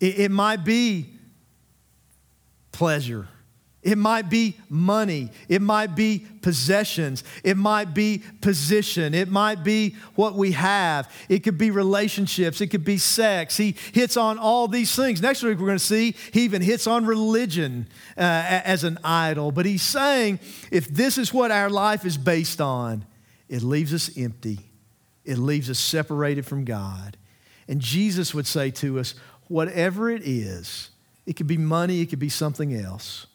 it, 0.00 0.20
it 0.20 0.30
might 0.30 0.64
be 0.64 1.06
pleasure. 2.70 3.28
It 3.82 3.98
might 3.98 4.30
be 4.30 4.56
money. 4.68 5.30
It 5.48 5.60
might 5.60 5.96
be 5.96 6.24
possessions. 6.40 7.24
It 7.42 7.56
might 7.56 7.94
be 7.94 8.22
position. 8.40 9.12
It 9.12 9.28
might 9.28 9.64
be 9.64 9.96
what 10.14 10.34
we 10.34 10.52
have. 10.52 11.12
It 11.28 11.40
could 11.40 11.58
be 11.58 11.72
relationships. 11.72 12.60
It 12.60 12.68
could 12.68 12.84
be 12.84 12.98
sex. 12.98 13.56
He 13.56 13.74
hits 13.92 14.16
on 14.16 14.38
all 14.38 14.68
these 14.68 14.94
things. 14.94 15.20
Next 15.20 15.42
week, 15.42 15.58
we're 15.58 15.66
going 15.66 15.78
to 15.78 15.84
see 15.84 16.14
he 16.32 16.42
even 16.42 16.62
hits 16.62 16.86
on 16.86 17.06
religion 17.06 17.88
uh, 18.16 18.20
as 18.20 18.84
an 18.84 18.98
idol. 19.02 19.50
But 19.50 19.66
he's 19.66 19.82
saying 19.82 20.38
if 20.70 20.86
this 20.86 21.18
is 21.18 21.34
what 21.34 21.50
our 21.50 21.68
life 21.68 22.04
is 22.04 22.16
based 22.16 22.60
on, 22.60 23.04
it 23.48 23.62
leaves 23.62 23.92
us 23.92 24.16
empty, 24.16 24.60
it 25.24 25.38
leaves 25.38 25.68
us 25.68 25.80
separated 25.80 26.46
from 26.46 26.64
God. 26.64 27.16
And 27.66 27.80
Jesus 27.80 28.32
would 28.32 28.46
say 28.46 28.70
to 28.70 29.00
us, 29.00 29.16
whatever 29.48 30.08
it 30.08 30.22
is, 30.24 30.90
it 31.26 31.34
could 31.34 31.46
be 31.48 31.58
money, 31.58 32.00
it 32.00 32.10
could 32.10 32.18
be 32.20 32.28
something 32.28 32.74
else 32.74 33.26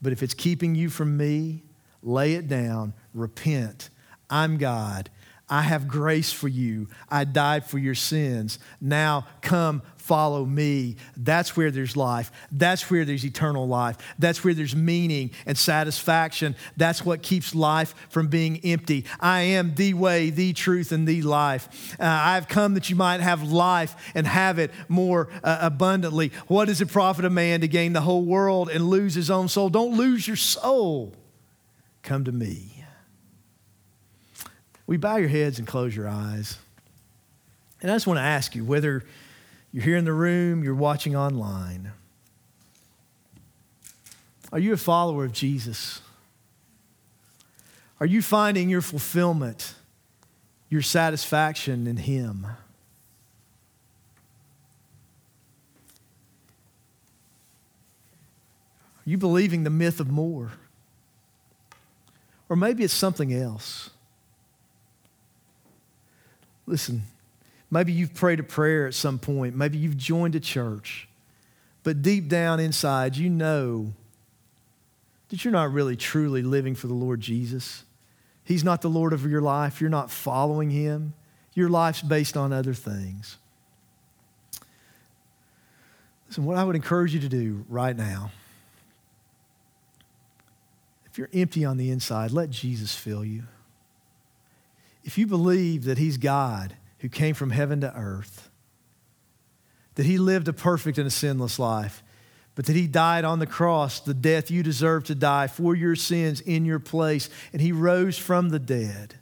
But 0.00 0.12
if 0.12 0.22
it's 0.22 0.34
keeping 0.34 0.74
you 0.74 0.90
from 0.90 1.16
me, 1.16 1.62
lay 2.02 2.34
it 2.34 2.48
down, 2.48 2.94
repent. 3.14 3.90
I'm 4.30 4.56
God. 4.56 5.10
I 5.48 5.62
have 5.62 5.88
grace 5.88 6.30
for 6.30 6.48
you. 6.48 6.88
I 7.08 7.24
died 7.24 7.64
for 7.64 7.78
your 7.78 7.94
sins. 7.94 8.58
Now 8.80 9.26
come 9.40 9.82
follow 10.08 10.46
me. 10.46 10.96
That's 11.18 11.54
where 11.54 11.70
there's 11.70 11.94
life. 11.96 12.32
That's 12.50 12.90
where 12.90 13.04
there's 13.04 13.26
eternal 13.26 13.68
life. 13.68 13.98
That's 14.18 14.42
where 14.42 14.54
there's 14.54 14.74
meaning 14.74 15.32
and 15.44 15.56
satisfaction. 15.56 16.56
That's 16.78 17.04
what 17.04 17.22
keeps 17.22 17.54
life 17.54 17.94
from 18.08 18.28
being 18.28 18.58
empty. 18.64 19.04
I 19.20 19.42
am 19.42 19.74
the 19.74 19.92
way, 19.92 20.30
the 20.30 20.54
truth, 20.54 20.92
and 20.92 21.06
the 21.06 21.20
life. 21.20 21.94
Uh, 22.00 22.04
I've 22.06 22.48
come 22.48 22.72
that 22.72 22.88
you 22.88 22.96
might 22.96 23.20
have 23.20 23.42
life 23.52 23.94
and 24.14 24.26
have 24.26 24.58
it 24.58 24.70
more 24.88 25.28
uh, 25.44 25.58
abundantly. 25.60 26.32
What 26.46 26.68
does 26.68 26.80
it 26.80 26.88
profit 26.88 27.26
a 27.26 27.30
man 27.30 27.60
to 27.60 27.68
gain 27.68 27.92
the 27.92 28.00
whole 28.00 28.24
world 28.24 28.70
and 28.70 28.88
lose 28.88 29.14
his 29.14 29.30
own 29.30 29.48
soul? 29.48 29.68
Don't 29.68 29.94
lose 29.94 30.26
your 30.26 30.36
soul. 30.38 31.14
Come 32.02 32.24
to 32.24 32.32
me. 32.32 32.82
We 34.86 34.96
bow 34.96 35.16
your 35.16 35.28
heads 35.28 35.58
and 35.58 35.68
close 35.68 35.94
your 35.94 36.08
eyes? 36.08 36.56
And 37.82 37.90
I 37.90 37.94
just 37.94 38.06
want 38.06 38.16
to 38.16 38.22
ask 38.22 38.56
you 38.56 38.64
whether 38.64 39.04
you're 39.72 39.84
here 39.84 39.96
in 39.96 40.04
the 40.04 40.12
room, 40.12 40.64
you're 40.64 40.74
watching 40.74 41.14
online. 41.14 41.92
Are 44.52 44.58
you 44.58 44.72
a 44.72 44.78
follower 44.78 45.24
of 45.24 45.32
Jesus? 45.32 46.00
Are 48.00 48.06
you 48.06 48.22
finding 48.22 48.68
your 48.70 48.80
fulfillment, 48.80 49.74
your 50.70 50.82
satisfaction 50.82 51.86
in 51.86 51.98
Him? 51.98 52.46
Are 52.46 52.56
you 59.04 59.18
believing 59.18 59.64
the 59.64 59.70
myth 59.70 60.00
of 60.00 60.10
more? 60.10 60.52
Or 62.48 62.56
maybe 62.56 62.84
it's 62.84 62.94
something 62.94 63.32
else. 63.34 63.90
Listen, 66.66 67.02
maybe 67.70 67.92
you've 67.92 68.14
prayed 68.14 68.40
a 68.40 68.42
prayer 68.42 68.86
at 68.86 68.94
some 68.94 69.18
point, 69.18 69.54
maybe 69.54 69.78
you've 69.78 69.96
joined 69.96 70.34
a 70.34 70.40
church, 70.40 71.08
but 71.82 72.02
deep 72.02 72.28
down 72.28 72.60
inside, 72.60 73.16
you 73.16 73.28
know 73.28 73.92
that 75.28 75.44
you're 75.44 75.52
not 75.52 75.72
really 75.72 75.96
truly 75.96 76.42
living 76.42 76.74
for 76.74 76.86
the 76.86 76.94
Lord 76.94 77.20
Jesus. 77.20 77.84
He's 78.44 78.64
not 78.64 78.80
the 78.80 78.88
Lord 78.88 79.12
of 79.12 79.30
your 79.30 79.42
life, 79.42 79.80
you're 79.80 79.90
not 79.90 80.10
following 80.10 80.70
Him, 80.70 81.14
your 81.54 81.68
life's 81.68 82.02
based 82.02 82.36
on 82.36 82.52
other 82.52 82.74
things. 82.74 83.36
Listen, 86.28 86.44
what 86.44 86.56
I 86.56 86.64
would 86.64 86.76
encourage 86.76 87.14
you 87.14 87.20
to 87.20 87.28
do 87.28 87.64
right 87.68 87.96
now, 87.96 88.30
if 91.10 91.16
you're 91.16 91.30
empty 91.32 91.64
on 91.64 91.78
the 91.78 91.90
inside, 91.90 92.30
let 92.30 92.50
Jesus 92.50 92.94
fill 92.94 93.24
you. 93.24 93.44
If 95.04 95.16
you 95.16 95.26
believe 95.26 95.84
that 95.84 95.98
He's 95.98 96.18
God 96.18 96.76
who 96.98 97.08
came 97.08 97.34
from 97.34 97.50
heaven 97.50 97.80
to 97.80 97.94
earth, 97.94 98.50
that 99.94 100.06
He 100.06 100.18
lived 100.18 100.48
a 100.48 100.52
perfect 100.52 100.98
and 100.98 101.06
a 101.06 101.10
sinless 101.10 101.58
life, 101.58 102.02
but 102.54 102.66
that 102.66 102.76
He 102.76 102.86
died 102.86 103.24
on 103.24 103.38
the 103.38 103.46
cross, 103.46 104.00
the 104.00 104.14
death 104.14 104.50
you 104.50 104.62
deserve 104.62 105.04
to 105.04 105.14
die 105.14 105.46
for 105.46 105.74
your 105.74 105.94
sins 105.94 106.40
in 106.40 106.64
your 106.64 106.78
place, 106.78 107.30
and 107.52 107.62
He 107.62 107.72
rose 107.72 108.18
from 108.18 108.48
the 108.48 108.58
dead. 108.58 109.14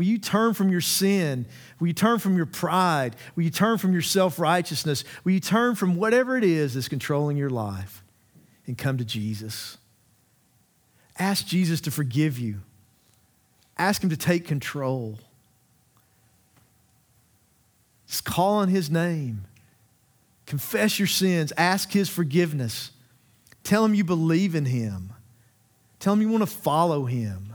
Will 0.00 0.06
you 0.06 0.16
turn 0.16 0.54
from 0.54 0.70
your 0.70 0.80
sin? 0.80 1.44
Will 1.78 1.88
you 1.88 1.92
turn 1.92 2.18
from 2.18 2.34
your 2.34 2.46
pride? 2.46 3.16
Will 3.36 3.42
you 3.42 3.50
turn 3.50 3.76
from 3.76 3.92
your 3.92 4.00
self 4.00 4.38
righteousness? 4.38 5.04
Will 5.24 5.32
you 5.32 5.40
turn 5.40 5.74
from 5.74 5.94
whatever 5.94 6.38
it 6.38 6.44
is 6.44 6.72
that's 6.72 6.88
controlling 6.88 7.36
your 7.36 7.50
life 7.50 8.02
and 8.66 8.78
come 8.78 8.96
to 8.96 9.04
Jesus? 9.04 9.76
Ask 11.18 11.46
Jesus 11.46 11.82
to 11.82 11.90
forgive 11.90 12.38
you. 12.38 12.62
Ask 13.76 14.02
Him 14.02 14.08
to 14.08 14.16
take 14.16 14.46
control. 14.46 15.18
Call 18.24 18.54
on 18.56 18.68
His 18.68 18.90
name. 18.90 19.44
Confess 20.46 20.98
your 20.98 21.06
sins. 21.06 21.52
Ask 21.56 21.92
His 21.92 22.08
forgiveness. 22.08 22.90
Tell 23.62 23.84
Him 23.84 23.94
you 23.94 24.02
believe 24.02 24.54
in 24.54 24.64
Him. 24.64 25.12
Tell 26.00 26.14
Him 26.14 26.22
you 26.22 26.28
want 26.28 26.42
to 26.42 26.46
follow 26.46 27.04
Him. 27.04 27.54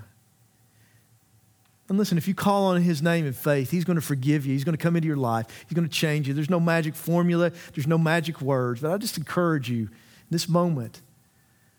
And 1.90 1.98
listen, 1.98 2.18
if 2.18 2.28
you 2.28 2.34
call 2.34 2.68
on 2.68 2.82
His 2.82 3.02
name 3.02 3.26
in 3.26 3.34
faith, 3.34 3.70
He's 3.70 3.84
going 3.84 3.96
to 3.98 4.02
forgive 4.02 4.46
you. 4.46 4.54
He's 4.54 4.64
going 4.64 4.78
to 4.78 4.82
come 4.82 4.96
into 4.96 5.08
your 5.08 5.18
life. 5.18 5.46
He's 5.68 5.76
going 5.76 5.88
to 5.88 5.94
change 5.94 6.28
you. 6.28 6.34
There's 6.34 6.50
no 6.50 6.60
magic 6.60 6.96
formula, 6.96 7.52
there's 7.74 7.88
no 7.88 7.98
magic 7.98 8.42
words. 8.42 8.82
But 8.82 8.92
I 8.92 8.98
just 8.98 9.18
encourage 9.18 9.70
you 9.70 9.82
in 9.82 10.30
this 10.30 10.48
moment 10.48 11.02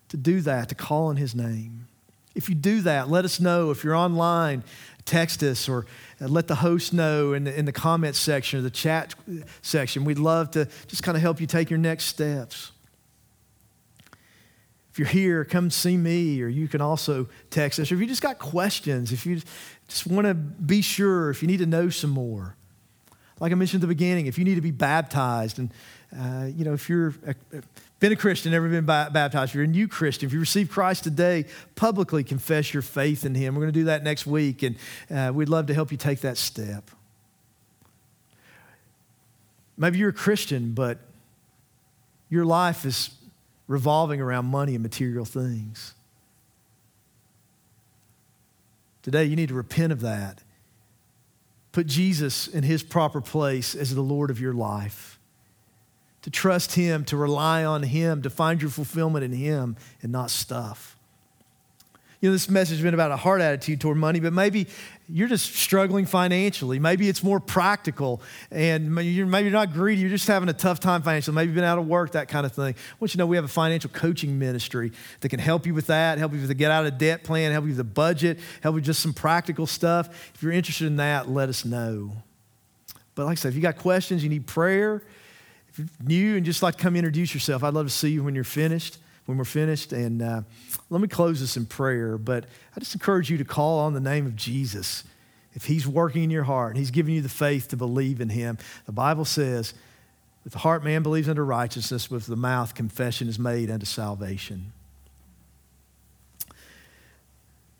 to 0.08 0.16
do 0.16 0.40
that, 0.42 0.68
to 0.68 0.74
call 0.74 1.06
on 1.06 1.16
His 1.16 1.34
name. 1.34 1.88
If 2.34 2.50
you 2.50 2.54
do 2.54 2.82
that, 2.82 3.08
let 3.08 3.24
us 3.24 3.40
know. 3.40 3.70
If 3.70 3.82
you're 3.82 3.94
online, 3.94 4.62
text 5.06 5.42
us 5.42 5.68
or 5.68 5.86
let 6.20 6.48
the 6.48 6.54
host 6.56 6.92
know 6.92 7.32
in 7.32 7.44
the, 7.44 7.58
in 7.58 7.64
the 7.64 7.72
comments 7.72 8.18
section 8.18 8.58
or 8.58 8.62
the 8.62 8.70
chat 8.70 9.14
section. 9.62 10.04
We'd 10.04 10.18
love 10.18 10.50
to 10.52 10.66
just 10.86 11.02
kind 11.02 11.16
of 11.16 11.22
help 11.22 11.40
you 11.40 11.46
take 11.46 11.68
your 11.70 11.78
next 11.78 12.04
steps. 12.06 12.72
If 14.90 14.98
you're 14.98 15.08
here, 15.08 15.44
come 15.44 15.70
see 15.70 15.98
me, 15.98 16.40
or 16.40 16.48
you 16.48 16.68
can 16.68 16.80
also 16.80 17.28
text 17.50 17.78
us. 17.78 17.92
Or 17.92 17.96
if 17.96 18.00
you 18.00 18.06
just 18.06 18.22
got 18.22 18.38
questions, 18.38 19.12
if 19.12 19.26
you 19.26 19.42
just 19.88 20.06
want 20.06 20.26
to 20.26 20.32
be 20.32 20.80
sure, 20.80 21.28
if 21.28 21.42
you 21.42 21.48
need 21.48 21.58
to 21.58 21.66
know 21.66 21.90
some 21.90 22.10
more. 22.10 22.56
Like 23.38 23.52
I 23.52 23.54
mentioned 23.56 23.82
at 23.82 23.86
the 23.86 23.94
beginning, 23.94 24.24
if 24.24 24.38
you 24.38 24.44
need 24.44 24.54
to 24.54 24.62
be 24.62 24.70
baptized, 24.70 25.58
and 25.58 25.70
uh, 26.18 26.46
you 26.46 26.64
know, 26.64 26.72
if 26.72 26.88
you're 26.88 27.14
a, 27.26 27.34
been 28.06 28.12
a 28.12 28.20
Christian, 28.20 28.52
never 28.52 28.68
been 28.68 28.86
baptized, 28.86 29.52
you're 29.52 29.64
a 29.64 29.66
new 29.66 29.88
Christian, 29.88 30.28
if 30.28 30.32
you 30.32 30.38
receive 30.38 30.70
Christ 30.70 31.02
today, 31.02 31.44
publicly 31.74 32.22
confess 32.22 32.72
your 32.72 32.82
faith 32.82 33.24
in 33.24 33.34
Him. 33.34 33.56
We're 33.56 33.62
going 33.62 33.72
to 33.72 33.80
do 33.80 33.84
that 33.86 34.04
next 34.04 34.28
week, 34.28 34.62
and 34.62 34.76
uh, 35.10 35.32
we'd 35.34 35.48
love 35.48 35.66
to 35.66 35.74
help 35.74 35.90
you 35.90 35.98
take 35.98 36.20
that 36.20 36.36
step. 36.36 36.88
Maybe 39.76 39.98
you're 39.98 40.10
a 40.10 40.12
Christian, 40.12 40.72
but 40.72 40.98
your 42.30 42.44
life 42.44 42.84
is 42.84 43.10
revolving 43.66 44.20
around 44.20 44.44
money 44.46 44.74
and 44.74 44.84
material 44.84 45.24
things. 45.24 45.92
Today, 49.02 49.24
you 49.24 49.34
need 49.34 49.48
to 49.48 49.54
repent 49.54 49.92
of 49.92 50.00
that. 50.02 50.44
Put 51.72 51.88
Jesus 51.88 52.46
in 52.46 52.62
His 52.62 52.84
proper 52.84 53.20
place 53.20 53.74
as 53.74 53.92
the 53.92 54.00
Lord 54.00 54.30
of 54.30 54.40
your 54.40 54.54
life 54.54 55.15
to 56.26 56.30
trust 56.30 56.74
Him, 56.74 57.04
to 57.04 57.16
rely 57.16 57.64
on 57.64 57.84
Him, 57.84 58.22
to 58.22 58.30
find 58.30 58.60
your 58.60 58.72
fulfillment 58.72 59.24
in 59.24 59.30
Him 59.30 59.76
and 60.02 60.10
not 60.10 60.28
stuff. 60.28 60.96
You 62.20 62.30
know, 62.30 62.32
this 62.32 62.50
message 62.50 62.78
has 62.78 62.82
been 62.82 62.94
about 62.94 63.12
a 63.12 63.16
heart 63.16 63.40
attitude 63.40 63.80
toward 63.80 63.96
money, 63.96 64.18
but 64.18 64.32
maybe 64.32 64.66
you're 65.08 65.28
just 65.28 65.54
struggling 65.54 66.04
financially. 66.04 66.80
Maybe 66.80 67.08
it's 67.08 67.22
more 67.22 67.38
practical, 67.38 68.20
and 68.50 68.92
maybe 68.92 69.10
you're, 69.10 69.24
maybe 69.24 69.44
you're 69.44 69.56
not 69.56 69.72
greedy. 69.72 70.00
You're 70.00 70.10
just 70.10 70.26
having 70.26 70.48
a 70.48 70.52
tough 70.52 70.80
time 70.80 71.02
financially. 71.02 71.32
Maybe 71.32 71.46
you've 71.46 71.54
been 71.54 71.62
out 71.62 71.78
of 71.78 71.86
work, 71.86 72.10
that 72.12 72.26
kind 72.26 72.44
of 72.44 72.50
thing. 72.50 72.74
I 72.74 72.94
want 72.98 73.02
you 73.02 73.08
to 73.08 73.18
know 73.18 73.26
we 73.26 73.36
have 73.36 73.44
a 73.44 73.48
financial 73.48 73.90
coaching 73.90 74.36
ministry 74.36 74.90
that 75.20 75.28
can 75.28 75.38
help 75.38 75.64
you 75.64 75.74
with 75.74 75.86
that, 75.86 76.18
help 76.18 76.32
you 76.32 76.40
with 76.40 76.48
the 76.48 76.54
get 76.54 76.72
out 76.72 76.86
of 76.86 76.98
debt 76.98 77.22
plan, 77.22 77.52
help 77.52 77.66
you 77.66 77.68
with 77.68 77.76
the 77.76 77.84
budget, 77.84 78.40
help 78.64 78.72
you 78.72 78.78
with 78.78 78.84
just 78.84 78.98
some 78.98 79.14
practical 79.14 79.68
stuff. 79.68 80.32
If 80.34 80.42
you're 80.42 80.50
interested 80.50 80.88
in 80.88 80.96
that, 80.96 81.30
let 81.30 81.48
us 81.48 81.64
know. 81.64 82.10
But 83.14 83.26
like 83.26 83.38
I 83.38 83.40
said, 83.40 83.50
if 83.50 83.54
you 83.54 83.62
got 83.62 83.76
questions, 83.76 84.24
you 84.24 84.28
need 84.28 84.48
prayer, 84.48 85.04
new 86.02 86.36
and 86.36 86.44
just 86.44 86.62
like 86.62 86.78
come 86.78 86.96
introduce 86.96 87.34
yourself, 87.34 87.62
I'd 87.62 87.74
love 87.74 87.86
to 87.86 87.92
see 87.92 88.10
you 88.10 88.22
when 88.22 88.34
you're 88.34 88.44
finished, 88.44 88.98
when 89.26 89.38
we're 89.38 89.44
finished. 89.44 89.92
And 89.92 90.22
uh, 90.22 90.42
let 90.90 91.00
me 91.00 91.08
close 91.08 91.40
this 91.40 91.56
in 91.56 91.66
prayer. 91.66 92.18
But 92.18 92.44
I 92.76 92.80
just 92.80 92.94
encourage 92.94 93.30
you 93.30 93.38
to 93.38 93.44
call 93.44 93.80
on 93.80 93.92
the 93.92 94.00
name 94.00 94.26
of 94.26 94.36
Jesus. 94.36 95.04
If 95.54 95.64
he's 95.64 95.86
working 95.86 96.22
in 96.22 96.30
your 96.30 96.44
heart 96.44 96.70
and 96.70 96.78
he's 96.78 96.90
giving 96.90 97.14
you 97.14 97.22
the 97.22 97.28
faith 97.28 97.68
to 97.68 97.76
believe 97.76 98.20
in 98.20 98.28
him, 98.28 98.58
the 98.84 98.92
Bible 98.92 99.24
says, 99.24 99.74
with 100.44 100.52
the 100.52 100.60
heart 100.60 100.84
man 100.84 101.02
believes 101.02 101.28
unto 101.28 101.42
righteousness, 101.42 102.08
with 102.10 102.26
the 102.26 102.36
mouth 102.36 102.74
confession 102.74 103.26
is 103.26 103.38
made 103.38 103.70
unto 103.70 103.86
salvation. 103.86 104.72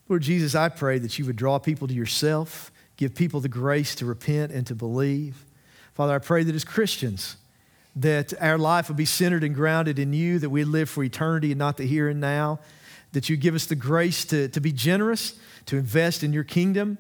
Lord 0.09 0.23
Jesus, 0.23 0.55
I 0.55 0.69
pray 0.69 0.99
that 0.99 1.19
you 1.19 1.27
would 1.27 1.37
draw 1.37 1.59
people 1.59 1.87
to 1.87 1.95
yourself, 1.95 2.73
give 2.97 3.15
people 3.15 3.41
the 3.41 3.49
grace 3.49 3.95
to 3.97 4.07
repent 4.07 4.53
and 4.53 4.67
to 4.67 4.75
believe. 4.75 5.45
Father, 5.95 6.15
I 6.15 6.19
pray 6.19 6.43
that 6.43 6.55
as 6.55 6.65
Christians, 6.65 7.37
that 7.97 8.35
our 8.43 8.59
life 8.59 8.89
would 8.89 8.97
be 8.97 9.07
centered 9.07 9.43
and 9.43 9.55
grounded 9.55 9.99
in 9.99 10.13
you, 10.13 10.39
that 10.39 10.51
we 10.51 10.65
live 10.65 10.89
for 10.89 11.03
eternity 11.03 11.51
and 11.51 11.59
not 11.59 11.79
the 11.79 11.87
here 11.87 12.09
and 12.09 12.21
now, 12.21 12.61
that 13.13 13.29
you 13.29 13.37
give 13.37 13.55
us 13.55 13.67
the 13.67 13.75
grace 13.75 14.25
to, 14.27 14.49
to 14.49 14.61
be 14.61 14.71
generous, 14.71 15.35
to 15.65 15.79
invest 15.79 16.23
in 16.23 16.33
your 16.33 16.45
kingdom, 16.45 16.99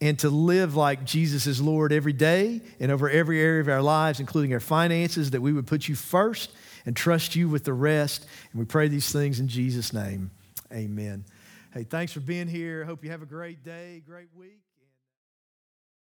and 0.00 0.18
to 0.18 0.28
live 0.28 0.76
like 0.76 1.04
Jesus 1.04 1.46
is 1.46 1.60
Lord 1.60 1.90
every 1.90 2.12
day 2.12 2.60
and 2.78 2.92
over 2.92 3.08
every 3.08 3.40
area 3.40 3.62
of 3.62 3.68
our 3.68 3.80
lives, 3.80 4.20
including 4.20 4.52
our 4.52 4.60
finances, 4.60 5.30
that 5.30 5.40
we 5.40 5.54
would 5.54 5.66
put 5.66 5.88
you 5.88 5.94
first 5.94 6.50
and 6.84 6.94
trust 6.94 7.34
you 7.34 7.48
with 7.48 7.64
the 7.64 7.72
rest. 7.72 8.26
And 8.52 8.60
we 8.60 8.66
pray 8.66 8.88
these 8.88 9.10
things 9.10 9.40
in 9.40 9.48
Jesus' 9.48 9.94
name. 9.94 10.30
Amen. 10.70 11.24
Hey, 11.72 11.84
thanks 11.84 12.12
for 12.12 12.20
being 12.20 12.48
here. 12.48 12.84
Hope 12.84 13.02
you 13.04 13.10
have 13.10 13.22
a 13.22 13.26
great 13.26 13.64
day, 13.64 14.02
great 14.06 14.28
week. 14.36 14.65